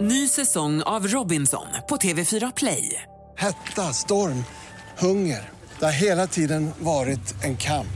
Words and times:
Ny 0.00 0.28
säsong 0.28 0.82
av 0.82 1.06
Robinson 1.08 1.66
på 1.88 1.96
TV4 1.96 2.52
Play. 2.56 3.02
Hetta, 3.38 3.82
storm, 3.92 4.44
hunger. 4.98 5.50
Det 5.78 5.84
har 5.84 5.92
hela 5.92 6.26
tiden 6.26 6.70
varit 6.78 7.44
en 7.44 7.56
kamp. 7.56 7.86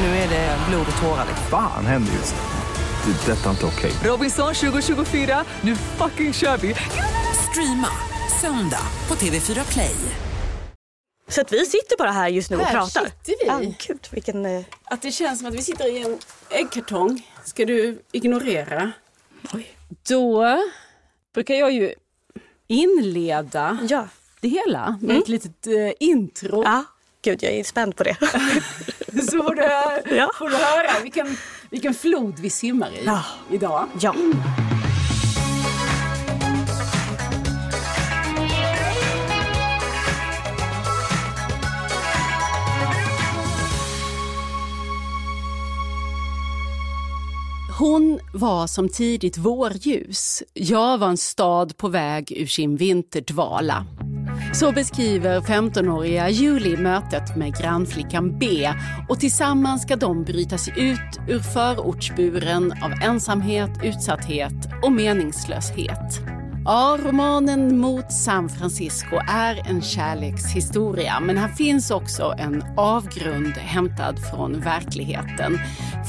Nu 0.00 0.06
är 0.06 0.28
det 0.28 0.58
blod 0.68 0.86
och 0.96 1.02
tårar. 1.02 1.26
Fan 1.50 1.86
händer 1.86 2.12
just 2.12 2.34
nu. 2.34 3.12
Det. 3.12 3.32
är 3.32 3.36
Detta 3.36 3.46
är 3.46 3.50
inte 3.50 3.66
okej. 3.66 3.92
Robinson 4.04 4.54
2024, 4.54 5.44
nu 5.60 5.76
fucking 5.76 6.32
kör 6.32 6.56
vi! 6.56 6.74
Streama 7.50 7.88
söndag 8.40 8.82
på 9.06 9.14
TV4 9.14 9.72
Play. 9.72 9.94
Så 11.28 11.40
att 11.40 11.52
vi 11.52 11.66
sitter 11.66 11.96
bara 11.98 12.10
här 12.10 12.28
just 12.28 12.50
nu 12.50 12.56
och 12.56 12.62
Här 12.64 12.72
pratar. 12.72 13.00
sitter 13.24 13.34
vi. 13.40 13.46
Ja, 13.46 13.74
gud, 13.86 14.08
vilken... 14.10 14.46
eh, 14.46 14.62
Att 14.84 15.02
det 15.02 15.12
känns 15.12 15.38
som 15.38 15.48
att 15.48 15.54
vi 15.54 15.62
sitter 15.62 15.96
i 15.96 16.02
en 16.02 16.18
äggkartong. 16.50 17.26
Ska 17.44 17.64
du 17.64 18.02
ignorera? 18.12 18.92
Då 20.08 20.44
brukar 21.34 21.54
jag 21.54 21.72
ju 21.72 21.94
inleda 22.68 23.78
Ja. 23.88 24.08
det 24.40 24.48
hela 24.48 24.98
med 25.00 25.16
ett 25.18 25.28
litet 25.28 25.66
eh, 25.66 25.92
intro. 26.00 26.62
ja. 26.64 26.84
Gud, 27.22 27.42
jag 27.42 27.52
är 27.52 27.64
spänd 27.64 27.96
på 27.96 28.04
det. 28.04 28.16
Så 29.30 29.42
får 29.42 29.54
du, 29.54 29.62
Ja. 30.16 30.30
får 30.38 30.48
du 30.50 30.56
höra 30.56 31.02
vilken, 31.02 31.36
vilken 31.70 31.94
flod 31.94 32.38
vi 32.38 32.50
simmar 32.50 32.90
i 32.90 33.04
Ja. 33.04 33.24
idag. 33.50 33.88
ja. 34.00 34.14
Hon 47.84 48.20
var 48.32 48.66
som 48.66 48.88
tidigt 48.88 49.38
vårljus. 49.38 50.42
Jag 50.52 50.98
var 50.98 51.08
en 51.08 51.16
stad 51.16 51.76
på 51.76 51.88
väg 51.88 52.32
ur 52.36 52.46
sin 52.46 52.76
vinterdvala. 52.76 53.86
Så 54.54 54.72
beskriver 54.72 55.40
15-åriga 55.40 56.30
Julie 56.30 56.76
mötet 56.76 57.36
med 57.36 57.56
grannflickan 57.56 58.38
B 58.38 58.70
och 59.08 59.20
tillsammans 59.20 59.82
ska 59.82 59.96
de 59.96 60.24
bryta 60.24 60.58
sig 60.58 60.74
ut 60.76 61.28
ur 61.28 61.38
förortsburen 61.38 62.72
av 62.72 62.92
ensamhet, 63.10 63.70
utsatthet 63.82 64.68
och 64.82 64.92
meningslöshet. 64.92 66.33
Ja, 66.66 66.98
romanen 67.04 67.78
Mot 67.78 68.12
San 68.12 68.48
Francisco 68.48 69.16
är 69.28 69.68
en 69.68 69.82
kärlekshistoria 69.82 71.20
men 71.20 71.36
här 71.36 71.48
finns 71.48 71.90
också 71.90 72.34
en 72.38 72.64
avgrund 72.76 73.52
hämtad 73.56 74.18
från 74.30 74.60
verkligheten. 74.60 75.58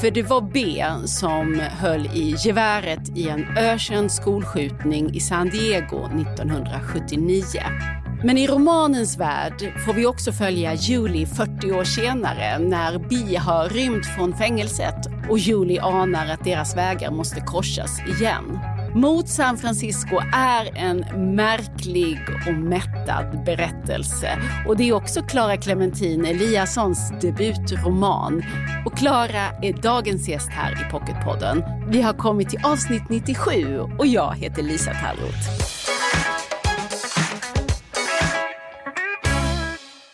För 0.00 0.10
det 0.10 0.22
var 0.22 0.40
B 0.40 0.84
som 1.04 1.60
höll 1.70 2.06
i 2.06 2.34
geväret 2.38 3.16
i 3.16 3.28
en 3.28 3.56
ökänd 3.56 4.12
skolskjutning 4.12 5.14
i 5.14 5.20
San 5.20 5.48
Diego 5.48 6.04
1979. 6.04 7.42
Men 8.24 8.38
i 8.38 8.46
romanens 8.46 9.18
värld 9.18 9.72
får 9.86 9.92
vi 9.92 10.06
också 10.06 10.32
följa 10.32 10.74
Julie 10.74 11.26
40 11.26 11.72
år 11.72 11.84
senare 11.84 12.58
när 12.58 12.98
Bi 12.98 13.36
har 13.36 13.68
rymt 13.68 14.06
från 14.06 14.34
fängelset 14.34 15.06
och 15.28 15.38
Julie 15.38 15.82
anar 15.82 16.26
att 16.26 16.44
deras 16.44 16.76
vägar 16.76 17.10
måste 17.10 17.40
korsas 17.40 18.00
igen. 18.00 18.75
Mot 18.96 19.28
San 19.28 19.58
Francisco 19.58 20.16
är 20.34 20.76
en 20.76 20.98
märklig 21.34 22.18
och 22.46 22.54
mättad 22.54 23.44
berättelse. 23.44 24.38
Och 24.66 24.76
det 24.76 24.88
är 24.88 24.92
också 24.92 25.22
Clara 25.22 25.56
Clementin 25.56 26.24
Eliassons 26.24 27.12
debutroman. 27.20 28.42
Och 28.86 28.98
Clara 28.98 29.48
är 29.62 29.82
dagens 29.82 30.28
gäst 30.28 30.48
här 30.48 30.72
i 30.72 30.90
Pocketpodden. 30.90 31.62
Vi 31.88 32.02
har 32.02 32.12
kommit 32.12 32.50
till 32.50 32.60
avsnitt 32.64 33.02
97 33.10 33.80
och 33.98 34.06
jag 34.06 34.34
heter 34.34 34.62
Lisa 34.62 34.90
Tallroth. 34.94 35.50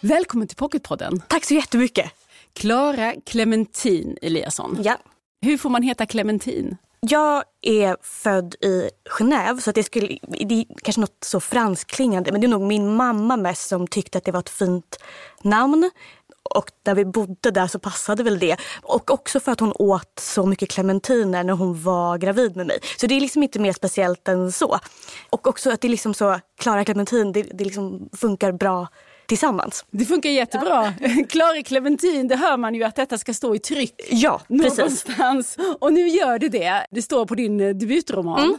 Välkommen 0.01 0.49
till 0.49 0.57
Pocketpodden. 0.57 1.23
Tack 1.29 1.45
så 1.45 1.55
jättemycket. 1.55 2.11
Clara 2.53 3.15
Clementin 3.27 4.17
Eliasson. 4.23 4.79
Ja. 4.85 4.97
Hur 5.41 5.59
får 5.59 5.71
man 5.71 5.83
heta 5.83 6.07
Clementin? 6.07 6.77
Jag 7.07 7.45
är 7.63 7.97
född 8.03 8.55
i 8.55 8.91
Genève 9.19 9.61
så 9.61 9.71
att 9.71 9.77
det, 9.77 9.83
skulle, 9.83 10.19
det 10.23 10.55
är 10.55 10.65
kanske 10.83 11.01
något 11.01 11.25
så 11.25 11.41
franskklingande 11.41 12.33
men 12.33 12.41
det 12.41 12.47
är 12.47 12.49
nog 12.49 12.63
min 12.63 12.97
mamma 12.97 13.37
mest 13.37 13.69
som 13.69 13.87
tyckte 13.87 14.19
att 14.19 14.25
det 14.25 14.33
var 14.33 14.41
ett 14.41 14.49
fint 14.49 14.99
namn. 15.43 15.91
Och 16.43 16.71
när 16.85 16.95
vi 16.95 17.05
bodde 17.05 17.51
där 17.51 17.67
så 17.67 17.79
passade 17.79 18.23
väl 18.23 18.39
det. 18.39 18.57
Och 18.83 19.11
också 19.11 19.41
för 19.41 19.53
att 19.53 19.61
hon 19.61 19.73
åt 19.79 20.19
så 20.21 20.47
mycket 20.47 20.71
clementiner 20.71 21.45
när 21.45 21.53
hon 21.53 21.83
var 21.83 22.19
gravid 22.19 22.57
med 22.57 22.67
mig. 22.67 22.79
Så 22.99 23.07
det 23.07 23.15
är 23.15 23.21
liksom 23.21 23.43
inte 23.43 23.59
mer 23.59 23.73
speciellt 23.73 24.29
än 24.29 24.53
så. 24.53 24.79
Och 25.31 25.47
också 25.47 25.71
att 25.71 25.81
det 25.81 25.89
är 25.89 25.91
liksom 25.91 26.15
så, 26.15 26.41
Klara 26.59 26.85
Clementin, 26.85 27.33
det, 27.33 27.43
det 27.43 27.65
liksom 27.65 28.09
funkar 28.13 28.53
bra 28.53 28.89
tillsammans. 29.33 29.85
Det 29.91 30.05
funkar 30.05 30.31
jättebra. 30.31 30.95
Clara 31.29 31.63
Clementin, 31.65 32.29
det 32.29 32.37
hör 32.37 32.57
man 32.57 32.75
ju 32.75 32.83
att 32.85 32.97
detta 32.97 33.19
ska 33.19 33.35
stå 33.35 33.55
i 33.55 33.59
tryck 33.59 33.95
Ja, 34.11 34.41
precis. 34.49 34.79
någonstans. 34.79 35.57
Och 35.81 35.93
nu 35.93 36.09
gör 36.09 36.39
det 36.39 36.49
det. 36.49 36.87
Det 36.91 37.03
står 37.03 37.27
på 37.27 37.35
din 37.35 37.61
eh, 37.61 37.69
debutroman. 37.75 38.45
Mm. 38.45 38.59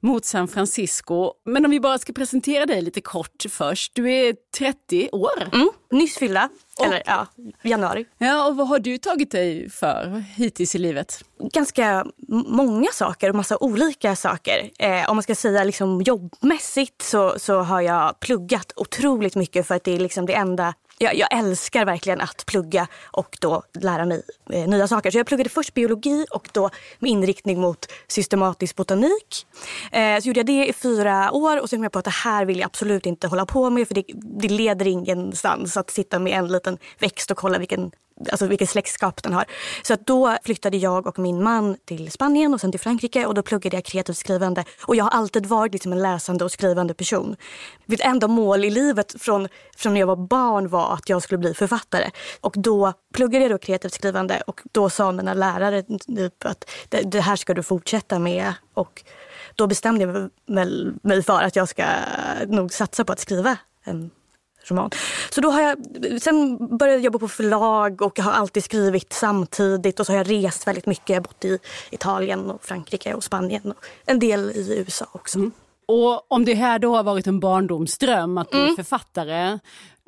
Mot 0.00 0.24
San 0.24 0.48
Francisco. 0.48 1.32
Men 1.46 1.64
om 1.64 1.70
vi 1.70 1.80
bara 1.80 1.98
ska 1.98 2.12
presentera 2.12 2.66
dig 2.66 2.82
lite 2.82 3.00
kort 3.00 3.44
först. 3.50 3.94
Du 3.94 4.12
är 4.12 4.34
30 4.58 5.08
år. 5.12 5.48
Mm, 5.52 5.68
nyss 5.92 6.16
fyllda, 6.18 6.48
eller 6.82 7.02
ja, 7.06 7.26
januari. 7.62 8.06
Ja, 8.18 8.46
och 8.46 8.56
vad 8.56 8.68
har 8.68 8.78
du 8.78 8.98
tagit 8.98 9.30
dig 9.30 9.70
för 9.70 10.24
hittills 10.36 10.74
i 10.74 10.78
livet? 10.78 11.24
ganska 11.52 12.06
många 12.28 12.88
saker 12.92 13.28
och 13.28 13.34
massa 13.34 13.58
olika 13.60 14.16
saker. 14.16 14.70
Eh, 14.78 15.10
om 15.10 15.16
man 15.16 15.22
ska 15.22 15.34
säga 15.34 15.64
liksom 15.64 16.02
jobbmässigt 16.02 17.02
så, 17.02 17.38
så 17.38 17.60
har 17.60 17.80
jag 17.80 18.20
pluggat 18.20 18.72
otroligt 18.76 19.34
mycket 19.34 19.66
för 19.66 19.74
att 19.74 19.84
det 19.84 19.92
är 19.92 19.98
liksom 19.98 20.26
det 20.26 20.34
enda 20.34 20.74
jag, 20.98 21.14
jag 21.14 21.38
älskar 21.38 21.84
verkligen 21.84 22.20
att 22.20 22.46
plugga 22.46 22.86
och 23.04 23.38
då 23.40 23.62
lära 23.80 24.04
mig 24.04 24.22
eh, 24.50 24.68
nya 24.68 24.88
saker. 24.88 25.10
Så 25.10 25.18
jag 25.18 25.26
pluggade 25.26 25.50
först 25.50 25.74
biologi 25.74 26.26
och 26.30 26.48
då 26.52 26.70
med 26.98 27.10
inriktning 27.10 27.60
mot 27.60 27.86
systematisk 28.08 28.76
botanik. 28.76 29.46
Eh, 29.92 30.20
så 30.20 30.28
gjorde 30.28 30.40
jag 30.40 30.46
det 30.46 30.66
i 30.68 30.72
fyra 30.72 31.32
år 31.32 31.60
och 31.60 31.70
sen 31.70 31.76
kom 31.76 31.82
jag 31.82 31.92
på 31.92 31.98
att 31.98 32.04
det 32.04 32.10
här 32.10 32.44
vill 32.44 32.58
jag 32.58 32.66
absolut 32.66 33.06
inte 33.06 33.26
hålla 33.26 33.46
på 33.46 33.70
med 33.70 33.88
för 33.88 33.94
det, 33.94 34.04
det 34.14 34.48
leder 34.48 34.86
ingenstans 34.86 35.76
att 35.76 35.90
sitta 35.90 36.18
med 36.18 36.38
en 36.38 36.48
liten 36.48 36.78
växt 36.98 37.30
och 37.30 37.36
kolla 37.36 37.58
vilken 37.58 37.90
alltså 38.30 38.46
vilket 38.46 38.70
släktskap 38.70 39.22
den 39.22 39.32
har. 39.32 39.44
Så 39.82 39.94
att 39.94 40.06
då 40.06 40.36
flyttade 40.44 40.76
jag 40.76 41.06
och 41.06 41.18
min 41.18 41.42
man 41.42 41.76
till 41.84 42.10
Spanien 42.10 42.54
och 42.54 42.60
sen 42.60 42.70
till 42.70 42.80
Frankrike 42.80 43.26
och 43.26 43.34
då 43.34 43.42
pluggade 43.42 43.76
jag 43.76 43.84
kreativt 43.84 44.16
skrivande. 44.16 44.64
Och 44.86 44.96
jag 44.96 45.04
har 45.04 45.10
alltid 45.10 45.46
varit 45.46 45.72
liksom 45.72 45.92
en 45.92 46.02
läsande 46.02 46.44
och 46.44 46.52
skrivande 46.52 46.94
person. 46.94 47.36
Mitt 47.86 48.00
enda 48.00 48.28
mål 48.28 48.64
i 48.64 48.70
livet 48.70 49.14
från, 49.18 49.48
från 49.76 49.92
när 49.94 50.00
jag 50.00 50.06
var 50.06 50.16
barn 50.16 50.68
var 50.68 50.94
att 50.94 51.08
jag 51.08 51.22
skulle 51.22 51.38
bli 51.38 51.54
författare. 51.54 52.10
Och 52.40 52.54
då 52.56 52.92
pluggade 53.14 53.44
jag 53.44 53.50
då 53.50 53.58
kreativt 53.58 53.92
skrivande 53.92 54.42
och 54.46 54.60
då 54.72 54.90
sa 54.90 55.12
mina 55.12 55.34
lärare 55.34 55.82
typ 55.82 56.44
att 56.44 56.70
det, 56.88 57.02
det 57.02 57.20
här 57.20 57.36
ska 57.36 57.54
du 57.54 57.62
fortsätta 57.62 58.18
med. 58.18 58.52
Och 58.74 59.04
då 59.54 59.66
bestämde 59.66 60.04
jag 60.04 60.30
mig- 61.02 61.22
för 61.22 61.42
att 61.42 61.56
jag 61.56 61.68
ska 61.68 61.84
nog 62.46 62.72
satsa 62.72 63.04
på 63.04 63.12
att 63.12 63.20
skriva 63.20 63.56
en 63.84 64.10
roman. 64.70 64.90
Så 65.30 65.40
då 65.40 65.50
har 65.50 65.60
jag, 65.62 65.76
sen 66.22 66.56
började 66.78 66.96
jag 66.98 67.04
jobba 67.04 67.18
på 67.18 67.28
förlag 67.28 68.02
och 68.02 68.18
jag 68.18 68.24
har 68.24 68.32
alltid 68.32 68.64
skrivit 68.64 69.12
samtidigt 69.12 70.00
och 70.00 70.06
så 70.06 70.12
har 70.12 70.16
jag 70.16 70.30
rest 70.30 70.66
väldigt 70.66 70.86
mycket. 70.86 71.08
Jag 71.08 71.16
har 71.16 71.20
bott 71.22 71.44
i 71.44 71.58
Italien 71.90 72.50
och 72.50 72.64
Frankrike 72.64 73.14
och 73.14 73.24
Spanien 73.24 73.62
och 73.64 73.84
en 74.06 74.18
del 74.18 74.50
i 74.50 74.78
USA 74.78 75.06
också. 75.12 75.50
Och 75.86 76.32
om 76.32 76.44
det 76.44 76.54
här 76.54 76.78
då 76.78 76.96
har 76.96 77.02
varit 77.02 77.26
en 77.26 77.40
barndomsdröm 77.40 78.38
att 78.38 78.50
bli 78.50 78.60
Mm. 78.60 78.76
författare. 78.76 79.58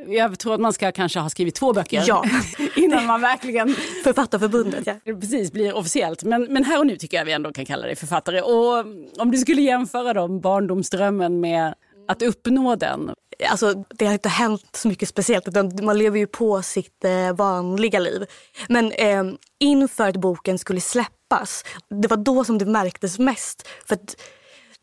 Jag 0.08 0.38
tror 0.38 0.54
att 0.54 0.60
man 0.60 0.72
ska 0.72 0.92
kanske 0.92 1.18
ha 1.20 1.30
skrivit 1.30 1.54
två 1.54 1.72
böcker 1.72 2.04
Ja. 2.06 2.24
innan 2.76 3.06
man 3.06 3.20
verkligen 3.20 3.74
Författarförbundet, 4.04 4.86
ja. 4.86 5.14
precis 5.20 5.52
blir 5.52 5.76
officiellt. 5.76 6.22
Men, 6.24 6.44
men 6.44 6.64
här 6.64 6.78
och 6.78 6.86
nu 6.86 6.96
tycker 6.96 7.16
jag 7.16 7.24
vi 7.24 7.32
ändå 7.32 7.52
kan 7.52 7.64
kalla 7.66 7.86
dig 7.86 7.96
författare. 7.96 8.40
Och 8.40 8.84
om 9.18 9.30
du 9.30 9.38
skulle 9.38 9.62
jämföra 9.62 10.12
då 10.14 10.28
barndomsdrömmen 10.28 11.41
med 11.41 11.74
att 12.08 12.22
uppnå 12.22 12.76
den. 12.76 13.14
Alltså, 13.50 13.84
det 13.88 14.06
har 14.06 14.12
inte 14.12 14.28
hänt 14.28 14.76
så 14.76 14.88
mycket 14.88 15.08
speciellt 15.08 15.48
utan 15.48 15.72
man 15.82 15.98
lever 15.98 16.18
ju 16.18 16.26
på 16.26 16.62
sitt 16.62 17.04
eh, 17.04 17.32
vanliga 17.32 17.98
liv. 17.98 18.26
Men 18.68 18.92
eh, 18.92 19.24
inför 19.58 20.08
att 20.08 20.16
boken 20.16 20.58
skulle 20.58 20.80
släppas, 20.80 21.64
det 22.03 22.08
var 22.08 22.16
då 22.16 22.44
som 22.44 22.58
det 22.58 22.66
märktes 22.66 23.18
mest. 23.18 23.68
För 23.86 23.94
att 23.94 24.16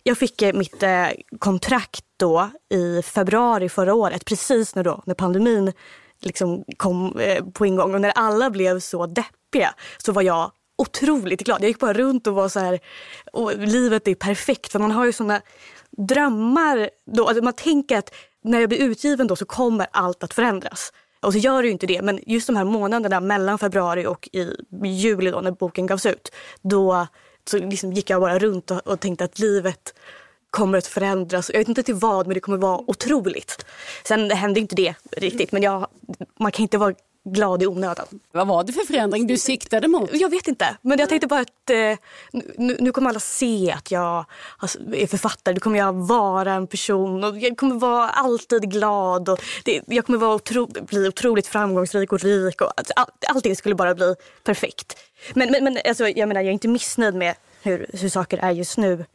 jag 0.03 0.17
fick 0.17 0.41
eh, 0.41 0.53
mitt 0.53 0.83
eh, 0.83 1.07
kontrakt 1.39 2.05
då 2.17 2.49
i 2.69 3.01
februari 3.01 3.69
förra 3.69 3.93
året, 3.93 4.25
precis 4.25 4.75
när, 4.75 4.83
då, 4.83 5.03
när 5.05 5.15
pandemin 5.15 5.73
liksom 6.21 6.63
kom 6.77 7.19
eh, 7.19 7.45
på 7.45 7.65
ingång 7.65 7.93
och 7.93 8.01
när 8.01 8.11
alla 8.11 8.49
blev 8.49 8.79
så 8.79 9.05
deppiga 9.05 9.73
så 9.97 10.11
var 10.11 10.21
jag 10.21 10.51
otroligt 10.77 11.41
glad. 11.41 11.61
Jag 11.61 11.67
gick 11.67 11.79
bara 11.79 11.93
runt 11.93 12.27
och 12.27 12.33
var 12.33 12.49
så 12.49 12.59
här, 12.59 12.79
och 13.33 13.57
livet 13.57 14.07
är 14.07 14.15
perfekt 14.15 14.71
för 14.71 14.79
man 14.79 14.91
har 14.91 15.05
ju 15.05 15.13
såna 15.13 15.41
drömmar. 15.97 16.89
Då, 17.05 17.27
alltså 17.27 17.43
man 17.43 17.53
tänker 17.53 17.97
att 17.97 18.13
när 18.43 18.59
jag 18.59 18.69
blir 18.69 18.79
utgiven 18.79 19.27
då 19.27 19.35
så 19.35 19.45
kommer 19.45 19.87
allt 19.91 20.23
att 20.23 20.33
förändras. 20.33 20.93
Och 21.21 21.33
så 21.33 21.39
gör 21.39 21.61
det 21.61 21.67
ju 21.67 21.71
inte 21.71 21.87
det. 21.87 22.01
Men 22.01 22.19
just 22.25 22.47
de 22.47 22.55
här 22.55 22.63
månaderna 22.63 23.19
mellan 23.19 23.59
februari 23.59 24.05
och 24.05 24.29
i 24.31 24.55
juli 24.83 25.31
då 25.31 25.41
när 25.41 25.51
boken 25.51 25.87
gavs 25.87 26.05
ut. 26.05 26.31
Då 26.61 27.07
så 27.49 27.57
liksom 27.57 27.93
gick 27.93 28.09
jag 28.09 28.21
bara 28.21 28.39
runt 28.39 28.71
och, 28.71 28.87
och 28.87 28.99
tänkte 28.99 29.25
att 29.25 29.39
livet 29.39 29.93
kommer 30.49 30.77
att 30.77 30.87
förändras. 30.87 31.49
Jag 31.49 31.59
vet 31.59 31.67
inte 31.67 31.83
till 31.83 31.95
vad, 31.95 32.27
men 32.27 32.33
det 32.33 32.39
kommer 32.39 32.57
vara 32.57 32.81
otroligt. 32.87 33.65
Sen 34.07 34.31
hände 34.31 34.59
inte 34.59 34.75
det 34.75 34.95
riktigt, 35.11 35.51
men 35.51 35.63
jag, 35.63 35.87
man 36.39 36.51
kan 36.51 36.63
inte 36.63 36.77
vara 36.77 36.93
glad 37.23 37.63
i 37.63 37.67
onödan. 37.67 38.05
Vad 38.31 38.47
var 38.47 38.63
det 38.63 38.73
för 38.73 38.85
förändring 38.85 39.27
du 39.27 39.37
siktade 39.37 39.87
mot? 39.87 40.09
Jag 40.13 40.29
vet 40.29 40.47
inte, 40.47 40.77
men 40.81 40.99
jag 40.99 41.09
tänkte 41.09 41.27
bara 41.27 41.39
att 41.39 41.69
eh, 41.69 41.97
nu, 42.57 42.77
nu, 42.79 42.91
kommer 42.91 43.09
alla 43.09 43.19
se 43.19 43.71
att 43.71 43.91
jag 43.91 44.25
är 44.93 45.07
författare. 45.07 45.53
Nu 45.53 45.59
kommer 45.59 45.79
jag 45.79 45.93
vara 45.93 46.53
en 46.53 46.67
person 46.67 47.23
och 47.23 47.37
jag 47.37 47.57
kommer 47.57 47.75
vara 47.75 48.09
alltid 48.09 48.71
glad. 48.71 49.29
Och 49.29 49.39
det, 49.65 49.81
jag 49.87 50.05
kommer 50.05 50.19
vara 50.19 50.35
otro, 50.35 50.65
bli 50.65 51.07
otroligt 51.07 51.47
framgångsrik 51.47 52.13
och 52.13 52.19
rik. 52.19 52.61
Och 52.61 52.71
all, 52.95 53.05
allting 53.27 53.55
skulle 53.55 53.75
bara 53.75 53.95
bli 53.95 54.15
perfekt. 54.43 54.97
Men, 55.33 55.51
men, 55.51 55.63
men 55.63 55.77
alltså, 55.85 56.09
jag 56.09 56.27
menar, 56.27 56.41
jag 56.41 56.49
är 56.49 56.53
inte 56.53 56.67
missnöjd 56.67 57.15
med 57.15 57.35
hur, 57.61 57.85
hur 57.93 58.09
saker 58.09 58.37
är 58.37 58.51
just 58.51 58.77
nu 58.77 59.05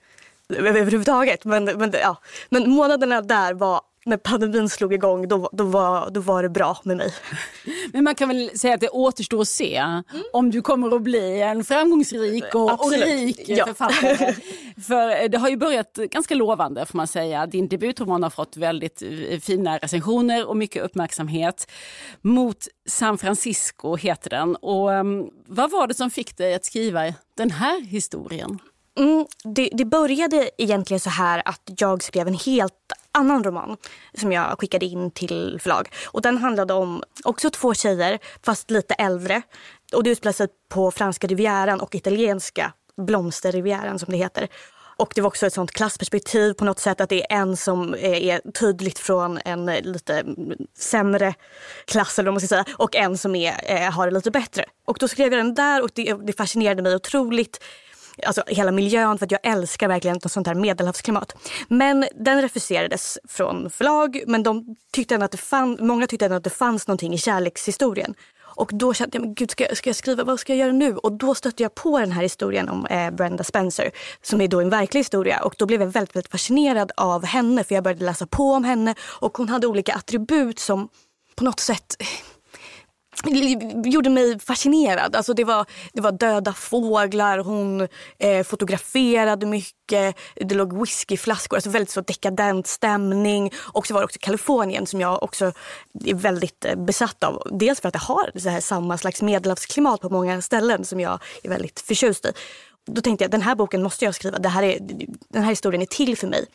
överhuvudtaget. 0.49 1.45
Men, 1.45 1.65
men, 1.65 1.93
ja. 2.03 2.17
men 2.49 2.71
månaderna 2.71 3.21
där 3.23 3.55
var 3.55 3.81
när 4.09 4.17
pandemin 4.17 4.69
slog 4.69 4.95
igång, 4.95 5.29
då, 5.29 5.49
då, 5.53 5.65
var, 5.65 6.11
då 6.11 6.21
var 6.21 6.43
det 6.43 6.49
bra 6.49 6.79
med 6.83 6.97
mig. 6.97 7.15
Men 7.93 8.05
man 8.05 8.15
kan 8.15 8.29
väl 8.29 8.59
säga 8.59 8.75
att 8.75 8.81
det 8.81 8.89
återstår 8.89 9.41
att 9.41 9.49
se 9.49 9.77
mm. 9.77 10.05
om 10.33 10.51
du 10.51 10.63
kommer 10.63 10.97
att 10.97 11.03
bli 11.03 11.41
en 11.41 11.65
framgångsrik 11.65 12.55
och, 12.55 12.87
och 12.87 12.93
rik 12.93 13.41
ja. 13.47 13.67
författare. 13.67 14.35
För 14.87 15.29
det 15.29 15.39
har 15.39 15.49
ju 15.49 15.57
börjat 15.57 15.95
ganska 15.95 16.35
lovande 16.35 16.87
får 16.87 16.97
man 16.97 17.07
säga. 17.07 17.47
Din 17.47 17.69
debutroman 17.69 18.23
har 18.23 18.31
fått 18.31 18.57
väldigt 18.57 19.03
eh, 19.03 19.41
fina 19.41 19.79
recensioner 19.79 20.49
och 20.49 20.57
mycket 20.57 20.83
uppmärksamhet. 20.83 21.71
Mot 22.21 22.69
San 22.87 23.19
Francisco 23.19 23.97
heter 23.97 24.31
den. 24.31 24.57
Och 24.57 24.91
um, 24.91 25.31
vad 25.47 25.71
var 25.71 25.87
det 25.87 25.95
som 25.95 26.11
fick 26.11 26.37
dig 26.37 26.55
att 26.55 26.65
skriva 26.65 27.15
den 27.37 27.51
här 27.51 27.81
historien? 27.81 28.59
Mm, 28.99 29.27
det, 29.45 29.71
det, 29.73 29.85
började 29.85 30.51
egentligen 30.59 31.01
så 31.01 31.11
här 31.11 31.43
att 31.45 31.71
jag 31.79 32.03
skrev 32.03 32.29
en 32.29 32.35
helt 32.35 32.93
annan 33.19 33.45
roman 33.45 33.77
som 34.15 34.33
jag 34.33 34.59
skickade 34.61 34.87
in 34.87 35.11
till 35.11 35.59
förlag. 35.63 35.89
Och 36.07 36.23
den 36.23 36.39
handlade 36.39 36.75
om 36.75 37.03
också 37.25 37.51
två 37.51 37.75
tjejer, 37.75 38.19
fast 38.43 38.71
lite 38.71 38.95
äldre. 38.95 39.43
Och 39.93 40.05
det 40.05 40.11
utspelar 40.11 40.33
sig 40.33 40.49
på 40.69 40.91
franska 40.91 41.27
rivieran 41.27 41.81
och 41.81 41.95
italienska 41.95 42.73
blomsterrivieran 42.97 43.99
som 43.99 44.13
det 44.13 44.19
heter. 44.19 44.49
Och 44.99 45.13
det 45.15 45.21
var 45.21 45.29
också 45.29 45.47
ett 45.47 45.53
sånt 45.53 45.71
klassperspektiv 45.71 46.53
på 46.53 46.65
något 46.65 46.79
sätt 46.79 47.01
att 47.01 47.09
det 47.09 47.33
är 47.33 47.41
en 47.41 47.57
som 47.57 47.95
eh, 47.95 48.27
är 48.27 48.53
tydligt 48.53 48.99
från 48.99 49.39
en 49.45 49.69
eh, 49.69 49.83
lite 49.83 50.25
sämre 50.79 51.35
klass 51.85 52.19
eller 52.19 52.31
vad 52.31 52.35
man 52.35 52.41
ska 52.41 52.49
säga 52.49 52.65
och 52.77 52.97
en 52.97 53.19
som 53.19 53.35
är, 53.35 53.55
eh, 53.65 53.91
har 53.93 54.07
det 54.07 54.13
lite 54.13 54.31
bättre. 54.31 54.65
Och 54.85 54.97
då 55.01 55.09
skrev 55.09 55.33
jag 55.33 55.45
den 55.45 55.55
där 55.55 55.83
och 55.83 55.91
det, 55.95 56.15
det 56.27 56.33
fascinerade 56.33 56.83
mig 56.83 56.95
otroligt 56.95 57.65
alltså 58.27 58.43
hela 58.47 58.73
miljön 58.73 59.19
för 59.19 59.27
att 59.27 59.33
jag 59.33 59.41
älskar 59.43 59.89
verkligen 59.89 60.17
ett 60.17 60.33
sånt 60.33 60.47
här 60.47 60.55
medelhavsklimat. 60.55 61.37
Men 61.69 62.05
den 62.15 62.43
refuserades 62.43 63.19
från 63.29 63.71
förlag 63.71 64.23
men 64.27 64.43
de 64.43 64.77
tyckte 64.93 65.15
ändå 65.15 65.25
att 65.25 65.33
det 65.33 65.39
fann, 65.39 65.79
många 65.81 66.07
tyckte 66.07 66.25
ändå 66.25 66.37
att 66.37 66.45
det 66.45 66.51
fanns 66.51 66.87
någonting 66.87 67.15
i 67.15 67.19
kärlekshistorien. 67.19 68.15
Och 68.59 68.71
då 68.75 68.95
kände 68.95 69.17
jag, 69.17 69.23
men 69.23 69.35
gud 69.35 69.51
ska, 69.51 69.67
ska 69.75 69.89
jag 69.89 69.97
skriva, 69.97 70.25
vad 70.25 70.41
ska 70.41 70.53
jag 70.53 70.61
göra 70.61 70.73
nu? 70.73 70.97
Och 70.97 71.13
då 71.13 71.35
stötte 71.35 71.63
jag 71.63 71.75
på 71.75 71.99
den 71.99 72.13
här 72.13 72.23
historien 72.23 72.69
om 72.69 72.87
eh, 72.87 73.11
Brenda 73.11 73.45
Spencer 73.45 73.91
som 74.23 74.41
är 74.41 74.49
då 74.49 74.61
en 74.61 74.71
verklig 74.71 75.01
historia. 75.01 75.41
Och 75.43 75.55
då 75.59 75.67
blev 75.67 75.81
jag 75.81 75.89
väldigt, 75.89 76.17
väldigt 76.17 76.33
fascinerad 76.33 76.93
av 76.97 77.25
henne 77.25 77.65
för 77.65 77.75
jag 77.75 77.85
började 77.85 78.05
läsa 78.05 78.27
på 78.27 78.53
om 78.53 78.65
henne 78.65 78.95
och 79.03 79.39
hon 79.39 79.49
hade 79.49 79.67
olika 79.67 79.95
attribut 79.95 80.59
som 80.59 80.89
på 81.35 81.45
något 81.45 81.61
sätt 81.61 81.97
gjorde 83.85 84.11
mig 84.11 84.39
fascinerad. 84.41 85.17
Alltså 85.17 85.35
det, 85.35 85.45
var, 85.45 85.67
det 85.93 86.01
var 86.01 86.13
döda 86.13 86.53
fåglar, 86.53 87.39
hon 87.39 87.89
eh, 88.19 88.45
fotograferade 88.45 89.47
mycket, 89.47 90.17
det 90.35 90.55
låg 90.55 90.81
whiskyflaskor, 90.81 91.57
alltså 91.57 91.71
väldigt 91.71 91.91
så 91.91 92.01
dekadent 92.01 92.67
stämning. 92.67 93.53
Och 93.73 93.87
så 93.87 93.95
var 93.95 94.01
det 94.01 94.05
också 94.05 94.19
Kalifornien 94.21 94.87
som 94.87 95.01
jag 95.01 95.23
också 95.23 95.53
är 96.05 96.15
väldigt 96.15 96.65
eh, 96.65 96.77
besatt 96.77 97.25
av. 97.25 97.43
Dels 97.51 97.81
för 97.81 97.89
att 97.89 97.93
det 97.93 97.99
har 97.99 98.31
så 98.39 98.49
här 98.49 98.61
samma 98.61 98.99
slags 98.99 99.23
medelhavsklimat 99.23 100.01
på 100.01 100.09
många 100.11 100.43
ställen 100.43 100.85
som 100.85 101.01
jag 101.01 101.23
är 101.43 101.49
väldigt 101.49 101.81
förtjust 101.81 102.25
i. 102.25 102.33
Då 102.91 103.01
tänkte 103.01 103.25
jag 103.25 103.31
den 103.31 103.43
här 103.43 103.55
boken 103.55 103.83
måste 103.83 104.05
jag 104.05 104.15
skriva, 104.15 104.39
det 104.39 104.49
här 104.49 104.63
är, 104.63 104.79
den 105.29 105.43
här 105.43 105.51
historien 105.51 105.83
är 105.83 105.87
till 105.87 106.17
för 106.17 106.27
mig. 106.27 106.47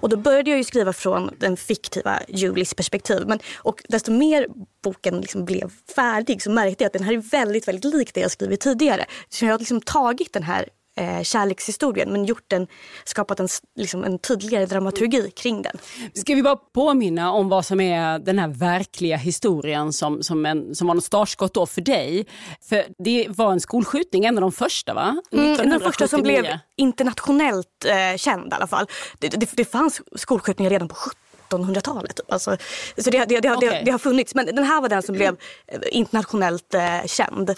Och 0.00 0.08
då 0.08 0.16
började 0.16 0.50
jag 0.50 0.58
ju 0.58 0.64
skriva 0.64 0.92
från 0.92 1.30
den 1.38 1.56
fiktiva 1.56 2.20
Julies 2.28 2.74
perspektiv. 2.74 3.22
Men, 3.26 3.38
och 3.56 3.82
desto 3.88 4.12
mer 4.12 4.46
boken 4.82 5.20
liksom 5.20 5.44
blev 5.44 5.70
färdig 5.94 6.42
så 6.42 6.50
märkte 6.50 6.84
jag 6.84 6.86
att 6.86 6.92
den 6.92 7.02
här 7.02 7.12
är 7.12 7.30
väldigt, 7.30 7.68
väldigt 7.68 7.94
lik 7.94 8.14
det 8.14 8.20
jag 8.20 8.30
skrivit 8.30 8.60
tidigare. 8.60 9.06
Så 9.28 9.44
jag 9.44 9.52
har 9.52 9.58
liksom 9.58 9.80
tagit 9.80 10.32
den 10.32 10.42
här 10.42 10.68
eh, 10.98 11.22
kärlekshistorien 11.22 12.12
men 12.12 12.24
gjort 12.24 12.44
den, 12.46 12.66
skapat 13.04 13.40
en, 13.40 13.48
liksom 13.76 14.04
en 14.04 14.18
tydligare 14.18 14.66
dramaturgi 14.66 15.30
kring 15.30 15.62
den. 15.62 15.78
Ska 16.14 16.34
vi 16.34 16.42
bara 16.42 16.56
påminna 16.56 17.32
om 17.32 17.48
vad 17.48 17.66
som 17.66 17.80
är 17.80 18.18
den 18.18 18.38
här 18.38 18.48
verkliga 18.48 19.16
historien 19.16 19.92
som, 19.92 20.22
som, 20.22 20.46
en, 20.46 20.74
som 20.74 20.86
var 20.86 20.94
en 20.94 21.00
startskott 21.00 21.54
då 21.54 21.66
för 21.66 21.80
dig? 21.80 22.26
För 22.68 22.84
det 22.98 23.26
var 23.28 23.52
en 23.52 23.60
skolskjutning, 23.60 24.24
en 24.24 24.36
av 24.36 24.40
de 24.40 24.52
första 24.52 24.94
va? 24.94 25.22
Mm, 25.32 25.56
den 25.56 25.80
första 25.80 26.08
som 26.08 26.22
blev 26.22 26.46
internationellt 26.76 27.84
eh, 27.84 28.16
känd 28.16 28.52
i 28.52 28.54
alla 28.54 28.66
fall. 28.66 28.86
Det, 29.18 29.28
det, 29.28 29.50
det 29.52 29.64
fanns 29.64 30.02
skolskjutningar 30.16 30.70
redan 30.70 30.88
på 30.88 30.96
1700-talet. 31.50 32.16
Typ. 32.16 32.32
Alltså, 32.32 32.56
så 32.98 33.10
det, 33.10 33.24
det, 33.24 33.40
det, 33.40 33.56
okay. 33.56 33.68
det, 33.68 33.82
det, 33.84 33.90
har 33.90 33.98
funnits. 33.98 34.34
Men 34.34 34.46
den 34.46 34.64
här 34.64 34.80
var 34.80 34.88
den 34.88 35.02
som 35.02 35.14
blev 35.14 35.36
eh, 35.66 35.78
internationellt 35.90 36.74
eh, 36.74 37.06
känd. 37.06 37.54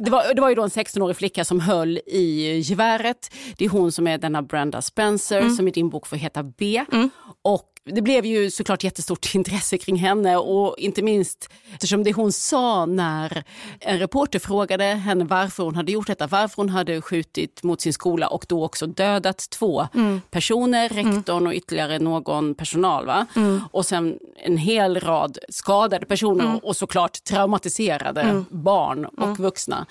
Det 0.00 0.10
var, 0.10 0.34
det 0.34 0.40
var 0.40 0.48
ju 0.48 0.54
då 0.54 0.62
en 0.62 0.68
16-årig 0.68 1.16
flicka 1.16 1.44
som 1.44 1.60
höll 1.60 1.98
i 2.06 2.58
geväret. 2.58 3.34
Det 3.56 3.64
är 3.64 3.68
hon 3.68 3.92
som 3.92 4.06
är 4.06 4.18
denna 4.18 4.42
Brenda 4.42 4.82
Spencer 4.82 5.40
mm. 5.40 5.56
som 5.56 5.68
i 5.68 5.70
din 5.70 5.88
bok 5.88 6.06
får 6.06 6.16
heta 6.16 6.42
B. 6.42 6.84
Mm. 6.92 7.10
Och 7.42 7.75
det 7.86 8.02
blev 8.02 8.24
ju 8.24 8.50
såklart 8.50 8.84
jättestort 8.84 9.34
intresse 9.34 9.78
kring 9.78 9.96
henne 9.96 10.36
och 10.36 10.78
inte 10.78 11.02
minst 11.02 11.50
eftersom 11.72 12.04
det 12.04 12.12
hon 12.12 12.32
sa 12.32 12.86
när 12.86 13.44
en 13.80 13.98
reporter 13.98 14.38
frågade 14.38 14.84
henne 14.84 15.24
varför 15.24 15.64
hon 15.64 15.74
hade 15.74 15.92
gjort 15.92 16.06
detta, 16.06 16.26
varför 16.26 16.56
hon 16.56 16.68
hade 16.68 17.02
skjutit 17.02 17.62
mot 17.62 17.80
sin 17.80 17.92
skola 17.92 18.28
och 18.28 18.46
då 18.48 18.64
också 18.64 18.86
dödat 18.86 19.50
två 19.50 19.86
mm. 19.94 20.20
personer, 20.30 20.88
rektorn 20.88 21.36
mm. 21.36 21.46
och 21.46 21.54
ytterligare 21.54 21.98
någon 21.98 22.54
personal. 22.54 23.06
Va? 23.06 23.26
Mm. 23.36 23.60
Och 23.70 23.86
sen 23.86 24.18
en 24.36 24.56
hel 24.56 25.00
rad 25.00 25.38
skadade 25.48 26.06
personer 26.06 26.44
mm. 26.44 26.58
och 26.58 26.76
såklart 26.76 27.24
traumatiserade 27.24 28.20
mm. 28.20 28.44
barn 28.50 29.04
och 29.04 29.22
mm. 29.22 29.36
vuxna. 29.36 29.86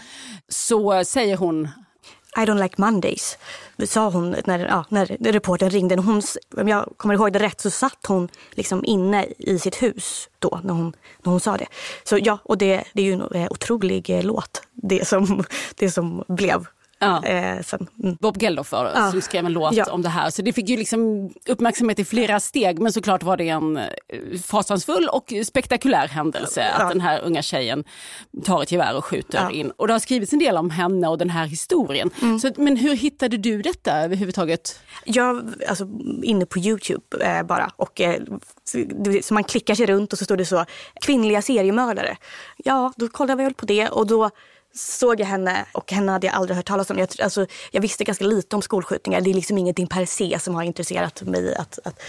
Så 0.50 1.04
säger 1.06 1.38
hon 1.38 1.70
i 2.38 2.46
don't 2.46 2.60
like 2.64 2.76
Mondays, 2.78 3.38
sa 3.86 4.10
hon 4.10 4.36
när, 4.46 4.60
ja, 4.60 4.86
när 4.90 5.06
reportern 5.06 5.70
ringde. 5.70 5.96
Hon, 5.96 6.22
om 6.58 6.68
jag 6.68 6.94
kommer 6.98 7.14
ihåg 7.14 7.34
det 7.34 7.40
rätt 7.40 7.62
så 7.62 7.70
satt 7.70 8.06
hon 8.08 8.30
liksom 8.52 8.86
inne 8.86 9.26
i 9.38 9.60
sitt 9.60 9.84
hus 9.84 10.30
då 10.40 10.60
när 10.64 10.74
hon, 10.74 10.94
när 11.24 11.32
hon 11.32 11.40
sa 11.40 11.58
det. 11.58 11.68
Så 12.04 12.18
ja, 12.22 12.38
och 12.44 12.58
det, 12.58 12.84
det 12.94 13.02
är 13.02 13.06
ju 13.06 13.14
en 13.14 13.22
eh, 13.22 13.52
otrolig 13.52 14.10
eh, 14.10 14.24
låt, 14.24 14.62
det 14.72 15.08
som, 15.08 15.44
det 15.76 15.92
som 15.92 16.24
blev 16.28 16.68
Ja. 17.00 17.24
Eh, 17.26 17.62
sen, 17.62 17.88
mm. 18.04 18.18
Bob 18.20 18.42
Geldof 18.42 18.70
ja. 18.72 19.12
som 19.12 19.22
skrev 19.22 19.46
en 19.46 19.54
låt 19.54 19.74
ja. 19.74 19.86
om 19.92 20.02
det 20.02 20.10
här. 20.10 20.30
Så 20.30 20.42
det 20.42 20.54
fick 20.54 20.70
ju 20.70 20.78
liksom 20.78 21.30
uppmärksamhet 21.48 22.00
i 22.00 22.06
flera 22.06 22.40
steg 22.40 22.80
men 22.80 22.92
såklart 22.92 23.24
var 23.24 23.38
det 23.38 23.50
en 23.50 23.78
eh, 23.78 23.86
fasansfull 24.44 25.08
och 25.08 25.34
spektakulär 25.46 26.08
händelse 26.08 26.70
att 26.70 26.92
den 26.92 27.02
här 27.02 27.22
unga 27.22 27.42
tjejen 27.42 27.84
tar 28.44 28.64
ett 28.64 28.72
gevär 28.72 28.98
och 28.98 29.06
skjuter 29.06 29.52
in. 29.52 29.72
Och 29.72 29.88
det 29.88 29.94
har 29.94 30.00
skrivits 30.00 30.34
en 30.34 30.40
del 30.40 30.58
om 30.58 30.70
henne 30.70 31.08
och 31.08 31.18
den 31.18 31.30
här 31.30 31.46
historien. 31.46 32.10
Mm. 32.22 32.40
Så, 32.40 32.52
men 32.58 32.78
hur 32.78 32.96
hittade 32.96 33.38
du 33.38 33.62
detta 33.62 33.98
överhuvudtaget? 34.02 34.80
Jag, 35.06 35.54
alltså 35.68 35.88
inne 36.24 36.46
på 36.46 36.60
Youtube 36.60 37.26
eh, 37.26 37.44
bara 37.44 37.72
och 37.76 38.02
eh, 38.02 38.22
så 39.22 39.34
man 39.34 39.44
klickar 39.44 39.76
sig 39.76 39.86
runt 39.86 40.14
och 40.14 40.20
så 40.20 40.26
står 40.26 40.38
det 40.38 40.46
så 40.46 40.66
kvinnliga 41.02 41.42
seriemördare. 41.42 42.18
Ja, 42.58 42.94
då 42.96 43.08
kollade 43.08 43.44
jag 43.44 43.48
väl 43.50 43.54
på 43.54 43.66
det 43.66 43.90
och 43.90 44.08
då 44.08 44.30
såg 44.76 45.20
jag 45.20 45.28
henne 45.28 45.66
och 45.72 45.92
henne 45.92 46.12
hade 46.12 46.28
jag 46.28 46.36
aldrig 46.36 46.58
hört 46.58 46.66
talas 46.66 46.90
om. 46.90 47.00
Jag, 47.00 47.10
alltså, 47.22 47.46
jag 47.72 47.82
visste 47.82 48.04
ganska 48.04 48.26
lite 48.26 48.56
om 48.56 48.62
skolskjutningar. 48.62 49.22
Det 49.22 49.30
är 49.30 49.34
liksom 49.34 49.58
ingenting 49.58 49.88
per 49.88 50.06
se 50.06 50.40
som 50.40 50.56
har 50.56 50.64
intresserat 50.64 51.22
mig 51.22 51.56
att, 51.56 51.80
att 51.84 52.02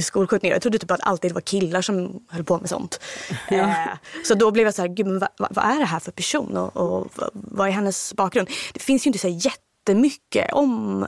skolskjutningar. 0.00 0.54
Jag 0.54 0.62
trodde 0.62 0.78
typ 0.78 0.90
att 0.90 1.00
alltid 1.02 1.32
var 1.32 1.40
killar 1.40 1.82
som 1.82 2.26
höll 2.28 2.44
på 2.44 2.58
med 2.58 2.68
sånt. 2.68 3.00
Ja. 3.50 3.56
Eh, 3.56 3.98
så 4.24 4.34
då 4.34 4.50
blev 4.50 4.66
jag 4.66 4.74
så 4.74 4.82
här, 4.82 4.88
gud 4.88 5.06
men 5.06 5.18
vad, 5.18 5.28
vad, 5.36 5.64
är 5.64 5.78
det 5.78 5.84
här 5.84 6.00
för 6.00 6.12
person 6.12 6.56
och, 6.56 6.76
och 6.76 7.06
vad 7.32 7.68
är 7.68 7.72
hennes 7.72 8.14
bakgrund? 8.14 8.48
Det 8.72 8.80
finns 8.80 9.06
ju 9.06 9.08
inte 9.08 9.18
så 9.18 9.28
jättemycket 9.28 10.52
om, 10.52 11.06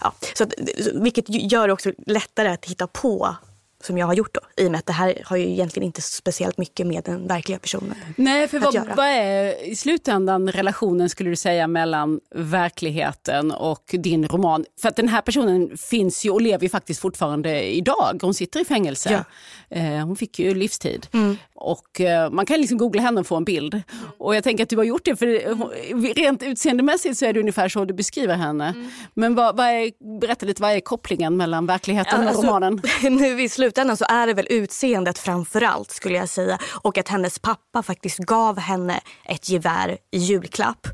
ja, 0.00 0.14
så 0.34 0.44
att, 0.44 0.54
vilket 0.94 1.24
gör 1.28 1.66
det 1.66 1.72
också 1.72 1.92
lättare 2.06 2.48
att 2.48 2.64
hitta 2.64 2.86
på 2.86 3.36
som 3.84 3.98
jag 3.98 4.06
har 4.06 4.14
gjort 4.14 4.34
då. 4.34 4.40
I 4.56 4.66
och 4.66 4.70
med 4.70 4.78
att 4.78 4.86
det 4.86 4.92
här 4.92 5.22
har 5.24 5.36
ju 5.36 5.50
egentligen 5.50 5.86
inte 5.86 6.02
speciellt 6.02 6.58
mycket 6.58 6.86
med 6.86 7.04
den 7.04 7.26
verkliga 7.26 7.58
personen 7.58 7.94
Nej, 8.16 8.48
för 8.48 8.56
att 8.56 8.64
vad, 8.64 8.74
göra. 8.74 8.94
vad 8.96 9.06
är 9.06 9.64
i 9.68 9.76
slutändan 9.76 10.52
relationen 10.52 11.08
skulle 11.08 11.30
du 11.30 11.36
säga 11.36 11.66
mellan 11.66 12.20
verkligheten 12.34 13.50
och 13.52 13.84
din 13.92 14.28
roman? 14.28 14.64
För 14.80 14.88
att 14.88 14.96
den 14.96 15.08
här 15.08 15.20
personen 15.20 15.76
finns 15.76 16.24
ju 16.24 16.30
och 16.30 16.40
lever 16.40 16.62
ju 16.62 16.68
faktiskt 16.68 17.00
fortfarande 17.00 17.62
idag. 17.62 18.18
Hon 18.22 18.34
sitter 18.34 18.60
i 18.60 18.64
fängelse. 18.64 19.24
Eh, 19.70 19.82
hon 19.82 20.16
fick 20.16 20.38
ju 20.38 20.54
livstid. 20.54 21.06
Mm. 21.12 21.36
Och 21.54 22.00
eh, 22.00 22.30
man 22.30 22.46
kan 22.46 22.60
liksom 22.60 22.78
googla 22.78 23.02
henne 23.02 23.20
och 23.20 23.26
få 23.26 23.36
en 23.36 23.44
bild. 23.44 23.82
Och 24.18 24.36
jag 24.36 24.44
tänker 24.44 24.62
att 24.62 24.70
du 24.70 24.76
har 24.76 24.84
gjort 24.84 25.04
det, 25.04 25.16
för 25.16 26.14
rent 26.14 26.42
utseendemässigt 26.42 27.18
så 27.18 27.24
är 27.24 27.32
det 27.32 27.40
ungefär 27.40 27.68
så 27.68 27.84
du 27.84 27.94
beskriver 27.94 28.34
henne. 28.34 28.68
Mm. 28.68 28.90
Men 29.14 29.34
vad, 29.34 29.56
vad 29.56 29.66
är, 29.66 30.18
berätta 30.20 30.46
lite, 30.46 30.62
vad 30.62 30.70
är 30.72 30.80
kopplingen 30.80 31.36
mellan 31.36 31.66
verkligheten 31.66 32.20
och 32.20 32.28
Alltså, 32.28 32.42
romanen? 32.42 32.82
Nu 33.02 33.42
i 33.42 33.48
slutändan 33.68 33.96
så 33.96 34.04
är 34.08 34.26
det 34.26 34.34
väl 34.34 34.46
utseendet 34.50 35.18
framför 35.18 35.62
allt 35.62 35.90
skulle 35.90 36.18
jag 36.18 36.28
säga. 36.28 36.58
Och 36.82 36.98
att 36.98 37.08
hennes 37.08 37.38
pappa 37.38 37.82
faktiskt 37.82 38.18
gav 38.18 38.58
henne 38.58 39.00
ett 39.24 39.48
gevär 39.48 39.98
i 40.10 40.18
julklapp. 40.18 40.86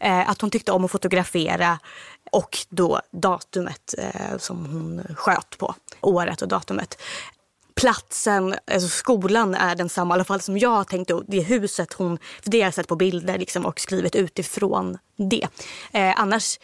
Eh, 0.00 0.30
att 0.30 0.40
hon 0.40 0.50
tyckte 0.50 0.72
om 0.72 0.84
att 0.84 0.90
fotografera 0.90 1.78
och 2.30 2.58
då 2.68 3.00
datumet 3.12 3.94
eh, 3.98 4.38
som 4.38 4.66
hon 4.66 5.14
sköt 5.16 5.58
på. 5.58 5.74
Året 6.00 6.42
och 6.42 6.48
datumet. 6.48 7.02
Platsen, 7.74 8.54
alltså 8.72 8.88
skolan 8.88 9.54
är 9.54 9.74
densamma, 9.74 10.14
i 10.14 10.16
alla 10.16 10.24
fall 10.24 10.40
som 10.40 10.58
jag 10.58 10.70
har 10.70 10.84
tänkt. 10.84 11.10
och 11.10 11.24
Det 11.28 11.40
huset 11.40 11.92
hon, 11.92 12.18
för 12.42 12.50
det 12.50 12.60
har 12.60 12.66
jag 12.66 12.74
sett 12.74 12.88
på 12.88 12.96
bilder 12.96 13.38
liksom, 13.38 13.66
och 13.66 13.80
skrivit 13.80 14.16
utifrån 14.16 14.98
det. 15.16 15.46
Eh, 15.92 16.20
annars 16.20 16.58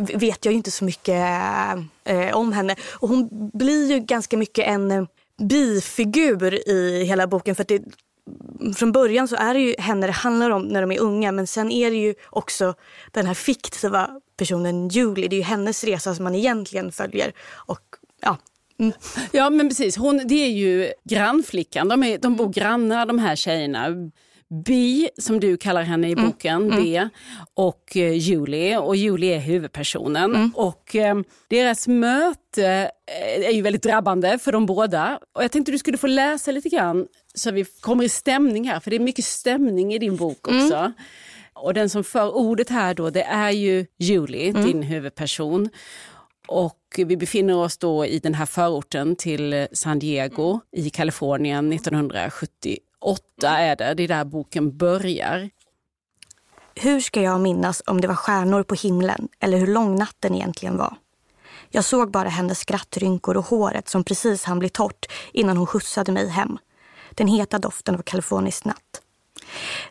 vet 0.00 0.44
jag 0.44 0.52
ju 0.52 0.56
inte 0.56 0.70
så 0.70 0.84
mycket 0.84 1.26
eh, 2.04 2.36
om 2.36 2.52
henne. 2.52 2.76
Och 2.92 3.08
hon 3.08 3.50
blir 3.52 3.92
ju 3.92 3.98
ganska 3.98 4.36
mycket 4.36 4.66
en 4.66 4.90
eh, 4.90 5.04
bifigur 5.38 6.68
i 6.68 7.04
hela 7.04 7.26
boken. 7.26 7.54
För 7.54 7.62
att 7.62 7.68
det, 7.68 7.82
från 8.76 8.92
början 8.92 9.28
så 9.28 9.36
är 9.36 9.54
det 9.54 9.60
ju 9.60 9.74
henne 9.78 10.06
det 10.06 10.12
handlar 10.12 10.50
om 10.50 10.62
när 10.62 10.80
de 10.80 10.92
är 10.92 11.00
unga. 11.00 11.32
Men 11.32 11.46
sen 11.46 11.70
är 11.70 11.90
det 11.90 11.96
ju 11.96 12.14
också 12.30 12.74
den 13.10 13.26
här 13.26 13.34
fiktiva 13.34 14.10
personen 14.36 14.88
Julie. 14.88 15.28
Det 15.28 15.36
är 15.36 15.38
ju 15.38 15.44
hennes 15.44 15.84
resa 15.84 16.14
som 16.14 16.24
man 16.24 16.34
egentligen 16.34 16.92
följer. 16.92 17.32
Och 17.52 17.80
ja, 18.22 18.36
mm. 18.78 18.92
Ja 19.32 19.50
men 19.50 19.68
precis, 19.68 19.96
hon, 19.96 20.20
det 20.28 20.34
är 20.34 20.50
ju 20.50 20.92
grannflickan. 21.04 21.88
De, 21.88 22.02
är, 22.02 22.18
de 22.18 22.36
bor 22.36 22.48
grannar 22.48 23.06
de 23.06 23.18
här 23.18 23.36
tjejerna. 23.36 23.88
Bi, 24.50 25.08
som 25.18 25.40
du 25.40 25.56
kallar 25.56 25.82
henne 25.82 26.10
i 26.10 26.16
boken, 26.16 26.68
B, 26.76 27.08
och 27.54 27.96
eh, 27.96 28.12
Julie. 28.12 28.76
Och 28.78 28.96
Julie 28.96 29.36
är 29.36 29.40
huvudpersonen. 29.40 30.52
Och 30.54 30.96
eh, 30.96 31.20
deras 31.48 31.88
möte 31.88 32.90
eh, 33.06 33.46
är 33.46 33.50
ju 33.52 33.62
väldigt 33.62 33.82
drabbande 33.82 34.38
för 34.38 34.52
de 34.52 34.66
båda. 34.66 35.18
Och 35.34 35.44
jag 35.44 35.52
tänkte 35.52 35.72
du 35.72 35.78
skulle 35.78 35.98
få 35.98 36.06
läsa 36.06 36.50
lite 36.50 36.68
grann 36.68 37.06
så 37.34 37.50
vi 37.50 37.64
kommer 37.80 38.04
i 38.04 38.08
stämning 38.08 38.68
här, 38.68 38.80
för 38.80 38.90
det 38.90 38.96
är 38.96 39.00
mycket 39.00 39.24
stämning 39.24 39.94
i 39.94 39.98
din 39.98 40.16
bok 40.16 40.48
också. 40.48 40.92
Och 41.52 41.74
den 41.74 41.90
som 41.90 42.04
för 42.04 42.36
ordet 42.36 42.68
här 42.68 42.94
då, 42.94 43.10
det 43.10 43.22
är 43.22 43.50
ju 43.50 43.86
Julie, 43.98 44.52
din 44.52 44.82
huvudperson. 44.82 45.68
Och 46.48 46.80
vi 46.96 47.16
befinner 47.16 47.56
oss 47.56 47.78
då 47.78 48.06
i 48.06 48.18
den 48.18 48.34
här 48.34 48.46
förorten 48.46 49.16
till 49.16 49.66
San 49.72 49.98
Diego 49.98 50.60
i 50.72 50.90
Kalifornien 50.90 51.72
1978 53.00 53.48
är 53.48 53.76
det. 53.76 53.94
Det 53.94 54.02
är 54.02 54.08
där 54.08 54.24
boken 54.24 54.76
börjar. 54.76 55.50
Hur 56.74 57.00
ska 57.00 57.22
jag 57.22 57.40
minnas 57.40 57.82
om 57.86 58.00
det 58.00 58.08
var 58.08 58.14
stjärnor 58.14 58.62
på 58.62 58.74
himlen 58.74 59.28
eller 59.40 59.58
hur 59.58 59.66
lång 59.66 59.96
natten 59.96 60.34
egentligen 60.34 60.76
var? 60.76 60.96
Jag 61.70 61.84
såg 61.84 62.10
bara 62.10 62.28
hennes 62.28 62.58
skrattrynkor 62.58 63.36
och 63.36 63.44
håret 63.44 63.88
som 63.88 64.04
precis 64.04 64.44
hann 64.44 64.58
bli 64.58 64.68
torrt 64.68 65.06
innan 65.32 65.56
hon 65.56 65.66
skjutsade 65.66 66.12
mig 66.12 66.28
hem. 66.28 66.58
Den 67.10 67.28
heta 67.28 67.58
doften 67.58 67.94
av 67.94 68.02
kalifornisk 68.02 68.64
natt. 68.64 69.02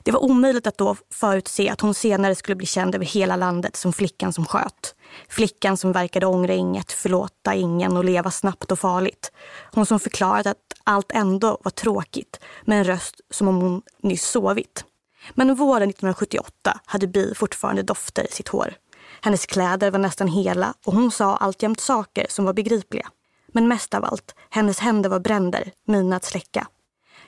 Det 0.04 0.12
var 0.12 0.24
omöjligt 0.24 0.68
att 0.68 0.78
då 0.78 0.96
förutse 1.14 1.70
att 1.70 1.82
hon 1.82 1.94
senare 1.94 2.36
skulle 2.36 2.56
bli 2.56 2.66
känd 2.66 2.96
över 2.96 3.06
hela 3.06 3.36
landet 3.36 3.76
som 3.76 3.94
flickan 3.94 4.34
som 4.34 4.46
sköt. 4.46 4.96
Flickan 5.30 5.78
som 5.78 5.92
verkade 5.92 6.26
ångra 6.26 6.54
inget, 6.54 6.92
förlåta 6.92 7.56
ingen 7.56 7.98
och 7.98 8.06
leva 8.06 8.32
snabbt 8.32 8.72
och 8.72 8.80
farligt. 8.80 9.32
Hon 9.72 9.86
som 9.86 10.00
förklarat 10.00 10.48
att 10.48 10.69
allt 10.90 11.12
ändå 11.12 11.58
var 11.64 11.72
tråkigt 11.72 12.40
med 12.66 12.78
en 12.78 12.84
röst 12.84 13.22
som 13.30 13.48
om 13.48 13.56
hon 13.56 13.82
nyss 14.02 14.24
sovit. 14.24 14.86
Men 15.34 15.56
våren 15.56 15.90
1978 15.90 16.80
hade 16.86 17.08
Bi 17.08 17.34
fortfarande 17.36 17.84
dofter 17.84 18.24
i 18.24 18.32
sitt 18.32 18.48
hår. 18.48 18.74
Hennes 19.22 19.46
kläder 19.46 19.92
var 19.92 20.00
nästan 20.00 20.28
hela 20.28 20.74
och 20.86 20.94
hon 20.94 21.12
sa 21.12 21.38
alltjämt 21.38 21.80
saker 21.80 22.26
som 22.30 22.46
var 22.46 22.54
begripliga. 22.54 23.08
Men 23.48 23.68
mest 23.68 23.94
av 23.94 24.06
allt, 24.06 24.36
hennes 24.50 24.80
händer 24.80 25.10
var 25.10 25.20
bränder, 25.20 25.72
mina 25.86 26.16
att 26.16 26.26
släcka. 26.26 26.68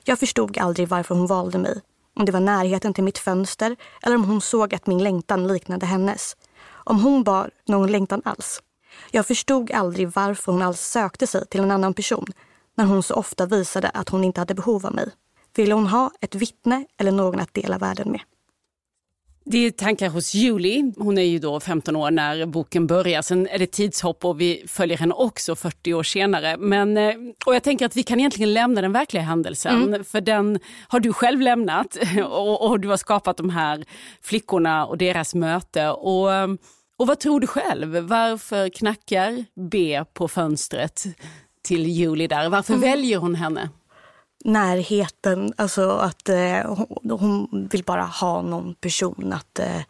Jag 0.03 0.19
förstod 0.19 0.57
aldrig 0.57 0.87
varför 0.87 1.15
hon 1.15 1.27
valde 1.27 1.57
mig. 1.57 1.81
Om 2.15 2.25
det 2.25 2.31
var 2.31 2.39
närheten 2.39 2.93
till 2.93 3.03
mitt 3.03 3.17
fönster 3.17 3.75
eller 4.03 4.15
om 4.15 4.23
hon 4.23 4.41
såg 4.41 4.75
att 4.75 4.87
min 4.87 5.03
längtan 5.03 5.47
liknade 5.47 5.85
hennes. 5.85 6.37
Om 6.69 6.99
hon 6.99 7.23
bar 7.23 7.51
någon 7.67 7.91
längtan 7.91 8.21
alls. 8.25 8.61
Jag 9.11 9.27
förstod 9.27 9.71
aldrig 9.71 10.11
varför 10.11 10.51
hon 10.51 10.61
alls 10.61 10.81
sökte 10.81 11.27
sig 11.27 11.47
till 11.47 11.61
en 11.61 11.71
annan 11.71 11.93
person 11.93 12.25
när 12.77 12.85
hon 12.85 13.03
så 13.03 13.13
ofta 13.13 13.45
visade 13.45 13.89
att 13.89 14.09
hon 14.09 14.23
inte 14.23 14.41
hade 14.41 14.53
behov 14.53 14.85
av 14.85 14.95
mig. 14.95 15.09
Ville 15.55 15.73
hon 15.73 15.87
ha 15.87 16.11
ett 16.21 16.35
vittne 16.35 16.85
eller 16.97 17.11
någon 17.11 17.39
att 17.39 17.53
dela 17.53 17.77
världen 17.77 18.11
med? 18.11 18.21
Det 19.45 19.57
är 19.57 19.71
tankar 19.71 20.09
hos 20.09 20.33
Julie. 20.33 20.93
Hon 20.97 21.17
är 21.17 21.21
ju 21.21 21.39
då 21.39 21.59
15 21.59 21.95
år 21.95 22.11
när 22.11 22.45
boken 22.45 22.87
börjar. 22.87 23.21
Sen 23.21 23.47
är 23.47 23.59
det 23.59 23.71
tidshopp 23.71 24.25
och 24.25 24.41
vi 24.41 24.63
följer 24.67 24.97
henne 24.97 25.13
också 25.13 25.55
40 25.55 25.93
år 25.93 26.03
senare. 26.03 26.57
Men, 26.57 26.97
eh, 26.97 27.13
och 27.45 27.55
jag 27.55 27.63
tänker 27.63 27.85
att 27.85 27.95
vi 27.95 28.03
kan 28.03 28.19
egentligen 28.19 28.53
lämna 28.53 28.81
den 28.81 28.91
verkliga 28.91 29.23
händelsen. 29.23 30.03
För 30.03 30.21
den 30.21 30.59
har 30.87 30.99
du 30.99 31.13
själv 31.13 31.41
lämnat 31.41 31.97
och, 32.25 32.69
och 32.69 32.79
du 32.79 32.87
har 32.87 32.97
skapat 32.97 33.37
de 33.37 33.49
här 33.49 33.85
flickorna 34.21 34.85
och 34.85 34.97
deras 34.97 35.35
möte. 35.35 35.89
Och, 35.89 36.33
eh, 36.33 36.47
och 36.97 37.07
vad 37.07 37.19
tror 37.19 37.39
du 37.39 37.47
själv? 37.47 37.95
Varför 37.95 38.69
knackar 38.69 39.45
B 39.71 40.03
på 40.13 40.27
fönstret 40.27 41.05
till 41.71 41.87
Julie 41.87 42.27
där? 42.27 42.49
Varför 42.49 42.75
väljer 42.75 43.17
hon 43.17 43.35
henne? 43.35 43.69
närheten, 44.43 45.53
alltså 45.57 45.89
att 45.89 46.29
eh, 46.29 46.75
hon, 46.75 47.19
hon 47.19 47.67
vill 47.71 47.83
bara 47.83 48.03
ha 48.03 48.41
någon 48.41 48.75
person 48.75 49.33
att, 49.33 49.59
eh, 49.59 49.81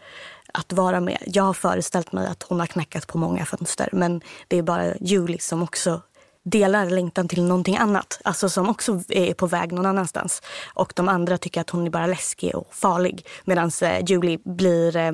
att 0.53 0.73
vara 0.73 0.99
med. 0.99 1.17
Jag 1.25 1.43
har 1.43 1.53
föreställt 1.53 2.11
mig 2.11 2.27
att 2.27 2.43
hon 2.43 2.59
har 2.59 2.67
knackat 2.67 3.07
på 3.07 3.17
många 3.17 3.45
fönster 3.45 3.89
men 3.91 4.21
det 4.47 4.57
är 4.57 4.61
bara 4.61 4.97
Julie 4.97 5.39
som 5.39 5.63
också 5.63 6.01
delar 6.43 6.89
längtan 6.89 7.27
till 7.27 7.43
någonting 7.43 7.77
annat. 7.77 8.21
Alltså 8.23 8.49
som 8.49 8.69
också 8.69 9.01
är 9.09 9.33
på 9.33 9.47
väg 9.47 9.71
någon 9.71 9.85
annanstans. 9.85 10.41
Och 10.73 10.93
de 10.95 11.09
andra 11.09 11.37
tycker 11.37 11.61
att 11.61 11.69
hon 11.69 11.85
är 11.85 11.89
bara 11.89 12.07
läskig 12.07 12.55
och 12.55 12.67
farlig. 12.71 13.25
Medan 13.45 13.71
eh, 13.81 14.05
Julie 14.05 14.39
blir 14.45 14.97
eh, 14.97 15.11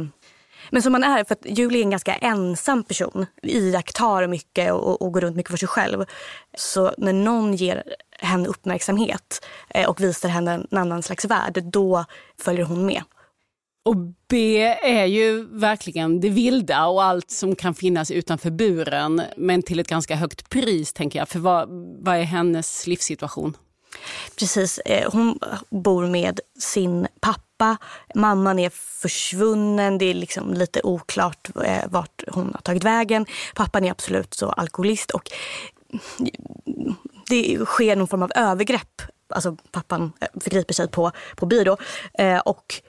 men 0.72 0.82
som 0.82 0.92
man 0.92 1.04
är, 1.04 1.24
för 1.24 1.36
att 1.36 1.46
Julie 1.46 1.80
är 1.80 1.84
en 1.84 1.90
ganska 1.90 2.16
ensam 2.16 2.84
person. 2.84 3.26
Iakttar 3.44 4.28
mycket 4.28 4.74
och, 4.74 5.02
och 5.02 5.14
går 5.14 5.22
runt 5.22 5.36
mycket 5.36 5.52
för 5.52 5.58
sig 5.58 5.68
själv. 5.68 6.06
Så 6.58 6.94
när 6.98 7.14
någon 7.14 7.56
ger 7.56 7.84
henne 8.20 8.48
uppmärksamhet 8.48 9.46
eh, 9.70 9.90
och 9.90 10.02
visar 10.02 10.30
henne 10.30 10.52
en 10.72 10.78
annan 10.78 11.04
slags 11.04 11.26
värld, 11.26 11.64
då 11.64 12.06
följer 12.42 12.66
hon 12.66 12.86
med. 12.86 13.04
Och 13.86 13.96
B 14.30 14.64
är 14.82 15.06
ju 15.06 15.48
verkligen 15.52 16.20
det 16.20 16.30
vilda 16.30 16.86
och 16.88 17.04
allt 17.04 17.32
som 17.32 17.56
kan 17.56 17.74
finnas 17.74 18.12
utanför 18.12 18.50
buren 18.50 19.22
men 19.38 19.62
till 19.62 19.80
ett 19.80 19.88
ganska 19.88 20.16
högt 20.16 20.50
pris 20.50 20.94
tänker 20.94 21.20
jag. 21.20 21.30
För 21.30 21.40
vad, 21.40 21.70
vad 22.00 22.16
är 22.16 22.24
hennes 22.24 22.88
livssituation? 22.88 23.58
Precis. 24.40 24.80
Eh, 24.80 25.12
hon 25.12 25.40
bor 25.70 26.06
med 26.06 26.40
sin 26.60 27.08
pappa. 27.20 27.78
Mamman 28.16 28.60
är 28.60 28.70
försvunnen. 29.02 29.98
Det 29.98 30.06
är 30.06 30.14
liksom 30.14 30.54
lite 30.54 30.82
oklart 30.84 31.50
eh, 31.66 31.84
vart 31.90 32.24
hon 32.28 32.52
har 32.54 32.62
tagit 32.62 32.84
vägen. 32.84 33.26
Pappan 33.56 33.86
är 33.86 33.92
absolut 33.92 34.34
så 34.34 34.50
alkoholist. 34.50 35.12
Och 35.12 35.32
det 37.30 37.66
sker 37.66 37.96
någon 37.96 38.08
form 38.08 38.24
av 38.24 38.32
övergrepp. 38.36 39.02
Alltså 39.30 39.58
pappan 39.72 40.14
eh, 40.20 40.28
förgriper 40.42 40.74
sig 40.74 40.88
på, 40.88 41.12
på 41.36 41.46
Bi 41.46 41.64
då. 41.64 41.78
Eh, 42.14 42.40
och 42.40 42.82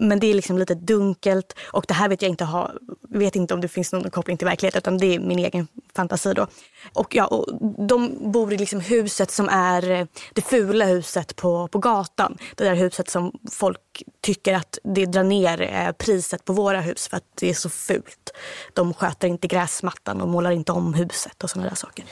men 0.00 0.20
det 0.20 0.26
är 0.26 0.34
liksom 0.34 0.58
lite 0.58 0.74
dunkelt 0.74 1.54
och 1.72 1.84
det 1.88 1.94
här 1.94 2.08
vet 2.08 2.22
jag 2.22 2.28
inte, 2.28 2.44
ha, 2.44 2.70
vet 3.08 3.36
inte 3.36 3.54
om 3.54 3.60
det 3.60 3.68
finns 3.68 3.92
någon 3.92 4.10
koppling 4.10 4.36
till 4.36 4.46
verkligheten 4.46 4.78
utan 4.78 4.98
det 4.98 5.14
är 5.14 5.20
min 5.20 5.38
egen 5.38 5.68
fantasi 5.96 6.34
då. 6.34 6.46
Och, 6.92 7.14
ja, 7.14 7.26
och 7.26 7.46
de 7.88 8.32
bor 8.32 8.52
i 8.52 8.56
liksom 8.56 8.80
huset 8.80 9.30
som 9.30 9.48
är 9.48 9.90
eh, 9.90 10.06
det 10.34 10.42
fula 10.42 10.84
huset 10.84 11.36
på, 11.36 11.68
på 11.68 11.78
gatan. 11.78 12.38
Det 12.56 12.64
där 12.64 12.74
huset 12.74 13.10
som 13.10 13.32
folk 13.52 14.02
tycker 14.20 14.54
att 14.54 14.78
det 14.84 15.06
drar 15.06 15.24
ner 15.24 15.60
eh, 15.60 15.92
priset 15.92 16.44
på 16.44 16.52
våra 16.52 16.80
hus 16.80 17.08
för 17.08 17.16
att 17.16 17.24
det 17.34 17.50
är 17.50 17.54
så 17.54 17.70
fult. 17.70 18.32
De 18.72 18.94
sköter 18.94 19.28
inte 19.28 19.48
gräsmattan 19.48 20.20
och 20.20 20.28
målar 20.28 20.50
inte 20.50 20.72
om 20.72 20.94
huset 20.94 21.44
och 21.44 21.50
sådana 21.50 21.68
där 21.68 21.76
saker. 21.76 22.04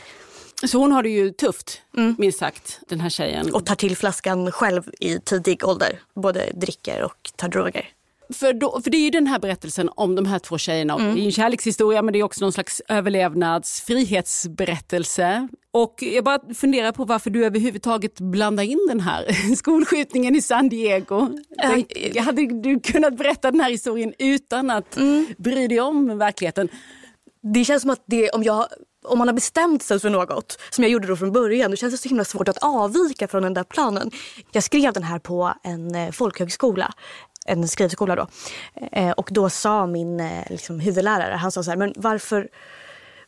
Så 0.67 0.79
hon 0.79 0.93
har 0.93 1.03
det 1.03 1.09
ju 1.09 1.31
tufft, 1.31 1.83
minst 2.19 2.38
sagt, 2.38 2.81
den 2.88 3.00
här 3.00 3.11
tjejen. 3.11 3.55
Och 3.55 3.67
tar 3.67 3.75
till 3.75 3.97
flaskan 3.97 4.53
själv 4.53 4.83
i 5.00 5.19
tidig 5.19 5.65
ålder. 5.65 6.00
Både 6.15 6.50
dricker 6.55 7.03
och 7.03 7.31
tar 7.37 7.49
droger. 7.49 7.88
för, 8.35 8.53
då, 8.53 8.81
för 8.81 8.91
det 8.91 8.97
är 8.97 9.03
ju 9.05 9.11
den 9.11 9.27
här 9.27 9.38
berättelsen 9.38 9.91
om 9.95 10.15
de 10.15 10.27
här 10.27 10.38
två 10.38 10.59
tjejerna. 10.59 10.95
Och 10.95 11.00
Det 11.00 11.21
är 11.21 11.25
en 11.25 11.33
kärlekshistoria 11.33 12.03
men 12.03 12.12
det 12.12 12.19
är 12.19 12.23
också 12.23 12.45
någon 12.45 12.53
slags 12.53 12.83
överlevnads 12.88 13.81
frihetsberättelse. 13.81 15.49
Och 15.71 16.03
jag 16.03 16.25
bara 16.25 16.55
funderar 16.55 16.93
på 16.93 17.05
varför 17.05 17.31
du 17.31 17.47
överhuvudtaget 17.47 18.21
blandar 18.21 18.65
in 18.65 18.87
den 18.88 19.00
här 19.00 19.55
skolskjutningen 19.57 20.37
i 20.37 20.43
San 20.43 20.69
Diego. 20.69 21.29
Tänk, 21.62 22.17
hade 22.17 22.47
du 22.62 22.81
kunnat 22.81 23.17
berätta 23.17 23.50
den 23.50 23.61
här 23.61 23.71
historien 23.71 24.15
utan 24.19 24.71
att 24.71 24.99
bry 25.38 25.69
dig 25.69 25.81
om 25.81 26.19
verkligheten? 26.19 26.69
Det 27.55 27.65
känns 27.65 27.83
som 27.83 27.91
att 27.91 28.03
det, 28.07 28.31
om, 28.31 28.43
jag, 28.43 28.67
om 29.09 29.19
man 29.19 29.29
har 29.29 29.35
bestämt 29.35 29.83
sig 29.83 30.00
för 30.00 30.11
något, 30.11 30.59
som 30.71 30.85
jag 30.85 30.91
gjorde 30.91 31.07
då 31.07 31.17
från 31.17 31.33
början, 31.33 31.71
då 31.71 31.77
känns 31.77 31.95
det 31.95 31.99
så 31.99 32.09
himla 32.09 32.25
svårt 32.25 32.49
att 32.49 32.59
avvika 32.59 33.29
från 33.29 33.43
den 33.43 33.55
där 33.55 33.65
planen. 33.65 34.11
Jag 34.53 34.62
skrev 34.62 34.93
den 34.93 35.03
här 35.03 35.19
på 35.19 35.55
en 35.62 35.95
eh, 35.95 36.11
folkhögskola, 36.11 36.95
en 37.47 37.69
skrivskola 37.69 38.17
då. 38.17 38.27
Eh, 38.93 39.11
och 39.11 39.29
då 39.33 39.50
sa 39.50 39.87
min 39.87 40.21
eh, 40.21 40.50
liksom, 40.50 40.81
huvudlärare, 40.81 41.35
han 41.35 41.53
sa 41.53 41.62
så 41.62 41.71
här, 41.71 41.77
men 41.77 41.93
varför 41.97 42.49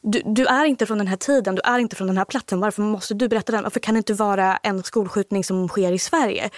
du, 0.03 0.23
du, 0.25 0.47
är 0.47 0.65
inte 0.65 0.87
från 0.87 0.99
den 0.99 1.07
här 1.07 1.17
tiden, 1.17 1.55
du 1.55 1.63
är 1.65 1.79
inte 1.79 1.97
från 1.97 2.07
den 2.07 2.19
här 2.19 2.25
platsen. 2.25 2.61
Varför 2.61 2.83
måste 2.83 3.15
du 3.15 3.29
berätta 3.29 3.53
den? 3.53 3.63
Varför 3.63 3.81
kan 3.81 3.95
det 3.95 3.99
inte 3.99 4.15
vara 4.15 4.57
en 4.57 4.83
skolskjutning 4.83 5.45
som 5.45 5.69
sker 5.69 5.93
i 5.93 5.99
Sverige? 5.99 6.51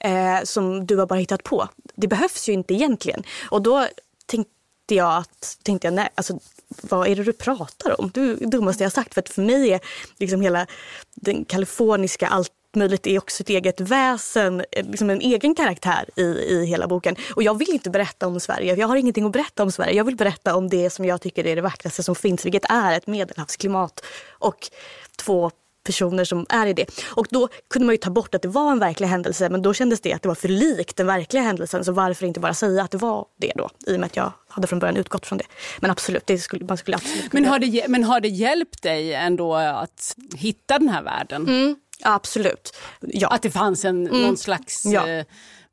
Eh, 0.00 0.42
som 0.44 0.86
du 0.86 0.96
har 0.96 1.06
bara 1.06 1.18
hittat 1.18 1.44
på. 1.44 1.68
Det 1.94 2.08
behövs 2.08 2.48
ju 2.48 2.52
inte 2.52 2.74
egentligen. 2.74 3.22
Och 3.50 3.62
då 3.62 3.86
tänkte 4.26 4.94
jag 4.94 5.16
att, 5.16 5.58
tänkte 5.62 5.86
jag, 5.86 5.94
nej, 5.94 6.08
alltså, 6.14 6.38
vad 6.82 7.08
är 7.08 7.16
det 7.16 7.24
du 7.24 7.32
pratar 7.32 8.00
om? 8.00 8.10
Du 8.14 8.36
dummaste 8.36 8.82
jag 8.82 8.92
sagt. 8.92 9.14
För 9.14 9.20
att 9.20 9.28
för 9.28 9.42
mig 9.42 9.72
är 9.72 9.80
liksom 10.18 10.40
hela 10.40 10.66
den 11.14 11.44
kaliforniska 11.44 12.26
allt 12.26 12.52
möjligt 12.76 13.06
är 13.06 13.18
också 13.18 13.42
ett 13.42 13.48
eget 13.48 13.80
väsen, 13.80 14.64
eh, 14.72 14.86
liksom 14.86 15.10
en 15.10 15.20
egen 15.20 15.54
karaktär 15.54 16.04
i, 16.16 16.22
i 16.22 16.66
hela 16.66 16.88
boken. 16.88 17.16
Och 17.34 17.42
jag 17.42 17.58
vill 17.58 17.70
inte 17.70 17.90
berätta 17.90 18.26
om 18.26 18.40
Sverige. 18.40 18.74
Jag 18.74 18.88
har 18.88 18.96
ingenting 18.96 19.26
att 19.26 19.32
berätta 19.32 19.62
om 19.62 19.72
Sverige. 19.72 19.94
Jag 19.94 20.04
vill 20.04 20.16
berätta 20.16 20.56
om 20.56 20.68
det 20.68 20.90
som 20.90 21.04
jag 21.04 21.20
tycker 21.20 21.46
är 21.46 21.56
det 21.56 21.62
vackraste 21.62 22.02
som 22.02 22.14
finns, 22.14 22.44
vilket 22.44 22.64
är 22.70 22.96
ett 22.96 23.06
medelhavsklimat 23.06 24.04
och 24.30 24.70
två 25.16 25.50
personer 25.90 26.24
som 26.24 26.46
är 26.48 26.66
i 26.66 26.72
det. 26.72 26.86
Och 27.06 27.26
då 27.30 27.48
kunde 27.70 27.86
man 27.86 27.92
ju 27.92 27.96
ta 27.98 28.10
bort 28.10 28.34
att 28.34 28.42
det 28.42 28.48
var 28.48 28.72
en 28.72 28.78
verklig 28.78 29.06
händelse 29.06 29.48
men 29.48 29.62
då 29.62 29.74
kändes 29.74 30.00
det 30.00 30.12
att 30.12 30.22
det 30.22 30.28
var 30.28 30.34
för 30.34 30.48
likt 30.48 30.96
den 30.96 31.06
verkliga 31.06 31.42
händelsen 31.42 31.84
så 31.84 31.92
varför 31.92 32.26
inte 32.26 32.40
bara 32.40 32.54
säga 32.54 32.82
att 32.82 32.90
det 32.90 32.98
var 32.98 33.26
det 33.40 33.52
då 33.56 33.68
i 33.86 33.96
och 33.96 34.00
med 34.00 34.06
att 34.06 34.16
jag 34.16 34.32
hade 34.48 34.66
från 34.66 34.78
början 34.78 34.96
utgått 34.96 35.26
från 35.26 35.38
det. 35.38 35.44
Men 35.78 35.90
absolut, 35.90 36.26
det 36.26 36.38
skulle, 36.38 36.64
man 36.64 36.76
skulle 36.76 36.96
absolut 36.96 37.32
men 37.32 37.44
har, 37.44 37.58
det, 37.58 37.88
men 37.88 38.04
har 38.04 38.20
det 38.20 38.28
hjälpt 38.28 38.82
dig 38.82 39.14
ändå 39.14 39.54
att 39.54 40.16
hitta 40.34 40.78
den 40.78 40.88
här 40.88 41.02
världen? 41.02 41.48
Mm, 41.48 41.76
absolut. 42.02 42.76
Ja. 43.00 43.28
Att 43.28 43.42
det 43.42 43.50
fanns 43.50 43.84
en, 43.84 44.06
mm. 44.06 44.22
någon 44.22 44.36
slags 44.36 44.84
ja. 44.84 45.08
eh, 45.08 45.24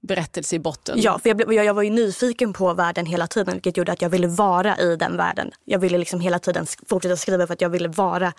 berättelse 0.07 0.55
i 0.55 0.59
botten? 0.59 1.01
Ja, 1.01 1.19
för 1.19 1.29
jag, 1.29 1.37
blev, 1.37 1.53
jag, 1.53 1.65
jag, 1.65 1.73
var 1.73 1.83
ju 1.83 1.89
nyfiken 1.89 2.53
på 2.53 2.73
världen 2.73 3.05
hela 3.05 3.27
tiden 3.27 3.53
vilket 3.53 3.77
gjorde 3.77 3.91
att 3.91 4.01
jag 4.01 4.09
ville 4.09 4.27
vara 4.27 4.77
i 4.77 4.95
den 4.95 5.17
världen. 5.17 5.51
Jag 5.65 5.79
ville 5.79 5.97
liksom 5.97 6.19
hela 6.19 6.39
tiden 6.39 6.65
fortsätta 6.89 7.17
skriva 7.17 7.47
för 7.47 7.53
att 7.53 7.61
jag 7.61 7.69
ville 7.69 7.87
vara 7.87 8.33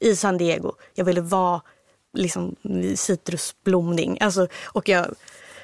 i 0.00 0.16
San 0.16 0.38
Diego. 0.38 0.72
Jag 0.94 1.04
ville 1.04 1.20
vara 1.20 1.60
liksom 2.12 2.56
citrusblomning. 2.94 4.18
Alltså, 4.20 4.46
och 4.64 4.88
jag 4.88 5.14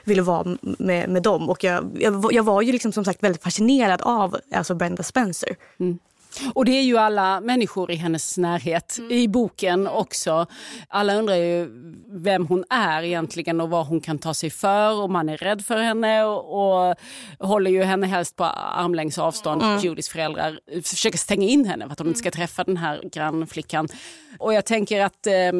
ville 0.05 0.23
vara 0.23 0.57
med, 0.61 1.09
med 1.09 1.23
dem. 1.23 1.51
Och 1.51 1.65
jag, 1.65 1.91
jag, 2.01 2.33
jag 2.33 2.43
var 2.43 2.63
ju 2.63 2.73
liksom 2.73 2.93
som 2.93 3.05
sagt 3.05 3.23
väldigt 3.23 3.43
fascinerad 3.43 4.03
av 4.03 4.37
alltså 4.53 4.75
Brenda 4.75 5.03
Spencer. 5.03 5.57
Mm. 5.81 5.99
Och 6.55 6.65
det 6.65 6.73
är 6.73 6.83
ju 6.83 6.99
alla 6.99 7.41
människor 7.41 7.91
i 7.91 7.95
hennes 7.95 8.39
närhet 8.39 8.99
mm. 8.99 9.13
i 9.13 9.29
boken 9.29 9.87
också. 9.87 10.47
Alla 10.89 11.15
undrar 11.15 11.35
ju 11.35 11.69
vem 12.11 12.47
hon 12.47 12.65
är 12.71 13.03
egentligen 13.03 13.61
och 13.61 13.71
vad 13.71 13.87
hon 13.87 14.01
kan 14.01 14.19
ta 14.19 14.35
sig 14.35 14.51
för 14.51 15.03
och 15.03 15.11
man 15.11 15.29
är 15.29 15.37
rädd 15.37 15.65
för 15.65 15.77
henne 15.77 16.25
och, 16.25 16.89
och 16.89 16.97
håller 17.39 17.71
ju 17.71 17.83
henne 17.83 18.07
helst 18.07 18.37
på 18.37 18.45
armlängds 18.45 19.19
avstånd. 19.19 19.63
Mm. 19.63 19.79
Judys 19.79 20.09
föräldrar 20.09 20.61
försöker 20.83 21.19
stänga 21.19 21.47
in 21.47 21.65
henne 21.65 21.85
för 21.85 21.93
att 21.93 21.99
hon 21.99 22.09
inte 22.09 22.19
ska 22.19 22.31
träffa 22.31 22.65
den 22.65 22.77
här 22.77 23.01
grannflickan. 23.13 23.89
Och 24.39 24.55
jag 24.55 24.65
tänker 24.65 25.01
att 25.01 25.27
eh, 25.27 25.53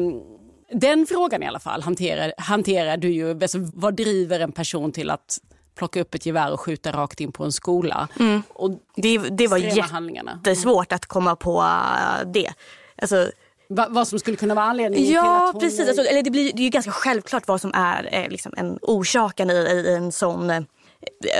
den 0.71 1.05
frågan 1.05 1.43
i 1.43 1.47
alla 1.47 1.59
fall 1.59 1.81
hanterar, 1.81 2.33
hanterar 2.37 2.97
du 2.97 3.09
ju. 3.09 3.31
Alltså, 3.31 3.57
vad 3.73 3.95
driver 3.95 4.39
en 4.39 4.51
person 4.51 4.91
till 4.91 5.09
att 5.09 5.39
plocka 5.77 6.01
upp 6.01 6.15
ett 6.15 6.25
gevär 6.25 6.53
och 6.53 6.59
skjuta 6.59 6.91
rakt 6.91 7.19
in 7.19 7.31
på 7.31 7.43
en 7.43 7.51
skola. 7.51 8.07
Mm. 8.19 8.43
Och 8.49 8.71
det, 8.95 9.17
det 9.17 9.47
var 9.47 9.57
jättesvårt 9.57 10.91
att 10.91 11.05
komma 11.05 11.35
på 11.35 11.61
äh, 11.61 12.31
det. 12.31 12.53
Alltså, 13.01 13.31
Va, 13.69 13.87
vad 13.89 14.07
som 14.07 14.19
skulle 14.19 14.37
kunna 14.37 14.55
vara 14.55 14.65
anledningen 14.65 15.13
ja, 15.13 15.21
till 15.21 15.29
att 15.29 15.53
hon... 15.53 15.61
precis. 15.61 15.87
Alltså, 15.87 16.03
eller 16.03 16.23
det, 16.23 16.31
blir, 16.31 16.53
det 16.53 16.61
är 16.61 16.63
ju 16.63 16.69
ganska 16.69 16.91
självklart 16.91 17.47
vad 17.47 17.61
som 17.61 17.71
är 17.73 18.09
eh, 18.11 18.29
liksom 18.29 18.53
en 18.57 18.79
orsaken 18.81 19.49
i, 19.49 19.53
i 19.53 19.93
en 19.93 20.11
sån... 20.11 20.49
Eh, 20.49 20.61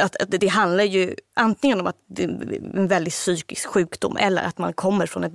att, 0.03 0.15
att, 0.15 0.31
det 0.31 0.47
handlar 0.47 0.83
ju 0.83 1.15
antingen 1.35 1.79
om 1.79 1.87
att 1.87 1.95
det 2.09 2.23
är 2.23 2.27
en 2.75 2.87
väldigt 2.87 3.13
psykisk 3.13 3.67
sjukdom 3.67 4.17
eller 4.17 4.43
att 4.43 4.57
man 4.57 4.73
kommer 4.73 5.05
från 5.05 5.23
ett, 5.23 5.33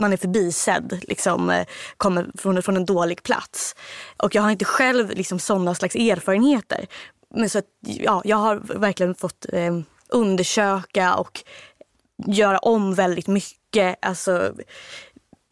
man 0.00 0.12
är 0.12 0.16
förbisedd, 0.16 0.98
liksom, 1.02 1.50
eh, 1.50 1.66
kommer 1.96 2.30
från, 2.34 2.62
från 2.62 2.76
en 2.76 2.84
dålig 2.84 3.22
plats. 3.22 3.76
Och 4.16 4.34
jag 4.34 4.42
har 4.42 4.50
inte 4.50 4.64
själv 4.64 5.10
liksom 5.10 5.38
sådana 5.38 5.74
slags 5.74 5.94
erfarenheter. 5.94 6.86
Men 7.36 7.50
så 7.50 7.58
att, 7.58 7.66
ja, 7.80 8.22
jag 8.24 8.36
har 8.36 8.56
verkligen 8.78 9.14
fått 9.14 9.46
eh, 9.52 9.78
undersöka 10.08 11.14
och 11.14 11.40
göra 12.26 12.58
om 12.58 12.94
väldigt 12.94 13.26
mycket. 13.26 13.98
Alltså, 14.02 14.52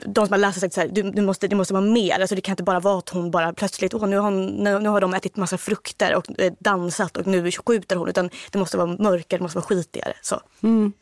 de 0.06 0.26
som 0.26 0.32
har 0.32 0.38
läst 0.38 0.56
har 0.56 0.60
sagt 0.60 0.74
så 0.74 0.80
här, 0.80 0.88
du, 0.88 1.02
du 1.02 1.22
måste, 1.22 1.48
det 1.48 1.56
måste 1.56 1.74
vara 1.74 1.84
mer. 1.84 2.20
Alltså, 2.20 2.34
det 2.34 2.40
kan 2.40 2.52
inte 2.52 2.62
bara 2.62 2.80
vara 2.80 2.98
att 2.98 3.08
hon 3.08 3.30
bara 3.30 3.52
plötsligt, 3.52 3.94
åh, 3.94 4.06
nu, 4.06 4.16
har 4.16 4.30
hon, 4.30 4.46
nu, 4.46 4.78
nu 4.78 4.88
har 4.88 5.00
de 5.00 5.14
ätit 5.14 5.36
massa 5.36 5.58
frukter 5.58 6.14
och 6.14 6.40
eh, 6.40 6.52
dansat 6.60 7.16
och 7.16 7.26
nu 7.26 7.50
skjuter 7.50 7.96
hon. 7.96 8.08
Utan 8.08 8.30
det 8.50 8.58
måste 8.58 8.76
vara 8.76 8.96
mörkare, 8.98 9.38
det 9.38 9.42
måste 9.42 9.58
vara 9.58 9.66
skitigare. 9.66 10.12
Så. 10.22 10.40
Mm. 10.62 10.92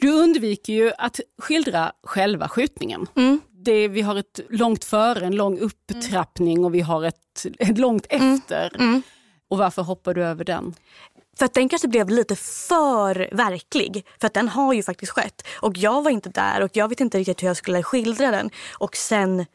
Du 0.00 0.10
undviker 0.12 0.72
ju 0.72 0.92
att 0.98 1.20
skildra 1.38 1.92
själva 2.02 2.48
skjutningen. 2.48 3.06
Mm. 3.16 3.40
Det, 3.50 3.88
vi 3.88 4.00
har 4.00 4.16
ett 4.16 4.40
långt 4.50 4.84
före, 4.84 5.26
en 5.26 5.36
lång 5.36 5.58
upptrappning 5.58 6.64
och 6.64 6.74
vi 6.74 6.80
har 6.80 7.04
ett, 7.04 7.46
ett 7.58 7.78
långt 7.78 8.06
Mm. 8.10 8.34
efter. 8.34 8.72
Mm. 8.78 9.02
Och 9.48 9.58
varför 9.58 9.82
hoppar 9.82 10.14
du 10.14 10.24
över 10.24 10.44
den? 10.44 10.74
För 11.38 11.44
att 11.44 11.54
den 11.54 11.68
kanske 11.68 11.88
blev 11.88 12.08
lite 12.08 12.36
för 12.36 13.28
verklig. 13.32 14.06
För 14.20 14.26
att 14.26 14.34
den 14.34 14.48
har 14.48 14.72
ju 14.72 14.82
faktiskt 14.82 15.12
skett. 15.12 15.42
Och 15.54 15.76
jag 15.76 16.02
var 16.02 16.10
inte 16.10 16.28
där 16.28 16.62
och 16.62 16.70
jag 16.72 16.88
vet 16.88 17.00
inte 17.00 17.18
riktigt 17.18 17.42
hur 17.42 17.46
jag 17.46 17.56
skulle 17.56 17.82
skildra 17.82 18.30
den. 18.30 18.50
Och 18.78 18.96
sen, 18.96 19.46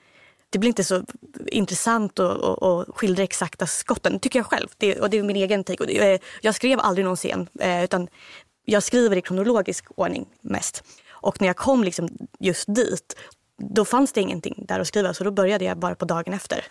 det 0.50 0.60
blir 0.60 0.68
inte 0.68 0.84
så 0.84 1.04
intressant 1.48 2.20
att, 2.20 2.44
att, 2.44 2.64
att 2.64 2.88
skildra 2.96 3.24
exakta 3.24 3.68
skotten, 3.68 4.20
tycker 4.20 4.40
jag 4.40 4.46
själv. 4.46 4.68
Det, 4.78 5.00
och 5.00 5.10
det 5.10 5.18
är 5.18 5.24
min 5.24 5.36
egen 5.36 5.64
take. 5.64 5.84
Och 5.84 5.88
det, 5.88 6.14
eh, 6.14 6.20
jag 6.42 6.56
skrev 6.56 6.80
aldrig 6.80 7.06
någon 7.06 7.16
scen, 7.16 7.50
eh, 7.60 7.84
utan 7.84 8.08
jag 8.66 8.84
skriver 8.84 9.18
i 9.18 9.22
kronologisk 9.22 9.86
ordning 9.96 10.26
mest. 10.42 10.84
Och 11.10 11.42
när 11.42 11.48
jag 11.48 11.58
kom 11.58 11.84
liksom 11.84 12.10
just 12.40 12.76
dit, 12.76 13.16
då 13.58 13.86
fanns 13.86 14.12
det 14.12 14.22
ingenting 14.22 14.66
där 14.68 14.80
att 14.80 14.88
skriva. 14.88 15.14
Så 15.14 15.24
då 15.24 15.32
började 15.32 15.66
jag 15.66 15.78
bara 15.78 15.96
på 15.96 16.06
dagen 16.06 16.34
efter. 16.34 16.66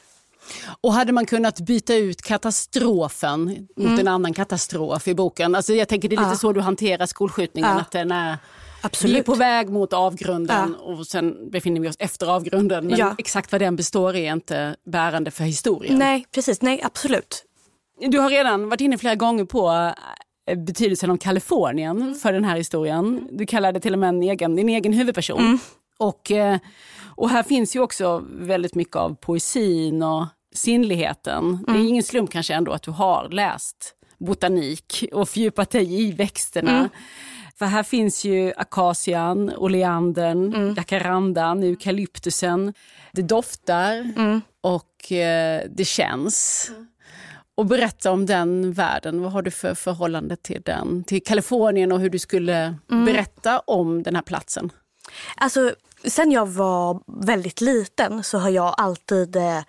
Och 0.80 0.92
hade 0.92 1.12
man 1.12 1.26
kunnat 1.26 1.60
byta 1.60 1.94
ut 1.94 2.22
katastrofen 2.22 3.44
mot 3.76 3.86
Mm. 3.86 3.98
en 3.98 4.08
annan 4.08 4.32
katastrof 4.34 5.08
i 5.08 5.14
boken? 5.14 5.54
Alltså 5.54 5.74
jag 5.74 5.88
tänker 5.88 6.08
det 6.08 6.14
är 6.16 6.20
lite 6.20 6.30
Ja. 6.30 6.36
så 6.36 6.52
du 6.52 6.60
hanterar 6.60 7.06
skolskjutningen. 7.06 7.70
Ja. 7.70 7.80
Att 7.80 7.90
den 7.90 8.12
är, 8.12 8.36
Absolut. 8.82 9.14
vi 9.16 9.18
är 9.18 9.22
på 9.22 9.34
väg 9.34 9.68
mot 9.70 9.92
avgrunden 9.92 10.74
och 10.74 11.06
sen 11.06 11.50
befinner 11.50 11.80
vi 11.80 11.88
oss 11.88 11.96
efter 11.98 12.26
avgrunden. 12.26 12.86
Men 12.86 12.98
Ja. 12.98 13.14
exakt 13.18 13.52
vad 13.52 13.60
den 13.60 13.76
består 13.76 14.16
i 14.16 14.26
är 14.26 14.32
inte 14.32 14.76
bärande 14.86 15.30
för 15.30 15.44
historien. 15.44 15.98
Nej, 15.98 16.26
precis. 16.34 16.62
Nej, 16.62 16.80
absolut. 16.84 17.44
Du 18.00 18.18
har 18.18 18.30
redan 18.30 18.68
varit 18.68 18.80
inne 18.80 18.98
flera 18.98 19.14
gånger 19.14 19.44
på 19.44 19.92
eh, 20.50 20.58
betydelsen 20.58 21.10
av 21.10 21.16
Kalifornien 21.16 22.14
för 22.14 22.32
den 22.32 22.44
här 22.44 22.56
historien. 22.56 23.28
Du 23.32 23.46
kallar 23.46 23.72
det 23.72 23.80
till 23.80 23.92
och 23.92 23.98
med 23.98 24.08
en 24.08 24.22
egen, 24.22 24.56
din 24.56 24.68
egen 24.68 24.92
huvudperson. 24.92 25.58
Och, 25.98 26.30
eh, 26.30 26.58
och 27.16 27.30
här 27.30 27.42
finns 27.42 27.76
ju 27.76 27.80
också 27.80 28.24
väldigt 28.30 28.74
mycket 28.74 28.96
av 28.96 29.14
poesin 29.14 30.02
och 30.02 30.26
sinnligheten. 30.58 31.64
Det 31.66 31.72
är 31.72 31.88
ingen 31.88 32.02
slump 32.02 32.30
kanske 32.30 32.54
ändå 32.54 32.72
att 32.72 32.82
du 32.82 32.90
har 32.90 33.28
läst 33.28 33.94
botanik 34.18 35.04
och 35.12 35.28
fördjupat 35.28 35.70
dig 35.70 36.02
i 36.02 36.12
växterna. 36.12 36.88
För 37.58 37.66
här 37.66 37.82
finns 37.82 38.24
ju 38.24 38.52
akacian, 38.56 39.52
oleandern, 39.56 40.74
jacarandan, 40.76 41.62
eukalyptusen. 41.62 42.74
Det 43.12 43.22
doftar 43.22 44.12
och 44.60 45.12
eh, 45.12 45.62
det 45.70 45.84
känns. 45.84 46.70
Och 47.54 47.66
berätta 47.66 48.10
om 48.10 48.26
den 48.26 48.72
världen. 48.72 49.22
Vad 49.22 49.32
har 49.32 49.42
du 49.42 49.50
för 49.50 49.74
förhållande 49.74 50.36
till 50.36 50.62
den? 50.64 51.04
Till 51.04 51.22
Kalifornien 51.24 51.92
och 51.92 52.00
hur 52.00 52.10
du 52.10 52.18
skulle 52.18 52.74
berätta 52.86 53.58
om 53.58 54.02
den 54.02 54.14
här 54.14 54.22
platsen? 54.22 54.70
Alltså, 55.36 55.74
sen 56.04 56.32
jag 56.32 56.46
var 56.46 57.00
väldigt 57.26 57.60
liten 57.60 58.22
så 58.22 58.38
har 58.38 58.50
jag 58.50 58.74
alltid 58.76 59.36
eh, 59.36 59.60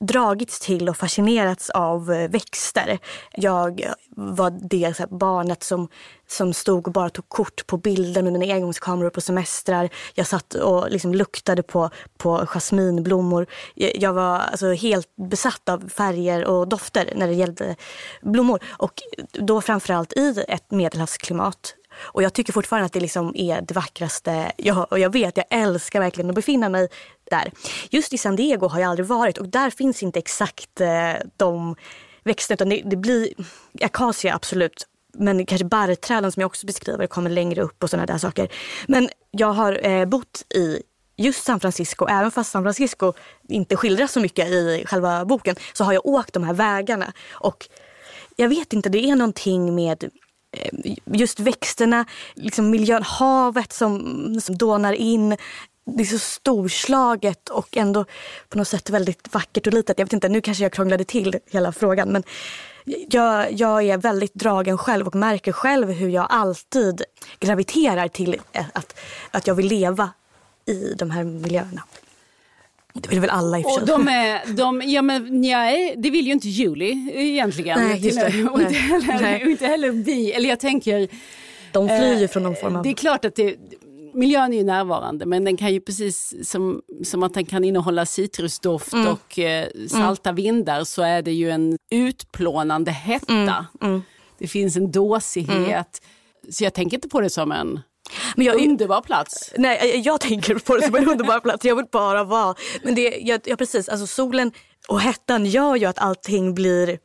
dragits 0.00 0.60
till 0.60 0.88
och 0.88 0.96
fascinerats 0.96 1.70
av 1.70 2.12
eh, 2.12 2.30
växter. 2.30 2.98
Jag 3.32 3.92
var 4.16 4.50
det 4.50 4.96
så 4.96 5.02
här, 5.02 5.18
barnet 5.18 5.62
som, 5.62 5.88
som 6.26 6.52
stod 6.52 6.86
och 6.86 6.92
bara 6.92 7.10
tog 7.10 7.28
kort 7.28 7.66
på 7.66 7.76
bilder 7.76 8.22
med 8.22 8.32
mina 8.32 8.54
engångskameror 8.54 9.10
på 9.10 9.20
semestrar. 9.20 9.88
Jag 10.14 10.26
satt 10.26 10.54
och 10.54 10.90
liksom 10.90 11.14
luktade 11.14 11.62
på, 11.62 11.90
på 12.16 12.46
jasminblommor. 12.46 13.46
Jag, 13.74 13.96
jag 13.96 14.12
var 14.12 14.38
alltså 14.38 14.72
helt 14.72 15.16
besatt 15.16 15.68
av 15.68 15.88
färger 15.88 16.44
och 16.44 16.68
dofter 16.68 17.12
när 17.16 17.26
det 17.26 17.34
gällde 17.34 17.76
blommor. 18.22 18.60
Och 18.66 19.02
då 19.32 19.60
framförallt 19.60 20.12
i 20.12 20.44
ett 20.48 20.70
medelhavsklimat 20.70 21.74
och 22.00 22.22
jag 22.22 22.32
tycker 22.32 22.52
fortfarande 22.52 22.86
att 22.86 22.92
det 22.92 23.00
liksom 23.00 23.32
är 23.36 23.60
det 23.60 23.74
vackraste. 23.74 24.52
Jag, 24.56 24.92
och 24.92 24.98
jag 24.98 25.12
vet, 25.12 25.36
jag 25.36 25.46
älskar 25.50 26.00
verkligen 26.00 26.30
att 26.30 26.36
befinna 26.36 26.68
mig 26.68 26.88
där. 27.30 27.52
Just 27.90 28.12
i 28.12 28.18
San 28.18 28.36
Diego 28.36 28.68
har 28.68 28.80
jag 28.80 28.90
aldrig 28.90 29.06
varit 29.06 29.38
och 29.38 29.48
där 29.48 29.70
finns 29.70 30.02
inte 30.02 30.18
exakt 30.18 30.80
eh, 30.80 31.12
de 31.36 31.76
växterna. 32.24 32.54
Utan 32.54 32.68
det, 32.68 32.82
det 32.84 32.96
blir 32.96 33.28
akacia 33.82 34.34
absolut. 34.34 34.86
Men 35.14 35.46
kanske 35.46 35.64
barrträden 35.64 36.32
som 36.32 36.40
jag 36.40 36.46
också 36.46 36.66
beskriver 36.66 37.06
kommer 37.06 37.30
längre 37.30 37.62
upp 37.62 37.82
och 37.82 37.90
sådana 37.90 38.06
där 38.06 38.18
saker. 38.18 38.48
Men 38.88 39.08
jag 39.30 39.52
har 39.52 39.86
eh, 39.86 40.04
bott 40.04 40.44
i 40.54 40.82
just 41.16 41.44
San 41.44 41.60
Francisco, 41.60 42.06
även 42.08 42.30
fast 42.30 42.50
San 42.50 42.62
Francisco 42.62 43.12
inte 43.48 43.76
skildras 43.76 44.12
så 44.12 44.20
mycket 44.20 44.48
i 44.48 44.84
själva 44.86 45.24
boken, 45.24 45.56
så 45.72 45.84
har 45.84 45.92
jag 45.92 46.06
åkt 46.06 46.32
de 46.34 46.44
här 46.44 46.54
vägarna. 46.54 47.12
Och 47.30 47.68
jag 48.36 48.48
vet 48.48 48.72
inte, 48.72 48.88
det 48.88 49.10
är 49.10 49.16
någonting 49.16 49.74
med 49.74 50.10
Eh, 50.56 50.96
just 51.04 51.40
växterna, 51.40 52.04
liksom 52.34 52.70
miljön, 52.70 53.02
havet 53.02 53.72
som, 53.72 54.40
som 54.40 54.56
dånar 54.56 54.92
in. 54.92 55.36
Det 55.96 56.02
är 56.02 56.06
så 56.06 56.18
storslaget 56.18 57.48
och 57.48 57.76
ändå 57.76 58.04
på 58.48 58.58
något 58.58 58.68
sätt 58.68 58.90
väldigt 58.90 59.34
vackert 59.34 59.66
och 59.66 59.72
litet. 59.72 59.98
Jag 59.98 60.06
vet 60.06 60.12
inte, 60.12 60.28
nu 60.28 60.40
kanske 60.40 60.62
jag 60.62 60.72
krånglade 60.72 61.04
till 61.04 61.38
hela 61.50 61.72
frågan 61.72 62.08
men 62.08 62.22
jag, 63.08 63.52
jag 63.52 63.82
är 63.82 63.96
väldigt 63.96 64.34
dragen 64.34 64.78
själv 64.78 65.06
och 65.06 65.14
märker 65.14 65.52
själv 65.52 65.90
hur 65.90 66.08
jag 66.08 66.26
alltid 66.30 67.02
graviterar 67.40 68.08
till 68.08 68.40
att, 68.72 69.00
att 69.30 69.46
jag 69.46 69.54
vill 69.54 69.66
leva 69.66 70.10
i 70.66 70.94
de 70.98 71.10
här 71.10 71.24
miljöerna. 71.24 71.82
Det 72.92 73.08
vill 73.08 73.20
väl 73.20 73.30
alla 73.30 73.58
i 73.58 73.62
och 73.62 73.66
för 73.66 73.86
sig. 73.86 73.86
de 73.86 74.08
är, 74.08 74.46
de, 74.46 74.82
ja, 74.84 75.02
men, 75.02 75.40
nej, 75.40 75.94
det 75.96 76.10
vill 76.10 76.26
ju 76.26 76.32
inte 76.32 76.48
Julie 76.48 77.12
egentligen. 77.14 77.88
Nej, 77.88 78.06
just 78.06 78.20
det. 78.20 78.44
Och, 78.44 78.60
inte 78.60 78.74
heller, 78.74 79.42
och 79.44 79.50
inte 79.50 79.66
heller 79.66 79.90
vi. 79.90 80.32
Eller 80.32 80.48
jag 80.48 80.60
tänker... 80.60 81.08
De 81.72 81.88
flyr 81.88 82.14
ju 82.18 82.24
eh, 82.24 82.30
från 82.30 82.42
någon 82.42 82.56
form 82.56 82.76
av... 82.76 82.82
Det 82.82 82.88
är 82.88 82.94
klart 82.94 83.24
att 83.24 83.34
det, 83.34 83.56
miljön 84.14 84.52
är 84.52 84.56
ju 84.56 84.64
närvarande 84.64 85.26
men 85.26 85.44
den 85.44 85.56
kan 85.56 85.72
ju 85.72 85.80
precis 85.80 86.34
som, 86.50 86.82
som 87.04 87.22
att 87.22 87.34
den 87.34 87.46
kan 87.46 87.64
innehålla 87.64 88.06
citrusdoft 88.06 88.92
mm. 88.92 89.08
och 89.08 89.38
eh, 89.38 89.68
salta 89.88 90.30
mm. 90.30 90.36
vindar 90.36 90.84
så 90.84 91.02
är 91.02 91.22
det 91.22 91.32
ju 91.32 91.50
en 91.50 91.78
utplånande 91.90 92.90
hetta. 92.90 93.32
Mm. 93.32 93.66
mm. 93.80 94.02
Det 94.38 94.48
finns 94.48 94.76
en 94.76 94.90
dåsighet. 94.90 96.00
Mm. 96.02 96.52
Så 96.52 96.64
jag 96.64 96.74
tänker 96.74 96.96
inte 96.96 97.08
på 97.08 97.20
det 97.20 97.30
som 97.30 97.52
en 97.52 97.80
men 98.36 98.46
jag, 98.46 98.56
underbar 98.56 99.00
plats. 99.00 99.52
Nej, 99.56 99.90
jag, 99.94 99.98
jag 99.98 100.20
tänker 100.20 100.54
på 100.54 100.76
det 100.76 100.86
som 100.86 100.94
en 100.94 101.08
underbar 101.08 101.40
plats. 101.40 101.64
Jag 101.64 101.76
vill 101.76 101.86
bara 101.92 102.24
vara... 102.24 102.54
Men 102.82 102.94
det, 102.94 103.18
jag, 103.20 103.40
ja, 103.44 103.56
precis, 103.56 103.88
alltså 103.88 104.06
solen 104.06 104.52
och 104.88 105.00
hettan 105.00 105.46
gör 105.46 105.76
ju 105.76 105.84
att 105.84 105.98
allting 105.98 106.54
blir 106.54 106.98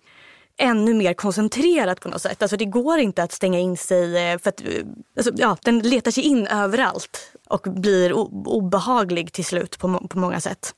ännu 0.58 0.94
mer 0.94 1.14
koncentrerat 1.14 2.00
på 2.00 2.10
något 2.10 2.22
sätt. 2.22 2.42
Alltså 2.42 2.58
det 2.58 2.66
går 2.66 3.00
inte 3.00 3.24
att 3.24 3.32
stänga 3.32 3.60
in 3.60 3.78
sig 3.78 4.32
eh, 4.32 4.40
för 4.40 4.50
att 4.50 4.62
eh, 4.62 4.68
alltså, 5.18 5.32
ja, 5.36 5.58
den 5.64 5.80
letar 5.80 6.12
sig 6.12 6.24
in 6.24 6.48
överallt 6.48 7.32
och 7.48 7.62
blir 7.62 8.14
obehaglig 8.48 9.34
till 9.34 9.46
slut 9.46 9.80
på, 9.80 10.08
på 10.10 10.18
många 10.20 10.40
sätt. 10.40 10.76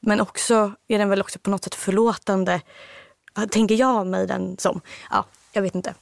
Men 0.00 0.20
också 0.20 0.72
är 0.88 0.98
den 0.98 1.08
väl 1.08 1.20
också 1.20 1.38
på 1.38 1.50
något 1.50 1.64
sätt 1.64 1.74
förlåtande, 1.74 2.60
tänker 3.50 3.74
jag 3.74 4.06
mig 4.06 4.26
den 4.26 4.56
som. 4.58 4.80
Ja, 5.10 5.24
jag 5.52 5.62
vet 5.62 5.74
inte. 5.74 5.94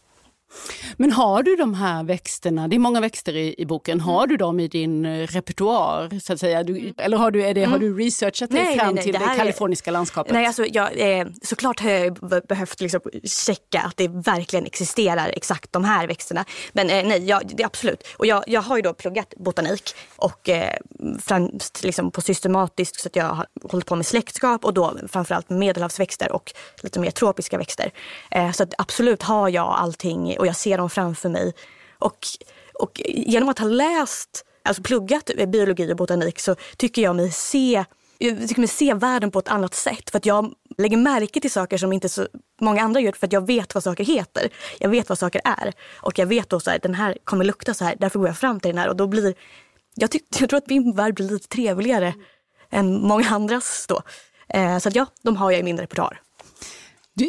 Men 0.96 1.12
har 1.12 1.42
du 1.42 1.56
de 1.56 1.74
här 1.74 2.04
växterna, 2.04 2.68
det 2.68 2.76
är 2.76 2.78
många 2.78 3.00
växter 3.00 3.36
i, 3.36 3.54
i 3.58 3.66
boken, 3.66 4.00
har 4.00 4.26
du 4.26 4.36
dem 4.36 4.60
i 4.60 4.68
din 4.68 5.04
eh, 5.04 5.26
repertoar? 5.26 6.20
Så 6.20 6.32
att 6.32 6.40
säga? 6.40 6.62
Du, 6.62 6.94
eller 6.98 7.16
har 7.16 7.30
du, 7.30 7.44
är 7.44 7.54
det, 7.54 7.60
mm. 7.60 7.72
har 7.72 7.78
du 7.78 7.98
researchat 7.98 8.50
dig 8.50 8.76
fram 8.76 8.86
nej, 8.86 8.94
nej, 8.94 9.04
till 9.04 9.12
det, 9.12 9.18
det 9.18 9.36
kaliforniska 9.36 9.90
landskapet? 9.90 10.32
Nej, 10.32 10.46
alltså, 10.46 10.66
jag, 10.66 11.18
eh, 11.20 11.26
såklart 11.42 11.80
har 11.80 11.90
jag 11.90 12.18
behövt 12.48 12.80
liksom 12.80 13.00
checka 13.24 13.80
att 13.80 13.96
det 13.96 14.08
verkligen 14.08 14.66
existerar 14.66 15.28
exakt 15.28 15.72
de 15.72 15.84
här 15.84 16.06
växterna. 16.06 16.44
Men 16.72 16.90
eh, 16.90 17.06
nej, 17.06 17.24
jag, 17.24 17.42
det 17.54 17.64
absolut. 17.64 18.02
Och 18.16 18.26
jag, 18.26 18.44
jag 18.46 18.60
har 18.60 18.76
ju 18.76 18.82
då 18.82 18.94
pluggat 18.94 19.34
botanik 19.36 19.90
och 20.16 20.48
eh, 20.48 20.76
främst 21.22 21.82
liksom 21.82 22.10
på 22.10 22.20
systematiskt 22.20 23.00
så 23.00 23.08
att 23.08 23.16
jag 23.16 23.24
har 23.24 23.46
hållit 23.70 23.86
på 23.86 23.96
med 23.96 24.06
släktskap 24.06 24.64
och 24.64 24.74
då 24.74 24.96
framförallt 25.08 25.50
medelhavsväxter 25.50 26.32
och 26.32 26.52
lite 26.82 27.00
mer 27.00 27.10
tropiska 27.10 27.58
växter. 27.58 27.92
Eh, 28.30 28.52
så 28.52 28.66
absolut 28.78 29.22
har 29.22 29.48
jag 29.48 29.74
allting 29.78 30.36
och 30.40 30.46
jag 30.46 30.57
ser 30.57 30.79
dem 30.79 30.90
framför 30.90 31.29
mig. 31.29 31.55
Och, 31.98 32.18
och 32.74 33.00
genom 33.05 33.48
att 33.48 33.59
ha 33.59 33.66
läst, 33.66 34.44
alltså 34.64 34.83
pluggat 34.83 35.31
biologi 35.46 35.92
och 35.92 35.96
botanik 35.96 36.38
så 36.38 36.57
tycker 36.76 37.03
jag 37.03 37.16
mig 37.16 37.31
se 37.31 37.85
jag 38.22 38.48
tycker 38.48 38.61
mig 38.61 38.68
se 38.68 38.94
världen 38.94 39.31
på 39.31 39.38
ett 39.38 39.48
annat 39.48 39.74
sätt. 39.74 40.11
För 40.11 40.18
att 40.18 40.26
jag 40.26 40.53
lägger 40.79 40.96
märke 40.96 41.40
till 41.40 41.50
saker 41.50 41.79
som 41.79 41.92
inte 41.92 42.09
så 42.09 42.26
många 42.61 42.83
andra 42.83 43.00
gör 43.00 43.12
för 43.12 43.26
att 43.26 43.33
jag 43.33 43.46
vet 43.46 43.74
vad 43.74 43.85
saker 43.85 44.05
heter. 44.05 44.48
Jag 44.79 44.88
vet 44.88 45.09
vad 45.09 45.18
saker 45.18 45.40
är. 45.44 45.72
Och 45.96 46.18
jag 46.18 46.26
vet 46.26 46.48
då 46.48 46.57
att 46.57 46.83
den 46.83 46.94
här 46.94 47.16
kommer 47.24 47.44
lukta 47.44 47.74
så 47.74 47.85
här, 47.85 47.96
därför 47.98 48.18
går 48.18 48.29
jag 48.29 48.38
fram 48.38 48.61
till 48.61 48.68
den 48.68 48.79
här. 48.79 48.88
Och 48.88 48.96
då 48.96 49.07
blir, 49.07 49.35
jag, 49.94 50.11
tyck, 50.11 50.24
jag 50.40 50.48
tror 50.48 50.59
att 50.59 50.68
min 50.68 50.96
värld 50.96 51.14
blir 51.14 51.29
lite 51.29 51.48
trevligare 51.48 52.14
än 52.70 53.07
många 53.07 53.29
andras 53.31 53.87
då. 53.88 54.03
Eh, 54.48 54.79
så 54.79 54.88
att 54.88 54.94
ja, 54.94 55.07
de 55.22 55.37
har 55.37 55.50
jag 55.50 55.61
i 55.61 55.62
min 55.62 55.79
repertoar. 55.79 56.20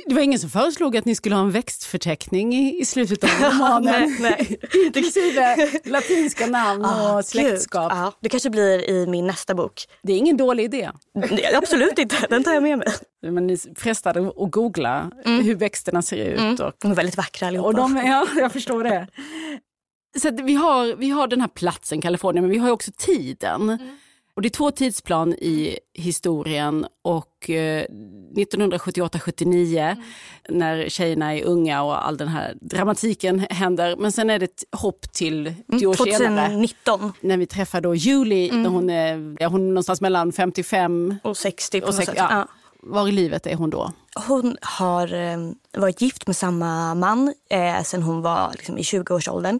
Det 0.05 0.15
var 0.15 0.21
ingen 0.21 0.39
som 0.39 0.49
föreslog 0.49 0.97
att 0.97 1.05
ni 1.05 1.15
skulle 1.15 1.35
ha 1.35 1.41
en 1.41 1.51
växtförteckning 1.51 2.55
i, 2.55 2.81
i 2.81 2.85
slutet 2.85 3.23
av 3.23 3.29
romanen? 3.51 4.17
nej, 4.19 4.59
Inklusive 4.85 5.69
latinska 5.85 6.47
namn 6.47 6.85
ah, 6.85 7.17
och 7.17 7.25
släktskap. 7.25 7.91
Ah, 7.95 8.11
det 8.19 8.29
kanske 8.29 8.49
blir 8.49 8.89
i 8.89 9.07
min 9.07 9.27
nästa 9.27 9.55
bok. 9.55 9.87
Det 10.03 10.13
är 10.13 10.17
ingen 10.17 10.37
dålig 10.37 10.63
idé. 10.63 10.91
Nej, 11.13 11.55
absolut 11.55 11.99
inte, 11.99 12.15
den 12.29 12.43
tar 12.43 12.53
jag 12.53 12.63
med 12.63 12.77
mig. 12.77 12.87
Men 13.21 13.47
ni 13.47 13.57
frestade 13.75 14.27
att 14.27 14.51
googla 14.51 15.11
mm. 15.25 15.45
hur 15.45 15.55
växterna 15.55 16.01
ser 16.01 16.17
ut. 16.17 16.39
Mm. 16.39 16.53
Och, 16.53 16.73
de 16.77 16.91
är 16.91 16.95
väldigt 16.95 17.17
vackra 17.17 17.47
allihopa. 17.47 17.67
Och 17.67 17.75
de, 17.75 17.97
ja, 17.97 18.27
jag 18.35 18.51
förstår 18.51 18.83
det. 18.83 19.07
Så 20.19 20.31
vi, 20.31 20.53
har, 20.53 20.95
vi 20.95 21.09
har 21.09 21.27
den 21.27 21.41
här 21.41 21.47
platsen, 21.47 22.01
Kalifornien, 22.01 22.43
men 22.43 22.51
vi 22.51 22.57
har 22.57 22.71
också 22.71 22.91
tiden. 22.97 23.61
Mm. 23.61 23.97
Och 24.33 24.41
det 24.41 24.47
är 24.47 24.49
två 24.49 24.71
tidsplan 24.71 25.33
i 25.33 25.79
historien 25.93 26.85
och 27.01 27.49
eh, 27.49 27.85
1978-79 28.35 29.79
mm. 29.79 29.97
när 30.49 30.89
tjejerna 30.89 31.35
är 31.35 31.43
unga 31.43 31.83
och 31.83 32.07
all 32.07 32.17
den 32.17 32.27
här 32.27 32.57
dramatiken 32.61 33.39
händer. 33.49 33.95
Men 33.95 34.11
sen 34.11 34.29
är 34.29 34.39
det 34.39 34.45
ett 34.45 34.63
hopp 34.71 35.13
till 35.13 35.53
tio 35.71 35.87
år 35.87 35.93
2019. 35.93 36.99
senare. 36.99 37.13
När 37.21 37.37
vi 37.37 37.45
träffar 37.45 37.81
då 37.81 37.95
Julie, 37.95 38.49
mm. 38.49 38.63
när 38.63 38.69
hon 38.69 38.89
är, 38.89 39.45
hon 39.45 39.61
är 39.61 39.67
någonstans 39.67 40.01
mellan 40.01 40.31
55 40.31 41.15
och 41.23 41.37
60. 41.37 41.81
Och 41.81 41.93
60 41.93 42.13
ja. 42.17 42.27
Ja. 42.31 42.47
Var 42.83 43.07
i 43.07 43.11
livet 43.11 43.47
är 43.47 43.55
hon 43.55 43.69
då? 43.69 43.91
Hon 44.27 44.57
har 44.61 45.13
eh, 45.13 45.37
varit 45.73 46.01
gift 46.01 46.27
med 46.27 46.35
samma 46.35 46.95
man 46.95 47.33
eh, 47.49 47.83
sen 47.83 48.03
hon 48.03 48.21
var 48.21 48.51
liksom, 48.53 48.77
i 48.77 48.81
20-årsåldern. 48.81 49.59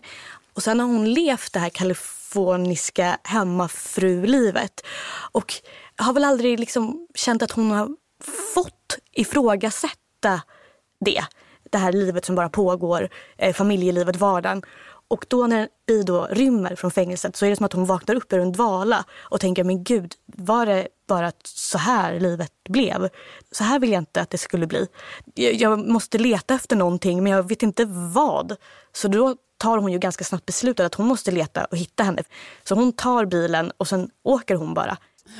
Och 0.54 0.64
sen 0.64 0.80
har 0.80 0.88
hon 0.88 1.14
levt 1.14 1.54
det 1.54 1.60
här 1.60 1.70
Kalifornien 1.70 2.21
kaliforniska 2.32 3.18
hemmafrulivet. 3.24 4.82
Och 5.32 5.54
har 5.98 6.14
väl 6.14 6.24
aldrig 6.24 6.60
liksom 6.60 7.08
känt 7.16 7.42
att 7.42 7.52
hon 7.52 7.72
har 7.72 7.90
fått 8.54 8.98
ifrågasätta 9.12 10.42
det. 11.06 11.24
Det 11.72 11.78
här 11.78 11.92
livet 11.92 12.26
som 12.26 12.36
bara 12.36 12.50
pågår, 12.50 13.10
eh, 13.38 13.54
familjelivet, 13.54 14.16
vardagen. 14.16 14.62
Och 15.08 15.26
då 15.30 15.48
när 15.48 15.68
vi 15.86 16.04
då 16.04 16.28
rymmer 16.32 16.76
från 16.76 16.92
fängelset 16.92 17.36
så 17.36 17.46
är 17.46 17.50
det 17.50 17.56
som 17.56 17.66
att 17.66 17.74
hon 17.74 17.86
vaknar 17.86 18.16
upp 18.16 18.34
ur 18.34 18.40
en 18.40 18.52
dvala 18.52 19.06
och 19.20 19.40
tänker 19.40 19.64
men 19.64 19.84
gud, 19.84 20.14
var 20.26 20.66
det 20.66 20.88
bara 21.08 21.32
så 21.44 21.78
här 21.78 22.20
livet 22.20 22.52
blev? 22.70 23.10
Så 23.52 23.64
här 23.64 23.80
vill 23.80 23.92
jag 23.92 24.02
inte 24.02 24.22
att 24.22 24.30
det 24.30 24.38
skulle 24.38 24.68
bli. 24.68 24.88
Jag 25.36 25.88
måste 25.88 26.18
leta 26.18 26.54
efter 26.54 26.76
någonting 26.76 27.24
men 27.24 27.32
jag 27.32 27.50
vet 27.50 27.64
inte 27.64 27.86
vad. 28.14 28.56
Så 28.94 29.08
då 29.08 29.36
tar 29.62 29.78
hon 29.78 29.92
ju 29.92 30.00
ganska 30.00 30.24
snabbt 30.24 30.46
beslutet 30.46 30.86
att 30.86 30.96
hon 30.96 31.08
måste 31.08 31.32
leta 31.32 31.66
och 31.66 31.78
hitta 31.78 32.04
henne. 32.04 32.24
Så 32.64 32.76
hon 32.76 32.94
tar 32.94 33.26
bilen 33.26 33.72
och 33.78 33.88
sen 33.88 34.10
åker 34.24 34.56
hon 34.56 34.74
bara. 34.74 34.98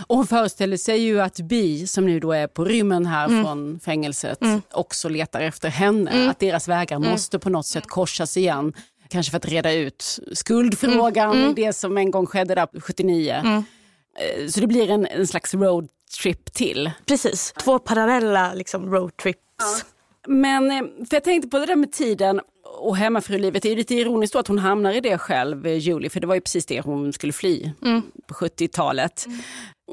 Och 0.08 0.18
hon 0.18 0.28
föreställer 0.28 0.78
sig 0.78 1.00
ju 1.00 1.22
att 1.22 1.40
Bi, 1.40 1.88
som 1.88 2.06
nu 2.06 2.20
då 2.20 2.32
är 2.32 2.48
på 2.48 2.66
rymmen 2.66 3.06
här 3.06 3.26
mm. 3.26 3.44
från 3.44 3.80
fängelset, 3.80 4.42
mm. 4.42 4.62
också 4.72 5.10
letar 5.10 5.42
efter 5.42 5.70
henne. 5.70 6.12
Mm. 6.12 6.30
Att 6.30 6.40
deras 6.40 6.68
vägar 6.68 6.96
mm. 6.98 7.12
måste 7.12 7.40
på 7.40 7.50
något 7.50 7.66
sätt 7.66 7.88
korsas 7.88 8.38
igen. 8.38 8.74
Kanske 9.10 9.32
för 9.32 9.38
att 9.38 9.46
reda 9.46 9.74
ut 9.74 10.20
skuldfrågan, 10.34 11.32
mm. 11.32 11.42
Mm. 11.42 11.56
det 11.56 11.74
som 11.74 11.98
en 11.98 12.12
gång 12.12 12.26
skedde 12.26 12.56
där 12.56 12.68
79. 12.82 13.34
Eh, 13.34 14.48
så 14.48 14.60
det 14.60 14.68
blir 14.68 14.90
en, 14.90 15.06
en 15.06 15.28
slags 15.28 15.54
roadtrip 15.54 16.54
till. 16.54 16.92
Precis, 17.06 17.54
två 17.58 17.80
parallella 17.80 18.54
liksom, 18.54 18.94
roadtrips. 18.94 19.40
Ja. 19.58 20.01
Men 20.28 20.72
eh, 20.72 20.82
för 21.10 21.16
jag 21.16 21.24
tänkte 21.24 21.50
på 21.50 21.60
det 21.60 21.66
där 21.66 21.76
med 21.76 21.92
tiden 21.92 22.42
och 22.64 22.98
hemmafrulivet. 22.98 23.64
Det 23.64 23.72
är 23.72 23.76
lite 23.76 23.96
ironiskt 23.96 24.36
att 24.36 24.48
hon 24.48 24.60
hamnar 24.60 24.94
i 24.94 25.02
det 25.02 25.18
själv, 25.18 25.68
eh, 25.68 25.78
Julie, 25.78 26.10
för 26.10 26.20
det 26.20 26.28
var 26.28 26.36
ju 26.36 26.42
precis 26.42 26.66
det 26.66 26.82
hon 26.82 27.14
skulle 27.14 27.34
fly 27.34 27.72
mm. 27.82 28.02
på 28.28 28.34
70-talet. 28.34 29.26
Mm. 29.26 29.40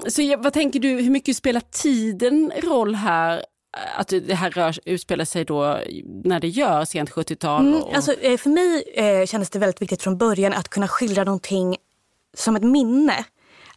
Så 0.07 0.37
vad 0.39 0.53
tänker 0.53 0.81
du, 0.81 0.89
hur 0.89 1.11
mycket 1.11 1.37
spelar 1.37 1.61
tiden 1.61 2.53
roll 2.63 2.95
här? 2.95 3.43
Att 3.97 4.09
det 4.09 4.35
här 4.35 4.51
rör, 4.51 4.79
utspelar 4.85 5.25
sig 5.25 5.45
då 5.45 5.79
när 6.25 6.41
det 6.41 6.49
gör 6.49 6.85
sent 6.85 7.11
70-tal? 7.11 7.67
Mm, 7.67 7.83
alltså, 7.95 8.13
eh, 8.13 8.37
för 8.37 8.51
mig 8.51 8.85
eh, 8.95 9.27
kändes 9.27 9.51
det 9.51 9.59
väldigt 9.59 9.83
viktigt 9.83 10.03
från 10.03 10.19
början 10.19 10.53
att 10.53 10.69
kunna 10.69 10.89
skildra 10.89 11.25
någonting 11.25 11.77
som 12.37 12.57
ett 12.57 12.63
minne. 12.63 13.25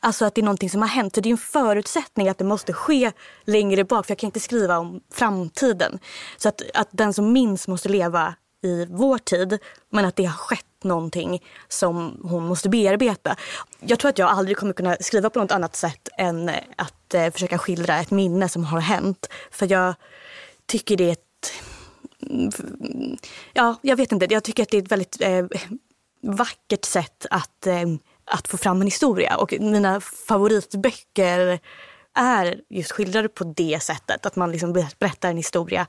Alltså 0.03 0.25
att 0.25 0.35
det 0.35 0.41
är 0.41 0.43
någonting 0.43 0.69
som 0.69 0.81
har 0.81 0.89
hänt. 0.89 1.15
Så 1.15 1.21
det 1.21 1.29
är 1.29 1.31
en 1.31 1.37
förutsättning 1.37 2.29
att 2.29 2.37
det 2.37 2.43
måste 2.43 2.73
ske 2.73 3.11
längre 3.45 3.83
bak. 3.83 4.05
För 4.05 4.11
jag 4.11 4.19
kan 4.19 4.27
inte 4.27 4.39
skriva 4.39 4.77
om 4.77 5.01
framtiden. 5.13 5.99
Så 6.37 6.49
att, 6.49 6.61
att 6.73 6.87
den 6.91 7.13
som 7.13 7.33
minns 7.33 7.67
måste 7.67 7.89
leva 7.89 8.35
i 8.63 8.85
vår 8.89 9.17
tid. 9.17 9.59
Men 9.89 10.05
att 10.05 10.15
det 10.15 10.25
har 10.25 10.37
skett 10.37 10.65
någonting 10.83 11.43
som 11.67 12.19
hon 12.23 12.47
måste 12.47 12.69
bearbeta. 12.69 13.35
Jag 13.79 13.99
tror 13.99 14.09
att 14.09 14.17
jag 14.17 14.29
aldrig 14.29 14.57
kommer 14.57 14.73
kunna 14.73 14.97
skriva 14.99 15.29
på 15.29 15.39
något 15.39 15.51
annat 15.51 15.75
sätt 15.75 16.09
än 16.17 16.51
att 16.75 17.13
eh, 17.13 17.31
försöka 17.31 17.57
skildra 17.57 17.99
ett 17.99 18.11
minne 18.11 18.49
som 18.49 18.63
har 18.63 18.79
hänt. 18.79 19.29
För 19.51 19.71
jag 19.71 19.93
tycker 20.65 20.97
det 20.97 21.03
är 21.03 21.11
ett... 21.11 21.53
Mm, 22.29 23.17
ja, 23.53 23.75
jag 23.81 23.95
vet 23.95 24.11
inte. 24.11 24.27
Jag 24.29 24.43
tycker 24.43 24.63
att 24.63 24.69
det 24.69 24.77
är 24.77 24.81
ett 24.81 24.91
väldigt 24.91 25.21
eh, 25.21 25.45
vackert 26.21 26.85
sätt 26.85 27.25
att 27.29 27.67
eh, 27.67 27.85
att 28.25 28.47
få 28.47 28.57
fram 28.57 28.81
en 28.81 28.87
historia. 28.87 29.37
Och 29.37 29.53
mina 29.59 30.01
favoritböcker 30.01 31.59
är 32.15 32.61
just 32.69 32.91
skildrade 32.91 33.29
på 33.29 33.43
det 33.43 33.83
sättet. 33.83 34.25
Att 34.25 34.35
man 34.35 34.51
liksom 34.51 34.73
berättar 34.73 35.29
en 35.29 35.37
historia 35.37 35.87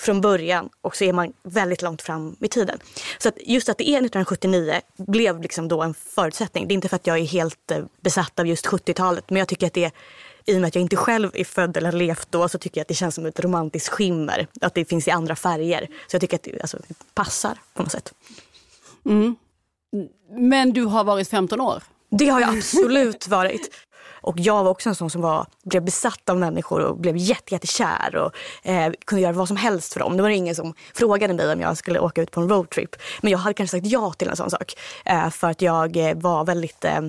från 0.00 0.20
början 0.20 0.68
och 0.80 0.96
så 0.96 1.04
är 1.04 1.12
man 1.12 1.32
väldigt 1.42 1.82
långt 1.82 2.02
fram 2.02 2.36
i 2.40 2.48
tiden. 2.48 2.78
Så 3.18 3.28
att 3.28 3.34
just 3.46 3.68
att 3.68 3.78
det 3.78 3.88
är 3.88 3.96
1979 3.96 4.80
blev 4.96 5.42
liksom 5.42 5.68
då 5.68 5.82
en 5.82 5.94
förutsättning. 5.94 6.68
Det 6.68 6.72
är 6.72 6.74
inte 6.74 6.88
för 6.88 6.96
att 6.96 7.06
jag 7.06 7.18
är 7.18 7.24
helt 7.24 7.70
eh, 7.70 7.84
besatt 8.00 8.38
av 8.40 8.46
just 8.46 8.66
70-talet 8.66 9.30
men 9.30 9.38
jag 9.38 9.48
tycker 9.48 9.66
att 9.66 9.72
det 9.72 9.92
i 10.46 10.56
och 10.56 10.60
med 10.60 10.68
att 10.68 10.74
jag 10.74 10.82
inte 10.82 10.96
själv 10.96 11.30
är 11.34 11.44
född 11.44 11.76
eller 11.76 11.92
levt 11.92 12.32
då 12.32 12.48
så 12.48 12.58
tycker 12.58 12.78
jag 12.78 12.82
att 12.82 12.88
det 12.88 12.94
känns 12.94 13.14
som 13.14 13.26
ett 13.26 13.40
romantiskt 13.40 13.88
skimmer. 13.88 14.46
Att 14.60 14.74
det 14.74 14.84
finns 14.84 15.08
i 15.08 15.10
andra 15.10 15.36
färger. 15.36 15.88
Så 16.06 16.14
jag 16.14 16.20
tycker 16.20 16.36
att 16.36 16.42
det 16.42 16.60
alltså, 16.60 16.78
passar 17.14 17.58
på 17.74 17.82
något 17.82 17.92
sätt. 17.92 18.14
Mm. 19.04 19.36
Men 20.30 20.72
du 20.72 20.84
har 20.84 21.04
varit 21.04 21.28
15 21.28 21.60
år? 21.60 21.82
Det 22.10 22.28
har 22.28 22.40
jag 22.40 22.56
absolut 22.56 23.28
varit. 23.28 23.70
Och 24.24 24.34
jag 24.38 24.64
var 24.64 24.70
också 24.70 24.88
en 24.88 24.94
sån 24.94 25.10
som 25.10 25.20
var, 25.20 25.46
blev 25.64 25.84
besatt 25.84 26.28
av 26.28 26.38
människor 26.38 26.80
och 26.80 26.96
blev 26.96 27.16
jätte, 27.16 27.54
jättekär 27.54 28.16
och 28.16 28.68
eh, 28.68 28.92
kunde 29.04 29.22
göra 29.22 29.32
vad 29.32 29.48
som 29.48 29.56
helst 29.56 29.92
för 29.92 30.00
dem. 30.00 30.16
Det 30.16 30.22
var 30.22 30.30
ingen 30.30 30.54
som 30.54 30.74
frågade 30.94 31.34
mig 31.34 31.52
om 31.52 31.60
jag 31.60 31.76
skulle 31.76 31.98
åka 31.98 32.22
ut 32.22 32.30
på 32.30 32.40
en 32.40 32.48
roadtrip. 32.48 32.96
Men 33.22 33.32
jag 33.32 33.38
hade 33.38 33.54
kanske 33.54 33.76
sagt 33.76 33.86
ja 33.86 34.12
till 34.12 34.28
en 34.28 34.36
sån 34.36 34.50
sak. 34.50 34.74
Eh, 35.04 35.30
för 35.30 35.50
att 35.50 35.62
jag 35.62 35.96
eh, 35.96 36.14
var 36.14 36.44
väldigt 36.44 36.84
eh, 36.84 37.00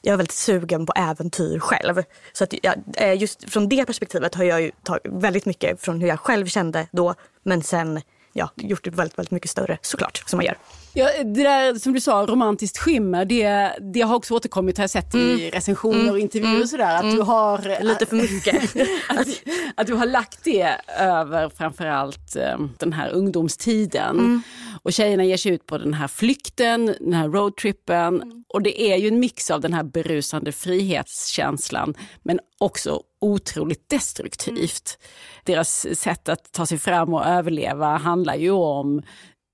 jag 0.00 0.12
är 0.12 0.16
väldigt 0.16 0.32
sugen 0.36 0.86
på 0.86 0.92
äventyr 0.96 1.58
själv. 1.58 2.02
Så 2.32 2.44
att, 2.44 2.54
jag, 2.62 2.74
eh, 2.94 3.18
just 3.20 3.50
från 3.50 3.68
det 3.68 3.86
perspektivet 3.86 4.34
har 4.34 4.44
jag 4.44 4.62
ju 4.62 4.70
tagit 4.82 5.02
väldigt 5.06 5.46
mycket 5.46 5.80
från 5.80 6.00
hur 6.00 6.08
jag 6.08 6.20
själv 6.20 6.46
kände 6.46 6.86
då. 6.92 7.14
Men 7.42 7.62
sen 7.62 8.00
ja, 8.32 8.50
gjort 8.56 8.84
det 8.84 8.90
väldigt, 8.90 9.18
väldigt 9.18 9.30
mycket 9.30 9.50
större 9.50 9.78
såklart, 9.82 10.22
som 10.26 10.36
man 10.36 10.46
gör. 10.46 10.56
Ja, 10.94 11.10
det 11.24 11.42
där 11.42 11.74
som 11.74 11.92
du 11.92 12.00
sa, 12.00 12.26
romantiskt 12.28 12.78
skimmer, 12.78 13.24
det, 13.24 13.72
det 13.92 14.00
har 14.00 14.16
också 14.16 14.34
återkommit, 14.34 14.78
har 14.78 14.82
jag 14.82 14.90
sett 14.90 15.14
mm. 15.14 15.38
i 15.38 15.50
recensioner 15.50 15.98
och 15.98 16.08
mm. 16.08 16.20
intervjuer 16.20 16.50
mm. 16.50 16.62
och 16.62 16.68
sådär, 16.68 16.96
att 16.96 17.02
mm. 17.02 17.16
du 17.16 17.22
har... 17.22 17.84
Lite 17.84 18.06
för 18.06 18.16
mycket. 18.16 18.76
att, 19.08 19.28
att, 19.74 19.86
du 19.86 19.94
har 19.94 20.06
lagt 20.06 20.44
det 20.44 20.76
över 20.98 21.48
framförallt 21.48 22.36
um, 22.56 22.70
den 22.78 22.92
här 22.92 23.10
ungdomstiden. 23.10 24.18
Mm. 24.18 24.42
Och 24.82 24.92
tjejerna 24.92 25.24
ger 25.24 25.36
sig 25.36 25.52
ut 25.52 25.66
på 25.66 25.78
den 25.78 25.94
här 25.94 26.08
flykten, 26.08 26.86
den 27.00 27.12
här 27.12 27.28
roadtrippen. 27.28 28.22
Mm. 28.22 28.44
Och 28.48 28.62
det 28.62 28.82
är 28.82 28.96
ju 28.96 29.08
en 29.08 29.20
mix 29.20 29.50
av 29.50 29.60
den 29.60 29.72
här 29.72 29.82
berusande 29.82 30.52
frihetskänslan, 30.52 31.94
men 32.22 32.38
också 32.58 33.02
otroligt 33.20 33.88
destruktivt. 33.88 34.98
Deras 35.44 35.86
sätt 35.94 36.28
att 36.28 36.52
ta 36.52 36.66
sig 36.66 36.78
fram 36.78 37.14
och 37.14 37.26
överleva 37.26 37.96
handlar 37.96 38.34
ju 38.34 38.50
om 38.50 39.02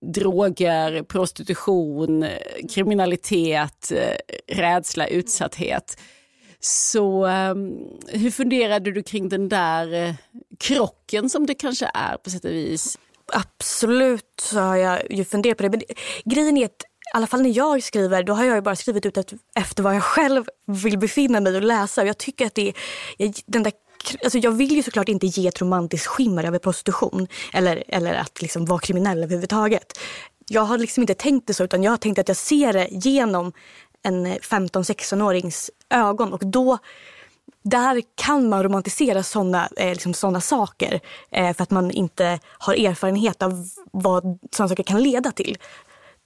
droger, 0.01 1.03
prostitution, 1.03 2.27
kriminalitet, 2.75 3.93
rädsla, 4.47 5.07
utsatthet. 5.07 5.97
Så 6.61 7.25
ehm, 7.25 7.73
hur 8.09 8.31
funderade 8.31 8.93
du 8.93 9.03
kring 9.03 9.29
den 9.29 9.49
där 9.49 9.95
eh, 9.95 10.15
krocken 10.59 11.31
som 11.31 11.47
det 11.47 11.55
kanske 11.55 11.91
är 11.95 12.17
på 12.17 12.31
sätt 12.31 12.45
och 12.45 12.51
vis? 12.51 12.99
Absolut 13.33 14.25
så 14.43 14.59
har 14.59 14.77
jag 14.77 15.13
ju 15.13 15.25
funderat 15.25 15.57
på 15.57 15.63
det. 15.63 15.71
Men 15.71 15.83
grejen 16.25 16.57
är 16.57 16.65
att 16.65 16.83
i 17.15 17.17
alla 17.17 17.27
fall 17.27 17.43
när 17.43 17.57
jag 17.57 17.83
skriver, 17.83 18.23
då 18.23 18.33
har 18.33 18.45
jag 18.45 18.65
bara 18.65 18.77
skrivit 18.77 19.07
ut 19.07 19.33
efter 19.55 19.83
vad 19.83 19.95
jag 19.95 20.03
själv 20.03 20.45
vill 20.67 20.99
befinna 20.99 21.41
mig 21.41 21.57
och 21.57 21.63
läsa. 21.63 22.01
Och 22.01 22.09
jag 22.09 22.19
tycker 22.19 22.47
att 22.47 22.55
det 22.55 22.73
är, 23.19 23.33
den 23.47 23.63
där 23.63 23.73
Alltså 24.25 24.39
jag 24.39 24.51
vill 24.51 24.77
ju 24.77 24.83
såklart 24.83 25.09
inte 25.09 25.27
ge 25.27 25.47
ett 25.49 25.61
romantiskt 25.61 26.07
skimmer 26.07 26.45
över 26.45 26.59
prostitution 26.59 27.29
eller, 27.53 27.85
eller 27.89 28.15
att 28.15 28.43
liksom 28.43 28.65
vara 28.65 28.81
kriminell 28.81 29.23
överhuvudtaget. 29.23 29.99
Jag 30.49 30.63
har 30.63 30.79
liksom 30.79 31.03
inte 31.03 31.15
tänkt 31.15 31.47
det 31.47 31.55
så 31.55 31.65
utan 31.65 31.83
jag 31.83 31.91
har 31.91 31.97
tänkt 31.97 32.19
att 32.19 32.29
jag 32.29 32.37
ser 32.37 32.73
det 32.73 32.89
genom 32.91 33.53
en 34.03 34.27
15-16-årings 34.27 35.71
ögon 35.91 36.33
och 36.33 36.47
då 36.47 36.79
där 37.63 38.03
kan 38.15 38.49
man 38.49 38.63
romantisera 38.63 39.23
sådana 39.23 39.69
eh, 39.77 39.93
liksom 39.93 40.15
såna 40.15 40.41
saker 40.41 41.01
eh, 41.31 41.57
för 41.57 41.63
att 41.63 41.71
man 41.71 41.91
inte 41.91 42.41
har 42.45 42.75
erfarenhet 42.75 43.43
av 43.43 43.69
vad 43.93 44.39
sådana 44.53 44.69
saker 44.69 44.83
kan 44.83 45.03
leda 45.03 45.33
till 45.33 45.57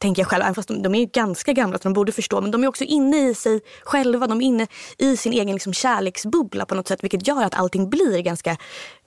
tänker 0.02 0.22
jag 0.22 0.28
själv, 0.28 0.42
även 0.42 0.54
fast 0.54 0.68
de, 0.68 0.82
de 0.82 0.94
är 0.94 1.06
ganska 1.06 1.52
gamla 1.52 1.78
så 1.78 1.82
de 1.82 1.92
borde 1.92 2.12
förstå. 2.12 2.40
Men 2.40 2.50
de 2.50 2.64
är 2.64 2.68
också 2.68 2.84
inne 2.84 3.28
i 3.28 3.34
sig 3.34 3.60
själva, 3.82 4.26
de 4.26 4.40
är 4.40 4.46
inne 4.46 4.66
i 4.98 5.16
sin 5.16 5.32
egen 5.32 5.52
liksom, 5.52 5.72
kärleksbubbla 5.72 6.66
på 6.66 6.74
något 6.74 6.88
sätt. 6.88 7.04
Vilket 7.04 7.28
gör 7.28 7.42
att 7.42 7.54
allting 7.54 7.90
blir 7.90 8.20
ganska 8.20 8.56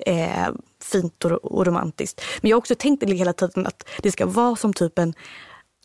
eh, 0.06 0.48
fint 0.84 1.26
och, 1.26 1.32
och, 1.32 1.66
romantiskt. 1.66 2.22
Men 2.42 2.50
jag 2.50 2.56
har 2.56 2.60
också 2.60 2.76
tänkt 2.76 3.04
hela 3.04 3.34
tiden 3.34 3.68
att 3.68 3.88
det 4.04 4.12
ska 4.12 4.26
vara 4.26 4.56
som 4.56 4.74
typ 4.74 5.00
en 5.00 5.14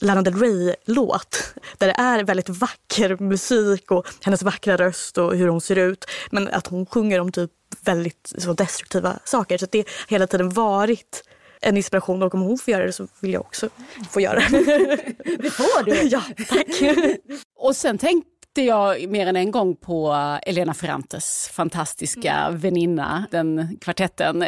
Lana 0.02 0.22
Del 0.22 0.34
Rey-låt. 0.34 1.54
Där 1.78 1.86
det 1.86 1.94
är 1.98 2.24
väldigt 2.24 2.48
vacker 2.48 3.16
musik 3.22 3.90
och 3.90 4.06
hennes 4.20 4.42
vackra 4.42 4.76
röst 4.76 5.18
och 5.18 5.36
hur 5.36 5.48
hon 5.48 5.60
ser 5.60 5.76
ut. 5.76 6.04
Men 6.30 6.48
att 6.48 6.66
hon 6.66 6.86
sjunger 6.86 7.20
om 7.20 7.32
typ 7.32 7.50
väldigt 7.84 8.32
så 8.38 8.52
destruktiva 8.52 9.18
saker. 9.24 9.58
Så 9.58 9.66
det 9.70 9.78
har 9.78 10.08
hela 10.08 10.26
tiden 10.26 10.50
varit 10.50 11.22
en 11.60 11.76
inspiration 11.76 12.22
och 12.22 12.34
om 12.34 12.40
hon 12.40 12.58
får 12.58 12.72
göra 12.72 12.86
det 12.86 12.92
så 12.92 13.06
vill 13.20 13.32
jag 13.32 13.40
också 13.40 13.68
få 14.10 14.20
göra 14.20 14.40
det. 14.40 14.48
Det 15.38 15.50
får 15.50 15.84
du! 15.84 15.92
Ja, 16.08 16.22
tack! 16.48 16.66
Och 17.58 17.76
sen 17.76 17.98
tänk, 17.98 18.24
tänkte 18.54 18.68
jag 18.68 19.08
mer 19.08 19.26
än 19.26 19.36
en 19.36 19.50
gång 19.50 19.76
på 19.76 20.12
Elena 20.42 20.74
Ferrantes 20.74 21.48
fantastiska 21.52 22.32
mm. 22.32 22.58
väninna, 22.58 23.26
den 23.30 23.78
kvartetten. 23.80 24.44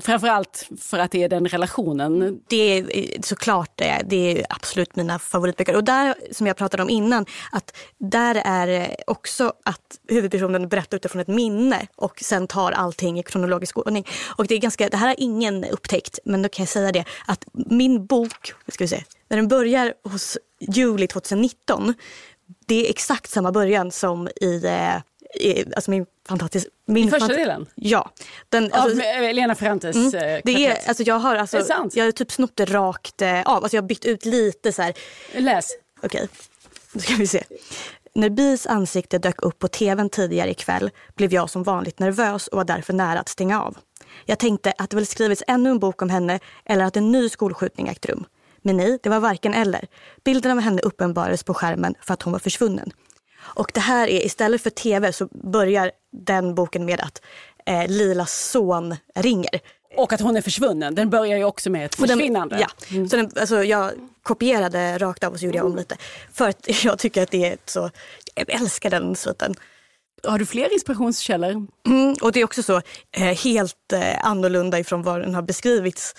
Framförallt 0.00 0.68
för 0.80 0.98
att 0.98 1.10
det 1.10 1.22
är 1.22 1.28
den 1.28 1.48
relationen. 1.48 2.40
Det 2.48 2.78
är 2.78 3.22
såklart 3.22 3.70
det. 3.74 4.02
Det 4.06 4.40
är 4.40 4.46
absolut 4.48 4.96
mina 4.96 5.18
favoritböcker. 5.18 5.76
Och 5.76 5.84
där, 5.84 6.14
som 6.32 6.46
jag 6.46 6.56
pratade 6.56 6.82
om 6.82 6.90
innan, 6.90 7.26
att 7.52 7.76
där 7.98 8.42
är 8.44 8.96
också 9.06 9.52
att 9.64 9.98
huvudpersonen 10.08 10.68
berättar 10.68 10.96
utifrån 10.96 11.20
ett 11.20 11.28
minne 11.28 11.86
och 11.96 12.20
sen 12.20 12.46
tar 12.46 12.72
allting 12.72 13.18
i 13.18 13.22
kronologisk 13.22 13.78
ordning. 13.78 14.06
Och 14.36 14.46
det 14.46 14.54
är 14.54 14.58
ganska, 14.58 14.88
det 14.88 14.96
här 14.96 15.06
har 15.06 15.16
ingen 15.18 15.64
upptäckt, 15.64 16.18
men 16.24 16.42
då 16.42 16.48
kan 16.48 16.62
jag 16.62 16.68
säga 16.68 16.92
det, 16.92 17.04
att 17.26 17.44
min 17.52 18.06
bok, 18.06 18.52
ska 18.68 18.84
vi 18.84 18.88
se, 18.88 19.04
när 19.28 19.36
den 19.36 19.48
börjar 19.48 19.94
hos 20.04 20.38
juli 20.60 21.06
2019 21.06 21.94
det 22.66 22.86
är 22.86 22.90
exakt 22.90 23.30
samma 23.30 23.52
början 23.52 23.90
som 23.90 24.28
i, 24.40 24.64
eh, 24.64 24.96
i 25.40 25.74
alltså 25.76 25.90
min 25.90 26.06
fantastiska... 26.28 26.70
Min 26.86 27.10
första 27.10 27.26
fant 27.26 27.38
delen? 27.38 27.66
Ja. 27.74 28.10
Den, 28.48 28.72
alltså, 28.72 29.02
Av 29.18 29.34
Lena 29.34 29.54
Ferrantes 29.54 29.96
mm, 29.96 30.14
eh, 30.14 30.40
det 30.44 30.66
är, 30.66 30.88
alltså, 30.88 31.02
jag 31.02 31.18
har 31.18 31.36
alltså? 31.36 31.88
Jag 31.94 32.04
har 32.04 32.12
typ 32.12 32.32
snott 32.32 32.56
det 32.56 32.64
rakt 32.64 33.22
eh, 33.22 33.42
av. 33.42 33.62
Alltså, 33.62 33.76
jag 33.76 33.82
har 33.82 33.88
bytt 33.88 34.04
ut 34.04 34.24
lite 34.24 34.72
så 34.72 34.82
här. 34.82 34.94
Läs. 35.32 35.70
Okej, 36.02 36.06
okay. 36.06 36.28
då 36.92 37.00
ska 37.00 37.14
vi 37.14 37.26
se. 37.26 37.44
När 38.14 38.30
Bis 38.30 38.66
ansikte 38.66 39.18
dök 39.18 39.42
upp 39.42 39.58
på 39.58 39.68
tvn 39.68 40.10
tidigare 40.10 40.50
ikväll 40.50 40.90
blev 41.14 41.34
jag 41.34 41.50
som 41.50 41.62
vanligt 41.62 41.98
nervös 41.98 42.48
och 42.48 42.56
var 42.56 42.64
därför 42.64 42.92
nära 42.92 43.20
att 43.20 43.28
stänga 43.28 43.62
av. 43.62 43.76
Jag 44.24 44.38
tänkte 44.38 44.72
att 44.78 44.90
det 44.90 44.96
väl 44.96 45.06
skrivits 45.06 45.42
ännu 45.46 45.70
en 45.70 45.78
bok 45.78 46.02
om 46.02 46.10
henne 46.10 46.40
eller 46.64 46.84
att 46.84 46.96
en 46.96 47.12
ny 47.12 47.28
skolskjutning 47.28 47.88
ägt 47.88 48.06
rum. 48.06 48.26
Men 48.64 48.76
nej, 48.76 48.98
det 49.02 49.08
var 49.08 49.20
varken 49.20 49.54
eller. 49.54 49.86
Bilden 50.24 50.52
av 50.52 50.60
henne 50.60 50.82
uppenbarades 50.82 51.42
på 51.42 51.54
skärmen 51.54 51.94
för 52.00 52.14
att 52.14 52.22
hon 52.22 52.32
var 52.32 52.40
försvunnen. 52.40 52.90
Och 53.38 53.70
det 53.74 53.80
här 53.80 54.08
är, 54.08 54.26
istället 54.26 54.62
för 54.62 54.70
tv 54.70 55.12
så 55.12 55.28
börjar 55.30 55.90
den 56.12 56.54
boken 56.54 56.84
med 56.84 57.00
att 57.00 57.22
eh, 57.66 57.88
Lilas 57.88 58.50
son 58.50 58.96
ringer. 59.14 59.60
Och 59.96 60.12
att 60.12 60.20
hon 60.20 60.36
är 60.36 60.40
försvunnen. 60.40 60.94
Den 60.94 61.10
börjar 61.10 61.38
ju 61.38 61.44
också 61.44 61.70
med 61.70 61.84
ett 61.84 61.94
försvinnande. 61.94 62.56
Den, 62.56 62.66
ja, 62.68 62.96
mm. 62.96 63.08
så 63.08 63.16
den, 63.16 63.30
alltså, 63.40 63.64
jag 63.64 63.92
kopierade 64.22 64.98
rakt 64.98 65.24
av 65.24 65.32
och 65.32 65.38
så 65.38 65.44
gjorde 65.44 65.58
jag 65.58 65.66
om 65.66 65.76
lite. 65.76 65.96
För 66.32 66.48
att 66.48 66.68
jag 66.84 66.98
tycker 66.98 67.22
att 67.22 67.30
det 67.30 67.52
är 67.52 67.56
så, 67.64 67.90
jag 68.34 68.50
älskar 68.50 68.90
den 68.90 69.16
sviten. 69.16 69.54
Har 70.26 70.38
du 70.38 70.46
fler 70.46 70.72
inspirationskällor? 70.72 71.66
Mm, 71.86 72.16
och 72.22 72.32
det 72.32 72.40
är 72.40 72.44
också 72.44 72.62
så 72.62 72.76
eh, 73.16 73.22
helt 73.22 73.92
eh, 73.92 74.26
annorlunda 74.26 74.78
ifrån 74.78 75.02
vad 75.02 75.20
den 75.20 75.34
har 75.34 75.42
beskrivits. 75.42 76.14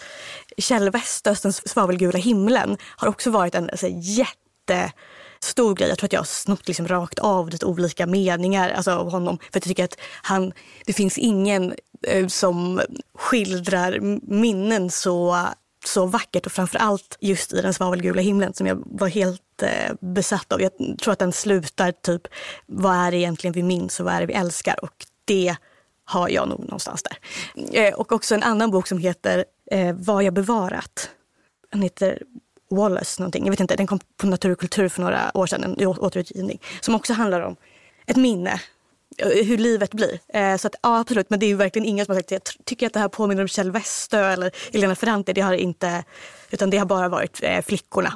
Kjell 0.57 0.89
Westöstens 0.89 1.69
Svavelgula 1.69 2.17
himlen 2.17 2.77
har 2.97 3.07
också 3.07 3.29
varit 3.29 3.55
en 3.55 3.69
alltså, 3.69 3.87
jättestor 3.91 5.75
grej. 5.75 5.89
Jag 5.89 5.97
tror 5.97 6.07
att 6.07 6.13
jag 6.13 6.19
har 6.19 6.25
snott 6.25 6.67
liksom 6.67 6.87
rakt 6.87 7.19
av 7.19 7.49
lite 7.49 7.65
olika 7.65 8.05
meningar 8.05 8.69
alltså, 8.69 8.91
av 8.91 9.11
honom. 9.11 9.37
För 9.37 9.49
jag 9.53 9.63
tycker 9.63 9.83
att 9.83 9.99
han, 10.21 10.53
det 10.85 10.93
finns 10.93 11.17
ingen 11.17 11.75
eh, 12.07 12.27
som 12.27 12.81
skildrar 13.15 13.99
minnen 14.31 14.91
så 14.91 15.47
så 15.87 16.05
vackert 16.05 16.45
och 16.45 16.51
framför 16.51 16.77
allt 16.77 17.17
just 17.19 17.53
i 17.53 17.61
den 17.61 17.73
svavelgula 17.73 18.21
himlen 18.21 18.53
som 18.53 18.67
jag 18.67 18.83
var 18.85 19.07
helt 19.07 19.61
eh, 19.61 19.93
besatt 19.99 20.51
av. 20.51 20.61
Jag 20.61 20.71
tror 21.01 21.13
att 21.13 21.19
den 21.19 21.33
slutar 21.33 21.91
typ, 21.91 22.27
vad 22.65 22.95
är 22.95 23.11
det 23.11 23.17
egentligen 23.17 23.53
vi 23.53 23.63
minns 23.63 23.99
och 23.99 24.05
vad 24.05 24.13
är 24.13 24.19
det 24.19 24.25
vi 24.25 24.33
älskar? 24.33 24.83
Och 24.83 25.05
det 25.25 25.55
har 26.05 26.29
jag 26.29 26.49
nog 26.49 26.59
någonstans 26.59 27.03
där. 27.03 27.17
Eh, 27.81 27.93
och 27.93 28.11
också 28.11 28.35
en 28.35 28.43
annan 28.43 28.71
bok 28.71 28.87
som 28.87 28.97
heter 28.97 29.45
eh, 29.71 29.95
Vad 29.99 30.23
jag 30.23 30.33
bevarat. 30.33 31.09
Den 31.71 31.81
heter 31.81 32.23
Wallace 32.69 33.21
någonting. 33.21 33.43
Jag 33.45 33.51
vet 33.51 33.59
inte, 33.59 33.75
den 33.75 33.87
kom 33.87 33.99
på 34.17 34.27
Natur 34.27 34.51
och 34.51 34.59
kultur 34.59 34.89
för 34.89 35.01
några 35.01 35.31
år 35.33 35.47
sedan, 35.47 35.63
en 35.63 35.87
återutgivning. 35.87 36.61
Som 36.81 36.95
också 36.95 37.13
handlar 37.13 37.41
om 37.41 37.55
ett 38.05 38.17
minne 38.17 38.61
hur 39.17 39.57
livet 39.57 39.93
blir. 39.93 40.19
Eh, 40.33 40.57
så 40.57 40.67
att, 40.67 40.75
ja, 40.81 40.99
absolut, 40.99 41.29
men 41.29 41.39
det 41.39 41.45
är 41.45 41.47
ju 41.47 41.55
verkligen 41.55 41.87
ingen 41.87 42.05
som 42.05 42.15
har 42.15 42.19
sagt 42.19 42.31
jag 42.31 42.41
tycker 42.65 42.87
att 42.87 42.93
det 42.93 42.99
här 42.99 43.07
påminner 43.07 43.41
om 43.41 43.47
Kjell 43.47 43.71
Westö 43.71 44.19
eller 44.19 44.51
Elena 44.73 44.95
Ferrante. 44.95 45.33
Det 45.33 45.41
har 45.41 45.53
inte, 45.53 46.03
utan 46.49 46.69
det 46.69 46.77
har 46.77 46.85
bara 46.85 47.09
varit 47.09 47.39
eh, 47.43 47.61
flickorna. 47.61 48.13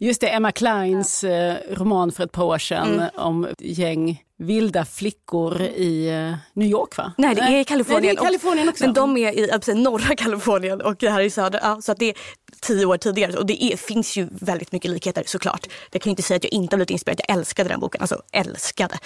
Just 0.00 0.20
det, 0.20 0.28
Emma 0.28 0.52
Kleins 0.52 1.24
eh, 1.24 1.56
roman 1.70 2.12
för 2.12 2.24
ett 2.24 2.32
par 2.32 2.44
år 2.44 2.58
sedan 2.58 2.94
mm. 2.94 3.08
om 3.14 3.46
gäng 3.58 4.22
vilda 4.38 4.84
flickor 4.84 5.62
i 5.62 6.08
eh, 6.08 6.36
New 6.52 6.68
York 6.68 6.96
va? 6.96 7.12
Nej, 7.18 7.34
det 7.34 7.40
är 7.40 7.64
Kalifornien. 7.64 8.02
Nej, 8.02 8.14
det 8.14 8.20
är 8.20 8.24
Kalifornien 8.24 8.68
också. 8.68 8.84
Men 8.84 8.94
de 8.94 9.16
är 9.16 9.32
i 9.32 9.62
säga, 9.62 9.76
norra 9.76 10.16
Kalifornien 10.16 10.80
och 10.80 10.96
det 10.98 11.10
här 11.10 11.20
är 11.20 11.24
i 11.24 11.30
södra. 11.30 11.58
Ja, 11.62 11.80
så 11.82 11.92
att 11.92 11.98
det 11.98 12.14
tio 12.60 12.86
år 12.86 12.96
tidigare. 12.96 13.38
Och 13.38 13.46
det 13.46 13.64
är, 13.64 13.76
finns 13.76 14.16
ju 14.16 14.28
väldigt 14.30 14.72
mycket 14.72 14.90
likheter 14.90 15.24
såklart. 15.26 15.66
Jag 15.92 16.02
kan 16.02 16.10
ju 16.10 16.12
inte 16.12 16.22
säga 16.22 16.36
att 16.36 16.44
jag 16.44 16.52
inte 16.52 16.74
har 16.74 16.78
blivit 16.78 16.90
inspirerad. 16.90 17.20
Jag 17.28 17.38
älskade 17.38 17.68
den 17.68 17.80
boken. 17.80 18.00
Alltså 18.00 18.22
älskade. 18.32 18.98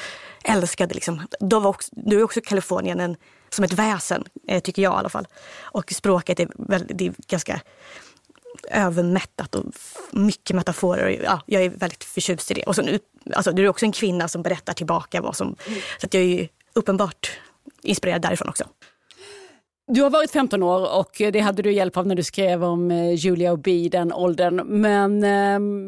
Älskade 0.45 0.95
liksom. 0.95 1.27
Då 1.41 1.61
var 1.61 1.71
också, 1.71 1.91
nu 1.97 2.21
är 2.21 2.23
också 2.23 2.41
Kalifornien 2.45 3.01
en, 3.01 3.17
som 3.51 3.65
ett 3.65 3.73
väsen, 3.73 4.25
eh, 4.49 4.61
tycker 4.63 4.83
jag 4.83 4.93
i 4.93 4.97
alla 4.97 5.09
fall. 5.09 5.27
Och 5.61 5.93
språket 5.93 6.41
är, 6.41 6.49
väldigt, 6.55 6.99
det 6.99 7.07
är 7.07 7.15
ganska 7.27 7.61
övermättat 8.71 9.55
och 9.55 9.65
mycket 10.11 10.57
metaforer. 10.57 11.21
Ja, 11.25 11.41
jag 11.47 11.63
är 11.63 11.71
väldigt 11.71 12.05
förtjust 12.05 12.51
i 12.51 12.55
det. 12.55 12.63
Och 12.63 12.75
så 12.75 12.83
nu, 12.83 12.99
alltså, 13.33 13.53
du 13.53 13.65
är 13.65 13.69
också 13.69 13.85
en 13.85 13.93
kvinna 13.93 14.29
som 14.29 14.43
berättar 14.43 14.73
tillbaka 14.73 15.21
vad 15.21 15.37
som... 15.37 15.57
Mm. 15.67 15.81
Så 16.01 16.07
att 16.07 16.15
jag 16.15 16.23
är 16.23 16.49
uppenbart 16.73 17.31
inspirerad 17.83 18.23
därifrån 18.23 18.49
också. 18.49 18.65
Du 19.93 20.03
har 20.03 20.11
varit 20.11 20.31
15 20.31 20.63
år 20.63 20.99
och 20.99 21.23
det 21.33 21.41
hade 21.41 21.63
du 21.63 21.73
hjälp 21.73 21.97
av 21.97 22.07
när 22.07 22.15
du 22.15 22.23
skrev 22.23 22.65
om 22.65 22.91
eh, 22.91 23.15
Julia 23.15 23.53
och 23.53 23.59
Bee, 23.59 23.89
den 23.89 24.13
åldern. 24.13 24.63
Men 24.67 25.25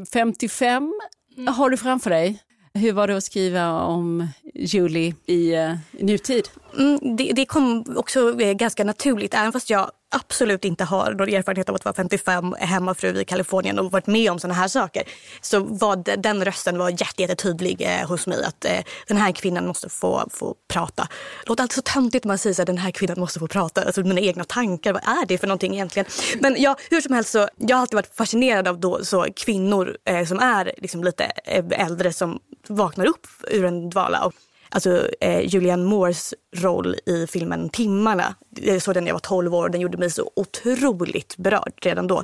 55 0.07 0.83
ehm, 0.83 0.93
mm. 1.37 1.55
har 1.55 1.71
du 1.71 1.77
framför 1.77 2.11
dig. 2.11 2.43
Hur 2.75 2.93
var 2.93 3.09
det 3.09 3.17
att 3.17 3.25
skriva 3.25 3.83
om 3.83 4.29
Julie 4.55 5.15
i 5.27 5.57
uh, 5.57 5.75
nutid? 5.93 6.49
Mm, 6.79 7.17
det, 7.17 7.33
det, 7.33 7.45
kom 7.45 7.85
också 7.97 8.41
eh, 8.41 8.53
ganska 8.53 8.85
naturligt, 8.85 9.35
även 9.35 9.53
fast 9.53 9.71
jag 9.71 9.91
absolut 10.12 10.64
inte 10.64 10.85
har 10.85 11.12
någon 11.12 11.29
erfarenhet 11.29 11.68
av 11.68 11.75
att 11.75 11.85
vara 11.85 11.94
55, 11.94 12.55
hemmafru 12.59 13.20
i 13.20 13.25
Kalifornien 13.25 13.79
och 13.79 13.92
varit 13.92 14.07
med 14.07 14.31
om 14.31 14.38
såna 14.38 14.55
här 14.55 14.68
saker. 14.68 15.03
Så 15.40 15.61
var 15.61 16.16
den 16.16 16.44
rösten 16.44 16.79
var 16.79 16.90
jättetydlig 16.90 17.72
jätte 17.81 18.03
eh, 18.03 18.09
hos 18.09 18.27
mig 18.27 18.44
att 18.44 18.64
eh, 18.64 18.81
den 19.07 19.16
här 19.16 19.33
kvinnan 19.33 19.66
måste 19.66 19.88
få, 19.88 20.29
få 20.31 20.55
prata. 20.68 21.09
Det 21.42 21.48
låter 21.48 21.62
alltid 21.62 21.75
så 21.75 21.83
töntigt 21.83 22.25
när 22.25 22.29
man 22.29 22.38
säger 22.38 22.61
att 22.61 22.66
den 22.66 22.79
här 22.79 22.90
kvinnan 22.90 23.20
måste 23.20 23.38
få 23.38 23.48
prata. 23.48 23.85
Alltså 23.85 24.01
mina 24.01 24.20
egna 24.20 24.44
tankar, 24.44 24.92
vad 24.92 25.03
är 25.03 25.27
det 25.27 25.38
för 25.38 25.46
någonting 25.46 25.75
egentligen? 25.75 26.07
Men 26.40 26.57
ja, 26.59 26.77
hur 26.90 27.01
som 27.01 27.14
helst 27.14 27.31
så, 27.31 27.48
jag 27.57 27.77
har 27.77 27.81
alltid 27.81 27.94
varit 27.94 28.14
fascinerad 28.14 28.68
av 28.68 28.81
då, 28.81 29.05
så 29.05 29.27
kvinnor 29.37 29.96
eh, 30.05 30.27
som 30.27 30.38
är 30.38 30.72
liksom 30.79 31.05
lite 31.05 31.25
eh, 31.44 31.64
äldre 31.70 32.12
som 32.12 32.40
vaknar 32.68 33.07
upp 33.07 33.27
ur 33.48 33.64
en 33.64 33.90
dvala. 33.90 34.25
Och, 34.25 34.35
alltså 34.73 35.09
eh, 35.21 35.41
Julianne 35.41 35.85
Moores 35.85 36.35
roll 36.57 36.97
i 37.07 37.27
filmen 37.27 37.69
Timmarna. 37.69 38.35
Jag 38.51 38.83
såg 38.83 38.95
den 38.95 39.05
när 39.05 39.09
jag 39.09 39.15
var 39.15 39.21
12 39.21 39.55
år 39.55 39.65
och 39.65 39.71
den 39.71 39.81
gjorde 39.81 39.99
mig 39.99 40.11
så 40.11 40.31
otroligt 40.37 41.37
berörd 41.37 41.73
redan 41.83 42.07
då. 42.07 42.23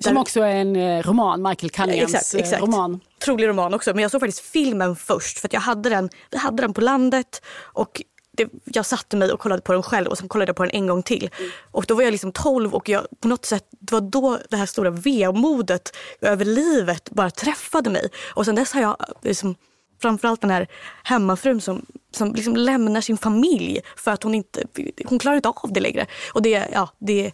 Som 0.00 0.16
också 0.16 0.40
är 0.40 0.54
en 0.54 0.76
eh, 0.76 1.02
roman, 1.02 1.42
Michael 1.42 1.70
Cunninghams 1.70 2.14
exakt, 2.14 2.34
eh, 2.34 2.40
exakt. 2.40 2.62
roman. 2.62 3.00
Otrolig 3.20 3.48
roman 3.48 3.74
också, 3.74 3.94
men 3.94 4.02
jag 4.02 4.10
såg 4.10 4.20
faktiskt 4.20 4.40
filmen 4.40 4.96
först 4.96 5.38
för 5.38 5.48
jag 5.52 5.60
hade 5.60 5.88
den, 5.88 6.10
vi 6.30 6.38
hade 6.38 6.62
den 6.62 6.74
på 6.74 6.80
landet 6.80 7.42
och 7.58 8.02
det, 8.32 8.48
jag 8.64 8.86
satte 8.86 9.16
mig 9.16 9.32
och 9.32 9.40
kollade 9.40 9.62
på 9.62 9.72
den 9.72 9.82
själv 9.82 10.06
och 10.06 10.18
sen 10.18 10.28
kollade 10.28 10.48
jag 10.48 10.56
på 10.56 10.62
den 10.62 10.74
en 10.74 10.86
gång 10.86 11.02
till. 11.02 11.30
Och 11.70 11.84
då 11.88 11.94
var 11.94 12.02
jag 12.02 12.10
liksom 12.10 12.32
12 12.32 12.74
och 12.74 12.88
jag, 12.88 13.06
på 13.20 13.28
något 13.28 13.44
sätt, 13.44 13.64
det 13.80 13.92
var 13.92 14.00
då 14.00 14.38
det 14.50 14.56
här 14.56 14.66
stora 14.66 14.90
vemodet 14.90 15.96
över 16.20 16.44
livet 16.44 17.10
bara 17.10 17.30
träffade 17.30 17.90
mig. 17.90 18.08
Och 18.34 18.44
sen 18.44 18.54
dess 18.54 18.72
har 18.72 18.80
jag 18.80 18.96
liksom 19.22 19.54
framförallt 20.00 20.40
den 20.40 20.50
här 20.50 20.66
hemmafrun 21.02 21.60
som, 21.60 21.86
som 22.10 22.34
liksom 22.34 22.56
lämnar 22.56 23.00
sin 23.00 23.18
familj 23.18 23.80
för 23.96 24.10
att 24.10 24.22
hon 24.22 24.34
inte 24.34 24.64
hon 25.04 25.18
klarar 25.18 25.36
inte 25.36 25.48
av 25.48 25.72
det 25.72 25.80
längre. 25.80 26.06
Och 26.32 26.42
det, 26.42 26.68
ja, 26.72 26.88
det, 26.98 27.32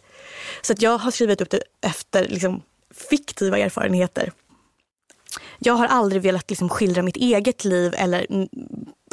så 0.62 0.72
att 0.72 0.82
jag 0.82 0.98
har 0.98 1.10
skrivit 1.10 1.40
upp 1.40 1.50
det 1.50 1.62
efter 1.80 2.28
liksom 2.28 2.62
fiktiva 3.10 3.58
erfarenheter. 3.58 4.32
Jag 5.58 5.74
har 5.74 5.86
aldrig 5.86 6.22
velat 6.22 6.50
liksom 6.50 6.68
skildra 6.68 7.02
mitt 7.02 7.16
eget 7.16 7.64
liv 7.64 7.94
eller 7.96 8.26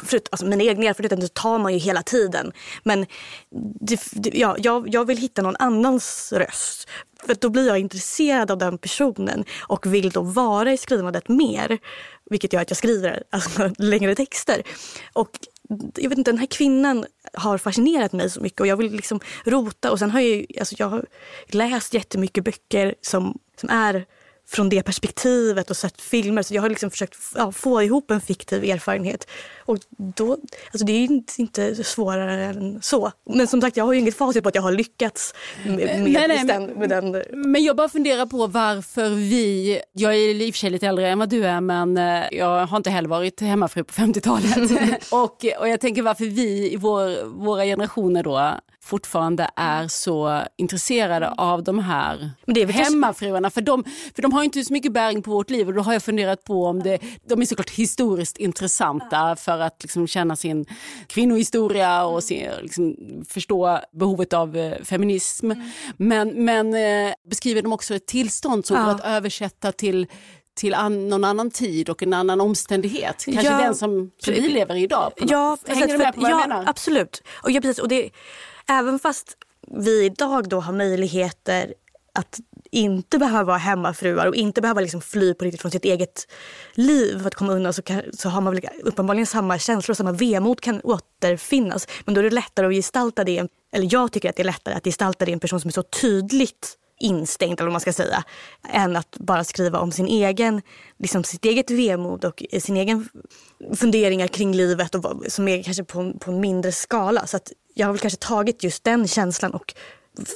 förut, 0.02 0.28
alltså 0.30 0.46
mina 0.46 0.62
egna 0.62 0.86
erfarenheter 0.86 1.28
tar 1.28 1.58
man 1.58 1.72
ju 1.72 1.78
hela 1.78 2.02
tiden. 2.02 2.52
Men 2.82 3.06
det, 3.80 4.00
det, 4.12 4.30
ja, 4.38 4.56
jag, 4.58 4.94
jag 4.94 5.04
vill 5.04 5.18
hitta 5.18 5.42
någon 5.42 5.56
annans 5.58 6.32
röst. 6.36 6.88
För 7.26 7.36
då 7.40 7.48
blir 7.48 7.66
jag 7.66 7.78
intresserad 7.78 8.50
av 8.50 8.58
den 8.58 8.78
personen 8.78 9.44
och 9.60 9.94
vill 9.94 10.10
då 10.10 10.22
vara 10.22 10.72
i 10.72 10.76
skrivandet 10.76 11.28
mer. 11.28 11.78
Vilket 12.30 12.52
gör 12.52 12.62
att 12.62 12.70
jag 12.70 12.76
skriver 12.76 13.22
alltså, 13.30 13.70
längre 13.78 14.14
texter. 14.14 14.62
Och 15.12 15.38
jag 15.94 16.08
vet 16.08 16.18
inte, 16.18 16.30
den 16.30 16.38
här 16.38 16.46
kvinnan 16.46 17.06
har 17.32 17.58
fascinerat 17.58 18.12
mig 18.12 18.30
så 18.30 18.40
mycket 18.40 18.60
och 18.60 18.66
jag 18.66 18.76
vill 18.76 18.92
liksom 18.92 19.20
rota. 19.44 19.90
Och 19.90 19.98
sen 19.98 20.10
har 20.10 20.20
jag, 20.20 20.46
alltså, 20.58 20.74
jag 20.78 20.88
har 20.88 21.06
läst 21.46 21.94
jättemycket 21.94 22.44
böcker 22.44 22.94
som, 23.00 23.38
som 23.60 23.68
är 23.68 24.06
från 24.48 24.68
det 24.68 24.82
perspektivet 24.82 25.70
och 25.70 25.76
sett 25.76 26.00
filmer. 26.00 26.42
Så 26.42 26.54
jag 26.54 26.62
har 26.62 26.68
liksom 26.68 26.90
försökt 26.90 27.18
ja, 27.34 27.52
få 27.52 27.82
ihop 27.82 28.10
en 28.10 28.20
fiktiv 28.20 28.64
erfarenhet. 28.64 29.28
Och 29.66 29.78
då, 29.96 30.32
alltså 30.70 30.86
det 30.86 30.92
är 30.92 31.04
inte, 31.04 31.32
inte 31.36 31.84
svårare 31.84 32.44
än 32.44 32.82
så. 32.82 33.12
Men 33.30 33.46
som 33.46 33.60
sagt, 33.60 33.76
jag 33.76 33.84
har 33.84 33.92
ju 33.92 33.98
inget 33.98 34.16
facit 34.16 34.42
på 34.42 34.48
att 34.48 34.54
jag 34.54 34.62
har 34.62 34.72
lyckats 34.72 35.34
med, 35.64 35.76
med, 35.76 36.02
nej, 36.02 36.28
nej, 36.28 36.44
den, 36.44 36.64
med 36.66 36.88
den. 36.88 37.22
Men 37.32 37.64
jag 37.64 37.76
bara 37.76 37.88
funderar 37.88 38.26
på 38.26 38.46
varför 38.46 39.10
vi, 39.10 39.80
jag 39.92 40.14
är 40.14 40.18
i 40.18 40.50
och 40.50 40.54
för 40.54 40.58
sig 40.58 40.70
lite 40.70 40.86
äldre 40.86 41.08
än 41.08 41.18
vad 41.18 41.28
du 41.28 41.44
är 41.44 41.60
men 41.60 41.98
eh, 41.98 42.22
jag 42.32 42.66
har 42.66 42.76
inte 42.76 42.90
heller 42.90 43.08
varit 43.08 43.40
hemmafru 43.40 43.84
på 43.84 43.92
50-talet. 43.92 45.02
och, 45.12 45.44
och 45.60 45.68
jag 45.68 45.80
tänker 45.80 46.02
varför 46.02 46.24
vi 46.24 46.72
i 46.72 46.76
vår, 46.76 47.24
våra 47.24 47.64
generationer 47.64 48.22
då 48.22 48.54
fortfarande 48.84 49.50
är 49.56 49.88
så 49.88 50.42
intresserade 50.56 51.28
av 51.28 51.62
de 51.62 51.78
här 51.78 52.30
Men 52.46 52.54
det 52.54 52.62
är 52.62 52.66
hemmafruarna. 52.66 53.50
För 53.50 53.60
de, 53.60 53.84
för 54.14 54.22
de 54.22 54.32
har 54.32 54.44
inte 54.44 54.64
så 54.64 54.72
mycket 54.72 54.92
bäring 54.92 55.22
på 55.22 55.30
vårt 55.30 55.50
liv 55.50 55.68
och 55.68 55.74
då 55.74 55.82
har 55.82 55.92
jag 55.92 56.02
funderat 56.02 56.44
på 56.44 56.64
om 56.66 56.82
det, 56.82 56.98
de 57.28 57.40
är 57.40 57.46
såklart 57.46 57.70
historiskt 57.70 58.36
intressanta 58.36 59.36
för 59.36 59.53
att 59.60 59.82
liksom 59.82 60.06
känna 60.06 60.36
sin 60.36 60.66
kvinnohistoria 61.06 62.04
och 62.04 62.24
se, 62.24 62.50
liksom, 62.62 62.96
förstå 63.28 63.80
behovet 63.92 64.32
av 64.32 64.56
eh, 64.56 64.82
feminism. 64.82 65.50
Mm. 65.50 65.70
Men, 65.96 66.44
men 66.44 66.74
eh, 66.74 67.14
beskriver 67.30 67.62
de 67.62 67.72
också 67.72 67.94
ett 67.94 68.06
tillstånd 68.06 68.66
som 68.66 68.76
ja. 68.76 68.84
går 68.84 68.90
att 68.90 69.04
översätta 69.04 69.72
till 69.72 70.06
till 70.56 70.74
an, 70.74 71.08
någon 71.08 71.24
annan 71.24 71.50
tid 71.50 71.88
och 71.88 72.02
en 72.02 72.14
annan 72.14 72.40
omständighet. 72.40 73.24
Kanske 73.24 73.44
ja, 73.44 73.58
den 73.58 73.74
som, 73.74 74.10
som 74.18 74.34
vi 74.34 74.40
lever 74.40 74.74
i 74.74 74.82
idag. 74.82 75.12
Ja, 75.16 75.58
Hänger 75.66 75.88
du 75.88 75.98
med 75.98 76.14
på 76.14 76.20
vad 76.20 76.30
ja, 76.30 76.40
jag 76.40 76.48
menar? 76.48 76.64
Absolut. 76.66 77.22
Och 77.42 77.50
ja, 77.50 77.60
precis. 77.60 77.78
Och 77.78 77.88
det, 77.88 78.10
även 78.68 78.98
fast 78.98 79.36
vi 79.70 80.04
idag 80.04 80.48
då 80.48 80.60
har 80.60 80.72
möjligheter 80.72 81.74
att 82.14 82.40
inte 82.74 83.18
behöva 83.18 83.44
vara 83.44 83.56
hemmafruar 83.56 84.26
och 84.26 84.34
inte 84.34 84.60
behöva 84.60 84.80
liksom 84.80 85.00
fly 85.00 85.34
på 85.34 85.44
riktigt 85.44 85.60
från 85.60 85.70
sitt 85.70 85.84
eget 85.84 86.28
liv 86.74 87.18
för 87.18 87.26
att 87.26 87.34
komma 87.34 87.52
undan 87.52 87.72
så, 87.72 87.82
kan, 87.82 88.02
så 88.12 88.28
har 88.28 88.40
man 88.40 88.54
väl 88.54 88.64
uppenbarligen 88.82 89.26
samma 89.26 89.58
känslor, 89.58 89.92
och 89.92 89.96
samma 89.96 90.12
vemod 90.12 90.60
kan 90.60 90.80
återfinnas. 90.80 91.88
Men 92.04 92.14
då 92.14 92.18
är 92.18 92.22
det 92.22 92.30
lättare 92.30 92.66
att 92.66 92.72
gestalta 92.72 93.24
det, 93.24 93.48
eller 93.72 93.88
jag 93.90 94.12
tycker 94.12 94.30
att 94.30 94.36
det 94.36 94.42
är 94.42 94.44
lättare 94.44 94.74
att 94.74 94.84
gestalta 94.84 95.24
det 95.24 95.30
i 95.30 95.34
en 95.34 95.40
person 95.40 95.60
som 95.60 95.68
är 95.68 95.72
så 95.72 95.82
tydligt 95.82 96.78
instängd 97.00 97.60
eller 97.60 97.66
vad 97.66 97.72
man 97.72 97.80
ska 97.80 97.92
säga, 97.92 98.24
än 98.68 98.96
att 98.96 99.16
bara 99.18 99.44
skriva 99.44 99.78
om 99.78 99.92
sin 99.92 100.08
egen, 100.08 100.62
liksom 100.98 101.24
sitt 101.24 101.44
eget 101.44 101.70
vemod 101.70 102.24
och 102.24 102.42
sin 102.60 102.76
egen 102.76 103.08
funderingar 103.76 104.26
kring 104.26 104.54
livet 104.54 104.94
och, 104.94 105.22
som 105.28 105.48
är 105.48 105.62
kanske 105.62 105.84
på, 105.84 106.12
på 106.12 106.30
en 106.30 106.40
mindre 106.40 106.72
skala. 106.72 107.26
Så 107.26 107.36
att 107.36 107.52
jag 107.74 107.86
har 107.86 107.92
väl 107.92 108.00
kanske 108.00 108.18
tagit 108.18 108.64
just 108.64 108.84
den 108.84 109.08
känslan 109.08 109.50
och 109.54 109.74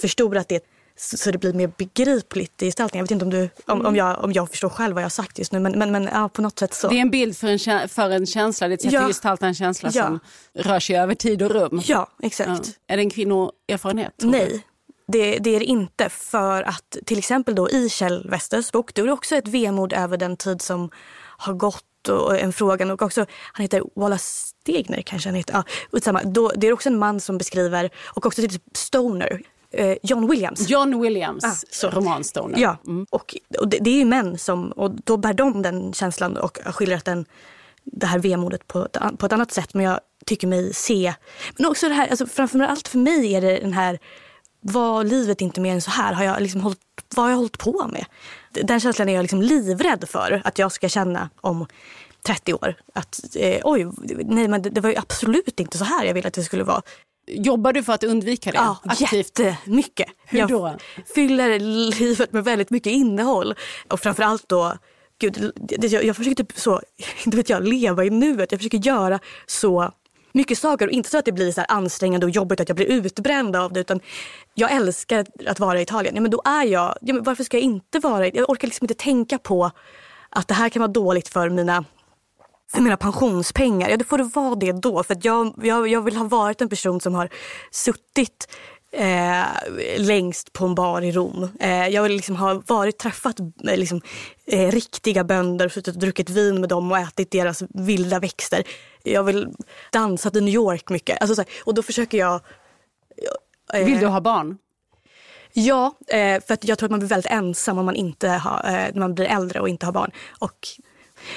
förstorat 0.03 0.49
det 0.49 0.78
så, 1.01 1.31
det 1.31 1.39
blir 1.39 1.53
mer 1.53 1.73
begripligt 1.77 2.63
i 2.63 2.67
gestaltningen. 2.67 3.03
Jag 3.03 3.05
vet 3.05 3.11
inte 3.11 3.25
om, 3.25 3.31
du, 3.31 3.51
om, 3.73 3.87
om, 3.87 3.97
jag, 3.97 4.25
om 4.25 4.33
jag 4.33 4.51
förstår 4.51 4.69
själv 4.69 4.95
vad 4.95 5.03
jag 5.03 5.05
har 5.05 5.11
sagt 5.11 5.39
just 5.39 5.53
nu 5.53 5.61
men, 5.61 5.79
men, 5.79 5.93
men 5.93 6.05
ja, 6.13 6.29
på 6.29 6.43
något 6.43 6.59
sätt 6.59 6.75
så. 6.75 6.89
Det 6.89 6.97
är 6.97 7.01
en 7.01 7.11
bild 7.11 7.37
för 7.37 7.69
en, 7.69 7.89
för 7.89 8.11
en 8.11 8.27
känsla, 8.27 8.69
det 8.69 8.73
är 8.73 8.75
ett 8.75 8.83
sätt 8.83 8.93
Ja. 8.93 9.01
att 9.01 9.07
gestalta 9.09 9.47
en 9.47 9.55
känsla 9.55 9.91
Ja. 9.93 10.05
som 10.07 10.21
rör 10.55 10.81
sig 10.81 10.97
över 10.97 11.15
tid 11.15 11.43
och 11.43 11.51
rum. 11.51 11.83
Ja, 11.85 12.09
exakt. 12.23 12.49
Ja. 12.49 12.73
Är 12.87 12.97
det 12.97 13.03
en 13.03 13.11
kvinnoerfarenhet? 13.11 14.15
Nej, 14.23 14.65
det, 15.09 15.39
det 15.39 15.51
är 15.51 15.59
det 15.61 15.67
inte. 15.67 16.09
För 16.09 16.63
att 16.63 16.97
till 17.07 17.19
exempel 17.19 17.55
då 17.55 17.71
i 17.71 17.89
Kjell 17.89 18.31
Westers 18.31 18.73
bok, 18.73 18.95
då 18.95 19.03
är 19.03 19.07
det 19.07 19.13
också 19.13 19.37
ett 19.37 19.49
vemod 19.49 19.93
över 19.93 20.17
den 20.17 20.37
tid 20.37 20.63
som 20.63 20.91
har 21.39 21.53
gått 21.53 21.85
och 22.09 22.39
en 22.39 22.53
frågan 22.53 22.91
och 22.91 23.03
också, 23.03 23.27
han 23.53 23.63
heter 23.63 23.83
Wallace 23.97 24.25
Stegner 24.25 25.03
kanske 25.03 25.29
han 25.29 25.37
heter. 25.37 25.65
Ja. 26.05 26.21
Då, 26.25 26.53
det 26.57 26.67
är 26.67 26.73
också 26.73 26.89
en 26.89 26.99
man 26.99 27.21
som 27.21 27.39
beskriver, 27.39 27.91
och 28.05 28.27
också 28.27 28.43
typ 28.43 28.63
Stoner, 28.75 29.43
eh, 29.73 29.97
John 30.03 30.31
Williams. 30.31 30.69
John 30.69 31.01
Williams 31.01 31.45
Ah, 31.45 31.55
så. 31.71 31.91
roman 31.91 32.25
Stoner. 32.25 32.59
Ja, 32.59 32.77
och, 33.11 33.37
och 33.61 33.69
det, 33.69 33.79
det 33.81 33.91
är 33.91 33.95
ju 33.99 34.05
män 34.05 34.39
som, 34.39 34.73
och 34.73 34.91
då 35.05 35.17
bär 35.17 35.33
de 35.33 35.63
den 35.63 35.93
känslan 35.93 36.37
och 36.37 36.59
har 36.65 36.73
skildrat 36.73 37.05
den, 37.05 37.27
det 37.85 38.07
här 38.07 38.19
vemodet 38.19 38.67
på 38.67 38.89
på 39.19 39.27
ett 39.27 39.33
annat 39.33 39.53
sätt. 39.53 39.75
Men 39.75 39.85
jag 39.85 40.01
tycker 40.27 40.47
mig 40.47 40.75
se, 40.75 41.15
men 41.57 41.67
också 41.67 41.89
det 41.89 41.95
här, 41.95 42.09
alltså 42.09 42.27
framför 42.27 42.61
allt 42.61 42.89
för 42.89 42.99
mig 42.99 43.35
är 43.35 43.41
det 43.41 43.59
den 43.59 43.73
här, 43.73 43.99
var 44.61 45.05
livet 45.05 45.41
inte 45.41 45.61
mer 45.61 45.75
än 45.75 45.81
så 45.83 45.91
här? 45.91 46.13
Har 46.13 46.25
jag 46.25 46.43
liksom 46.43 46.61
hållit, 46.61 46.81
vad 47.17 47.25
har 47.25 47.31
jag 47.31 47.37
hållit 47.37 47.59
på 47.59 47.87
med? 47.93 48.05
Den 48.51 48.81
känslan 48.81 49.09
är 49.09 49.15
jag 49.15 49.23
liksom 49.23 49.43
livrädd 49.43 50.09
för 50.09 50.43
att 50.45 50.59
jag 50.59 50.73
ska 50.73 50.89
känna 50.89 51.31
om 51.41 51.67
30 52.27 52.55
år. 52.55 52.75
Att 52.95 53.21
eh, 53.37 53.61
oj, 53.65 53.87
nej 54.25 54.49
men 54.49 54.63
det, 54.63 54.71
det 54.71 54.81
var 54.81 54.91
ju 54.91 54.97
absolut 54.97 55.61
inte 55.61 55.79
så 55.79 55.85
här 55.85 56.05
jag 56.05 56.15
ville 56.15 56.29
att 56.29 56.35
det 56.35 56.43
skulle 56.43 56.65
vara. 56.65 56.83
Jobbar 57.31 57.73
du 57.73 57.83
för 57.83 57.93
att 57.93 58.05
undvika 58.05 58.53
det? 58.53 58.57
Ja, 58.57 58.79
aktivt? 58.85 59.39
jättemycket. 59.39 60.09
Hur 60.25 60.39
jag 60.39 60.49
då? 60.49 60.77
fyller 61.15 61.59
livet 61.59 62.33
med 62.33 62.45
väldigt 62.45 62.71
mycket 62.71 62.93
innehåll. 62.93 63.55
Och 63.89 64.01
framförallt 64.01 64.49
då, 64.49 64.75
gud, 65.21 65.53
jag, 65.69 66.05
jag 66.05 66.17
försöker 66.17 66.45
typ 66.45 66.59
så, 66.59 66.81
inte 67.25 67.37
vet 67.37 67.49
jag, 67.49 67.69
leva 67.69 68.05
i 68.05 68.11
nuet. 68.11 68.53
Jag 68.53 68.61
försöker 68.61 68.79
göra 68.79 69.19
så 69.47 69.93
mycket 70.33 70.59
saker 70.59 70.87
och 70.87 70.93
inte 70.93 71.11
så 71.11 71.19
att 71.19 71.25
det 71.25 71.33
blir 71.33 71.53
så 71.53 71.61
ansträngande 71.69 72.27
och 72.27 72.31
jobbigt 72.31 72.61
att 72.61 72.69
jag 72.69 72.77
blir 72.77 72.87
utbränd 72.87 73.57
av 73.57 73.73
det. 73.73 73.81
Utan 73.81 74.01
jag 74.55 74.73
älskar 74.73 75.27
att 75.47 75.61
vara 75.61 75.79
i 75.79 75.83
Italien. 75.83 76.15
Ja, 76.15 76.21
men 76.21 76.31
då 76.31 76.43
är 76.45 76.65
jag, 76.65 76.99
ja, 77.01 77.19
varför 77.21 77.45
ska 77.45 77.57
jag 77.57 77.65
inte 77.65 77.99
vara 77.99 78.27
i, 78.27 78.31
Jag 78.35 78.51
orkar 78.51 78.69
liksom 78.69 78.85
inte 78.85 78.95
tänka 78.95 79.39
på 79.39 79.71
att 80.31 80.49
det 80.49 80.55
här 80.55 80.69
kan 80.69 80.81
vara 80.81 80.93
dåligt 80.93 81.29
för 81.29 81.49
mina 81.49 81.85
för 82.73 82.81
mina 82.81 82.97
pensionspengar, 82.97 83.89
ja 83.89 83.97
då 83.97 84.05
får 84.05 84.19
det 84.19 84.25
vara 84.25 84.55
det 84.55 84.73
då. 84.73 85.03
För 85.03 85.15
att 85.15 85.25
jag, 85.25 85.55
jag, 85.63 85.89
jag 85.89 86.03
vill 86.03 86.17
ha 86.17 86.25
varit 86.25 86.61
en 86.61 86.69
person 86.69 87.01
som 87.01 87.15
har 87.15 87.29
suttit 87.71 88.49
eh, 88.93 89.43
längst 89.99 90.53
på 90.53 90.65
en 90.65 90.75
bar 90.75 91.03
i 91.03 91.13
Rom. 91.13 91.49
Eh, 91.61 91.89
jag 91.89 92.03
vill 92.03 92.13
liksom 92.13 92.37
ha 92.37 92.63
varit, 92.67 92.99
träffat 92.99 93.41
eh, 93.41 93.77
liksom, 93.77 94.01
eh, 94.47 94.71
riktiga 94.71 95.25
bönder, 95.25 95.69
suttit 95.69 95.95
och 95.95 96.01
druckit 96.01 96.31
vin 96.31 96.61
med 96.61 96.69
dem 96.69 96.93
och 96.93 96.99
ätit 96.99 97.31
deras 97.31 97.63
vilda 97.69 98.19
växter. 98.19 98.63
Jag 99.03 99.23
vill 99.25 99.49
dansat 99.93 100.37
i 100.37 100.41
New 100.41 100.55
York 100.55 100.91
mycket. 100.91 101.21
Alltså, 101.21 101.35
så 101.35 101.41
här, 101.41 101.51
och 101.65 101.75
då 101.75 101.83
försöker 101.83 102.19
jag... 102.19 102.41
eh, 103.75 103.85
Vill 103.85 103.99
du 104.01 104.07
ha 104.07 104.21
barn? 104.21 104.59
Ja, 105.53 105.93
eh, 106.09 106.43
för 106.47 106.59
jag 106.61 106.79
tror 106.79 106.87
att 106.87 106.91
man 106.91 107.01
blir 107.01 107.09
väldigt 107.09 107.33
ensam 107.33 107.79
om 107.79 107.87
man, 107.87 107.95
inte 107.95 108.29
har, 108.29 108.63
när 108.65 109.01
man 109.01 109.15
blir 109.15 109.27
äldre 109.27 109.61
och 109.61 109.69
inte 109.69 109.87
har 109.87 109.93
barn. 109.93 110.11
Och, 110.39 110.69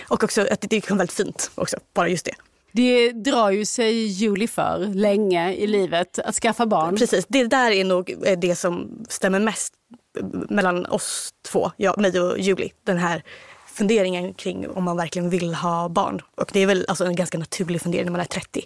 och 0.07 0.23
också 0.23 0.41
att 0.51 0.61
det, 0.61 0.89
vara 0.89 0.97
väldigt 0.97 1.15
fint 1.17 1.51
också, 1.55 1.77
bara 1.93 2.09
just 2.09 2.25
det. 2.25 2.35
Det 2.71 3.11
drar 3.11 3.49
ju 3.49 3.65
sig 3.65 4.05
Julie 4.05 4.47
för 4.47 4.79
länge 4.93 5.53
i 5.53 5.67
livet 5.67 6.19
att 6.19 6.35
skaffa 6.35 6.65
barn. 6.65 6.95
Precis, 6.95 7.25
det 7.27 7.47
där 7.47 7.71
är 7.71 7.83
nog 7.83 8.15
eh, 8.25 8.39
det 8.39 8.55
som 8.55 9.05
stämmer 9.09 9.39
mest 9.39 9.73
mellan 10.49 10.85
oss 10.85 11.33
två, 11.51 11.71
jag, 11.77 11.97
mig 11.97 12.19
och 12.19 12.39
Julie. 12.39 12.71
Den 12.83 12.97
här 12.97 13.23
funderingen 13.67 14.33
kring 14.33 14.69
om 14.69 14.83
man 14.83 14.97
verkligen 14.97 15.29
vill 15.29 15.53
ha 15.53 15.89
barn. 15.89 16.21
Och 16.35 16.49
det 16.53 16.59
är 16.59 16.67
väl 16.67 16.85
alltså 16.87 17.05
en 17.05 17.15
ganska 17.15 17.37
naturlig 17.37 17.81
fundering 17.81 18.05
när 18.05 18.11
man 18.11 18.21
är 18.21 18.25
30. 18.25 18.63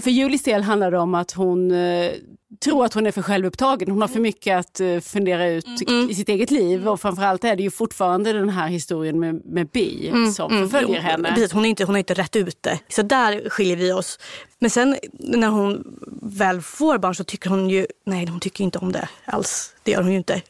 För 0.00 0.10
Julies 0.10 0.42
del 0.42 0.62
handlar 0.62 0.90
det 0.90 0.98
om 0.98 1.14
att 1.14 1.32
hon 1.32 1.70
eh, 1.70 2.12
tror 2.60 2.84
att 2.84 2.94
hon 2.94 3.06
är 3.06 3.10
för 3.10 3.22
självupptagen. 3.22 3.90
Hon 3.90 4.00
har 4.00 4.08
för 4.08 4.20
mycket 4.20 4.58
att 4.58 4.80
eh, 4.80 5.00
fundera 5.00 5.46
ut 5.48 5.66
i 6.10 6.14
sitt 6.14 6.28
eget 6.28 6.50
liv. 6.50 6.88
Och 6.88 7.00
framförallt 7.00 7.44
är 7.44 7.56
det 7.56 7.62
ju 7.62 7.70
fortfarande 7.70 8.32
den 8.32 8.48
här 8.48 8.68
historien 8.68 9.20
med, 9.20 9.42
med 9.44 9.68
Bi 9.68 10.12
som 10.36 10.50
förföljer 10.50 11.00
henne. 11.00 11.28
Precis, 11.34 11.52
hon, 11.52 11.64
är 11.64 11.68
inte, 11.68 11.84
hon 11.84 11.94
har 11.94 11.98
inte 11.98 12.14
rätt 12.14 12.36
ut 12.36 12.62
det. 12.62 12.78
Så 12.88 13.02
där 13.02 13.50
skiljer 13.50 13.76
vi 13.76 13.92
oss. 13.92 14.18
Men 14.58 14.70
sen 14.70 14.96
när 15.12 15.48
hon 15.48 15.98
väl 16.22 16.60
får 16.60 16.98
barn 16.98 17.14
så 17.14 17.24
tycker 17.24 17.50
hon 17.50 17.70
ju, 17.70 17.86
nej 18.06 18.26
hon 18.26 18.40
tycker 18.40 18.64
inte 18.64 18.78
om 18.78 18.92
det 18.92 19.08
alls. 19.24 19.74
Det 19.82 19.90
gör 19.90 20.02
hon 20.02 20.10
ju 20.10 20.18
inte. 20.18 20.42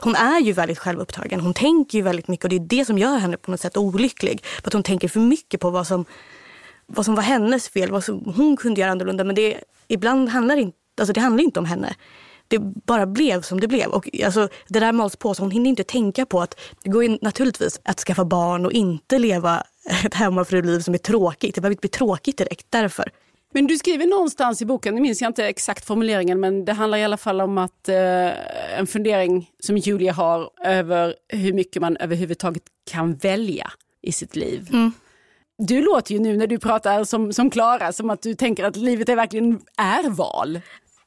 Hon 0.00 0.14
är 0.14 0.40
ju 0.40 0.52
väldigt 0.52 0.78
självupptagen. 0.78 1.40
Hon 1.40 1.54
tänker 1.54 1.98
ju 1.98 2.04
väldigt 2.04 2.28
mycket 2.28 2.44
och 2.44 2.50
det 2.50 2.56
är 2.56 2.60
det 2.60 2.84
som 2.84 2.98
gör 2.98 3.18
henne 3.18 3.36
på 3.36 3.50
något 3.50 3.60
sätt 3.60 3.76
olycklig. 3.76 4.44
För 4.44 4.68
att 4.68 4.72
hon 4.72 4.82
tänker 4.82 5.08
för 5.08 5.20
mycket 5.20 5.60
på 5.60 5.70
vad 5.70 5.86
som, 5.86 6.04
vad 6.86 7.04
som 7.04 7.14
var 7.14 7.22
hennes 7.22 7.68
fel, 7.68 7.90
vad 7.90 8.04
som 8.04 8.32
hon 8.36 8.56
kunde 8.56 8.80
göra 8.80 8.90
annorlunda. 8.90 9.24
Men 9.24 9.34
det, 9.34 9.60
ibland 9.88 10.28
handlar 10.28 10.56
inte, 10.56 10.78
alltså 11.00 11.12
det 11.12 11.20
handlar 11.20 11.44
inte 11.44 11.60
om 11.60 11.66
henne. 11.66 11.94
Det 12.48 12.58
bara 12.58 13.06
blev 13.06 13.42
som 13.42 13.60
det 13.60 13.68
blev. 13.68 13.90
Och 13.90 14.08
alltså, 14.24 14.48
det 14.68 14.80
där 14.80 14.92
mals 14.92 15.16
på 15.16 15.34
så 15.34 15.42
hon 15.42 15.50
hinner 15.50 15.70
inte 15.70 15.84
tänka 15.84 16.26
på 16.26 16.40
att 16.40 16.60
det 16.82 16.90
går 16.90 17.04
ju 17.04 17.18
naturligtvis 17.22 17.80
att 17.84 18.00
skaffa 18.00 18.24
barn 18.24 18.66
och 18.66 18.72
inte 18.72 19.18
leva 19.18 19.62
ett 20.04 20.14
hemmafruliv 20.14 20.80
som 20.80 20.94
är 20.94 20.98
tråkigt. 20.98 21.54
Det 21.54 21.60
behöver 21.60 21.72
inte 21.72 21.80
bli 21.80 21.88
tråkigt 21.88 22.38
direkt 22.38 22.66
därför. 22.70 23.10
Men 23.52 23.66
du 23.66 23.78
skriver 23.78 24.06
någonstans 24.06 24.62
i 24.62 24.64
boken, 24.64 24.94
nu 24.94 25.00
minns 25.00 25.22
jag 25.22 25.28
inte 25.28 25.46
exakt 25.46 25.84
formuleringen, 25.84 26.40
men 26.40 26.64
det 26.64 26.72
handlar 26.72 26.98
i 26.98 27.04
alla 27.04 27.16
fall 27.16 27.40
om 27.40 27.58
att 27.58 27.88
eh, 27.88 28.78
en 28.78 28.86
fundering 28.86 29.50
som 29.60 29.76
Julia 29.76 30.12
har 30.12 30.50
över 30.64 31.14
hur 31.28 31.52
mycket 31.52 31.82
man 31.82 31.96
överhuvudtaget 31.96 32.62
kan 32.90 33.14
välja 33.14 33.72
i 34.02 34.12
sitt 34.12 34.36
liv. 34.36 34.68
Du 35.58 35.82
låter 35.82 36.14
ju 36.14 36.20
nu 36.20 36.36
när 36.36 36.46
du 36.46 36.58
pratar 36.58 37.04
som, 37.04 37.32
som 37.32 37.50
som 37.92 38.10
att 38.10 38.22
du 38.22 38.34
tänker 38.34 38.64
att 38.64 38.76
livet 38.76 39.08
är 39.08 39.16
verkligen 39.16 39.60
är 39.76 40.10
val. 40.10 40.60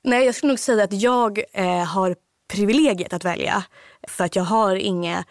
Nej, 0.04 0.26
jag 0.26 0.36
skulle 0.36 0.52
nog 0.52 0.60
säga 0.60 0.84
att 0.84 0.94
jag 0.94 1.44
eh, 1.54 1.84
har 1.84 2.16
privilegiet 2.54 3.14
att 3.14 3.26
välja. 3.26 3.64
För 4.08 4.26
att 4.26 4.36
jag 4.36 4.44
har 4.44 4.76
inga 4.76 5.24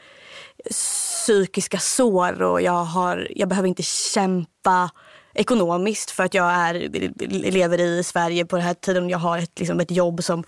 psykiska 0.70 1.78
sår 1.78 2.42
och 2.42 2.62
jag, 2.62 2.84
har, 2.84 3.28
jag 3.30 3.48
behöver 3.48 3.68
inte 3.68 3.82
kämpa 3.82 4.90
ekonomiskt 5.34 6.10
för 6.10 6.24
att 6.24 6.34
jag 6.34 6.50
är, 6.50 6.74
lever 7.50 7.80
i 7.80 8.04
Sverige 8.04 8.44
på 8.46 8.56
den 8.56 8.64
här 8.64 8.74
tiden. 8.74 9.08
Jag 9.08 9.18
har 9.18 9.38
ett, 9.38 9.58
liksom 9.58 9.80
ett 9.80 9.90
jobb 9.90 10.24
som, 10.24 10.44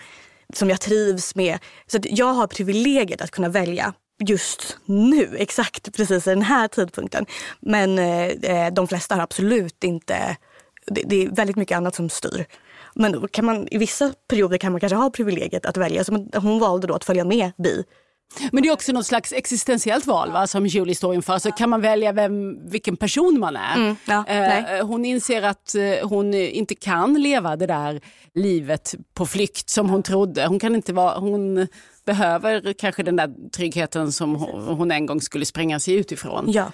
som 0.54 0.70
jag 0.70 0.80
trivs 0.80 1.34
med. 1.34 1.58
Så 1.86 1.96
att 1.96 2.06
jag 2.10 2.32
har 2.32 2.46
privilegiet 2.46 3.20
att 3.20 3.30
kunna 3.30 3.48
välja 3.48 3.92
just 4.20 4.78
nu, 4.84 5.36
exakt 5.36 5.96
precis 5.96 6.26
i 6.26 6.30
den 6.30 6.42
här 6.42 6.68
tidpunkten. 6.68 7.26
Men 7.60 7.98
eh, 7.98 8.72
de 8.72 8.88
flesta 8.88 9.14
har 9.14 9.22
absolut 9.22 9.84
inte, 9.84 10.36
det, 10.86 11.02
det 11.06 11.24
är 11.24 11.28
väldigt 11.30 11.56
mycket 11.56 11.76
annat 11.76 11.94
som 11.94 12.08
styr. 12.08 12.46
Men 12.94 13.12
då 13.12 13.28
kan 13.28 13.44
man, 13.44 13.68
i 13.70 13.78
vissa 13.78 14.12
perioder 14.28 14.58
kan 14.58 14.72
man 14.72 14.80
kanske 14.80 14.96
ha 14.96 15.10
privilegiet 15.10 15.66
att 15.66 15.76
välja. 15.76 16.04
Som 16.04 16.30
hon 16.34 16.58
valde 16.58 16.86
då 16.86 16.94
att 16.94 17.04
följa 17.04 17.24
med 17.24 17.52
Bi. 17.58 17.84
Men 18.52 18.62
det 18.62 18.68
är 18.68 18.72
också 18.72 18.92
något 18.92 19.06
slags 19.06 19.32
existentiellt 19.32 20.06
val 20.06 20.32
va, 20.32 20.46
som 20.46 20.66
Julie 20.66 20.94
står 20.94 21.14
inför. 21.14 21.38
Så 21.38 21.52
kan 21.52 21.70
man 21.70 21.80
välja 21.80 22.12
vem, 22.12 22.68
vilken 22.70 22.96
person 22.96 23.40
man 23.40 23.56
är. 23.56 23.76
Mm, 23.76 23.96
ja, 24.04 24.26
eh, 24.26 24.86
hon 24.86 25.04
inser 25.04 25.42
att 25.42 25.74
eh, 25.74 26.08
hon 26.08 26.34
inte 26.34 26.74
kan 26.74 27.14
leva 27.14 27.56
det 27.56 27.66
där 27.66 28.00
livet 28.34 28.94
på 29.14 29.26
flykt 29.26 29.70
som 29.70 29.90
hon 29.90 30.02
trodde. 30.02 30.46
Hon, 30.46 30.58
kan 30.58 30.74
inte 30.74 30.92
vara, 30.92 31.18
hon 31.18 31.66
behöver 32.14 32.72
kanske 32.72 33.02
den 33.02 33.16
där 33.16 33.50
tryggheten 33.50 34.12
som 34.12 34.34
hon, 34.78 34.90
en 34.90 35.06
gång 35.06 35.20
skulle 35.20 35.44
spränga 35.44 35.80
sig 35.80 35.94
utifrån. 35.94 36.44
Ja. 36.52 36.72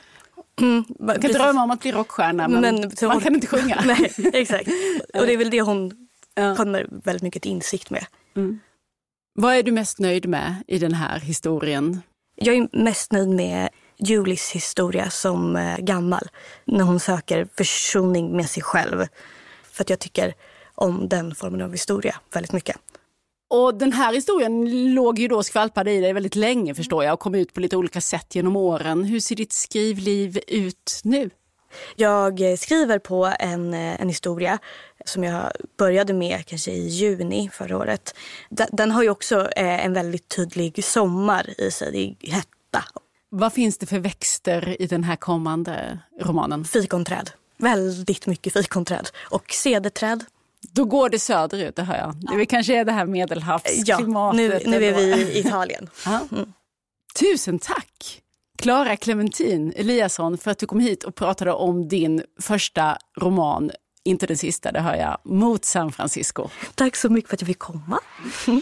Mm, 0.61 0.85
Man 1.01 1.21
kan 1.21 1.33
drömma 1.33 1.63
om 1.63 1.71
att 1.71 1.81
bli 1.81 1.93
rockstjärna 1.93 2.49
men, 2.49 2.61
Men 2.61 2.75
man 3.03 3.11
hon- 3.11 3.21
kan 3.21 3.35
inte 3.35 3.47
sjunga. 3.47 3.83
Nej, 3.87 4.13
exakt. 4.33 4.69
Och 5.15 5.27
det 5.27 5.33
är 5.33 5.37
väl 5.37 5.51
det 5.51 5.61
hon 5.63 5.93
Ja. 6.39 6.57
kommer 6.57 6.87
väldigt 7.05 7.23
mycket 7.23 7.43
till 7.43 7.51
insikt 7.51 7.91
med. 7.91 8.07
Vad 9.35 9.55
är 9.55 9.63
du 9.63 9.73
mest 9.73 9.99
nöjd 9.99 10.27
med 10.29 10.55
i 10.67 10.79
den 10.79 10.95
här 10.95 11.19
historien? 11.21 12.01
Jag 12.37 12.55
är 12.57 12.69
mest 12.73 13.13
nöjd 13.13 13.29
med 13.29 13.69
Julies 13.99 14.51
historia 14.51 15.11
som 15.11 15.57
eh, 15.57 15.79
gammal. 15.79 16.29
När 16.65 16.85
hon 16.85 17.01
söker 17.01 17.49
försoning 17.57 18.37
med 18.37 18.51
sig 18.51 18.63
själv. 18.63 19.07
För 19.73 19.85
att 19.85 19.91
jag 19.91 19.99
tycker 19.99 20.35
om 20.75 21.09
den 21.09 21.35
formen 21.35 21.63
av 21.63 21.73
historia 21.73 22.17
väldigt 22.33 22.53
mycket. 22.53 22.77
Och 23.49 23.75
den 23.75 23.93
här 23.93 24.13
historien 24.13 24.95
låg 24.95 25.19
ju 25.19 25.29
då 25.29 25.43
skvalpad 25.43 25.89
i 25.89 26.01
dig 26.01 26.13
väldigt 26.13 26.35
länge 26.35 26.75
förstår 26.75 27.05
jag 27.05 27.15
och 27.15 27.21
kom 27.21 27.35
ut 27.35 27.55
på 27.55 27.61
lite 27.61 27.77
olika 27.77 28.01
sätt 28.01 28.35
genom 28.35 28.57
åren. 28.57 29.05
Hur 29.05 29.21
ser 29.21 29.37
ditt 29.37 29.53
skrivliv 29.53 30.39
ut 30.47 31.01
nu? 31.05 31.31
Jag 31.97 32.51
eh, 32.51 32.57
skriver 32.57 32.99
på 32.99 33.33
en, 33.39 33.75
eh, 33.75 34.01
en 34.01 34.09
historia 34.09 34.59
som 35.05 35.25
jag 35.25 35.53
började 35.79 36.13
med 36.13 36.47
kanske 36.47 36.71
i 36.71 36.87
juni 36.89 37.51
förra 37.53 37.77
året. 37.77 38.15
Den, 38.51 38.69
den 38.73 38.91
har 38.91 39.03
ju 39.03 39.11
också 39.11 39.41
eh, 39.57 39.85
en 39.85 39.93
väldigt 39.93 40.29
tydlig 40.29 40.85
sommar 40.85 41.61
i 41.61 41.71
sig. 41.71 41.93
Det 41.93 42.29
är 42.29 42.33
hetta. 42.33 42.85
Vad 43.31 43.53
finns 43.53 43.79
det 43.79 43.87
för 43.87 43.99
växter 43.99 44.83
i 44.83 44.87
den 44.87 45.05
här 45.05 45.17
kommande 45.17 45.99
romanen? 46.21 46.65
Fikonträd. 46.65 47.31
Väldigt 47.59 48.27
mycket 48.27 48.53
fikonträd. 48.53 49.09
Och 49.31 49.53
cederträd. 49.53 50.25
Då 50.73 50.85
går 50.85 51.09
det 51.09 51.19
söderut, 51.19 51.77
det 51.77 51.83
hör 51.83 51.97
jag. 51.97 52.15
Det 52.37 52.43
är 52.43 52.45
kanske 52.45 52.81
är 52.81 52.85
det 52.85 52.93
här 52.93 53.07
medelhavsklimatet. 53.07 53.89
Ja, 53.89 54.33
nu, 54.33 54.79
nu 54.79 54.85
är 54.85 54.95
vi 54.95 55.03
i 55.03 55.39
Italien. 55.39 55.91
Ja. 56.05 56.21
Tusen 57.21 57.59
tack, 57.59 58.23
Klara 58.59 58.97
Clementin 58.97 59.73
Eliasson, 59.77 60.39
för 60.39 60.51
att 60.51 60.59
du 60.59 60.67
kom 60.67 60.81
hit 60.81 61.05
och 61.05 61.15
pratade 61.15 61.53
om 61.53 61.89
din 61.89 62.23
första 62.41 62.99
roman, 63.21 63.71
inte 64.05 64.27
den 64.27 64.37
sista, 64.37 64.73
det 64.73 64.81
hör 64.81 64.95
jag, 64.97 65.19
mot 65.25 65.65
San 65.65 65.93
Francisco. 65.93 66.49
Tack 66.75 66.97
så 66.97 67.09
mycket 67.09 67.29
för 67.31 67.37
att 67.37 67.41
jag 67.41 67.49
fick 67.49 67.59
komma. 67.59 68.01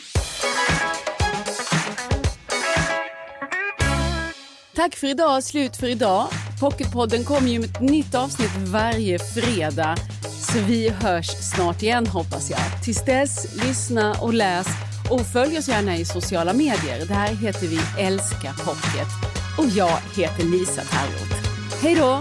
Tack 4.74 4.96
för 4.96 5.06
idag, 5.06 5.44
slut 5.44 5.76
för 5.76 5.86
idag. 5.86 6.26
Pocketpodden 6.60 7.24
kommer 7.24 7.48
ju 7.48 7.58
med 7.58 7.70
ett 7.70 7.80
nytt 7.80 8.14
avsnitt 8.14 8.50
varje 8.56 9.18
fredag. 9.18 9.96
Så 10.54 10.60
vi 10.60 10.88
hörs 10.88 11.26
snart 11.26 11.82
igen 11.82 12.06
hoppas 12.06 12.50
jag. 12.50 12.60
Tills 12.84 13.04
dess, 13.04 13.54
lyssna 13.54 14.14
och 14.20 14.34
läs 14.34 14.66
och 15.10 15.20
följ 15.20 15.58
oss 15.58 15.68
gärna 15.68 15.96
i 15.96 16.04
sociala 16.04 16.52
medier. 16.52 17.06
Där 17.08 17.34
heter 17.34 17.66
vi 17.66 17.78
Älska 17.98 18.52
Pocket. 18.64 19.08
Och 19.58 19.66
jag 19.66 19.98
heter 20.16 20.44
Lisa 20.44 20.82
Tarrot. 20.82 21.46
Hej 21.82 21.94
då! 21.94 22.20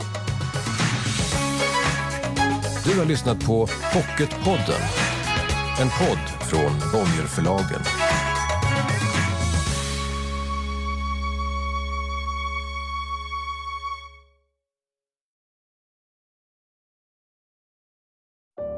Du 2.85 2.99
har 2.99 3.05
lyssnat 3.05 3.45
på 3.45 3.67
Pocketpodden. 3.93 4.81
En 5.81 5.89
podd 5.89 6.49
från 6.49 6.91
Bonnierförlagen. 6.93 7.81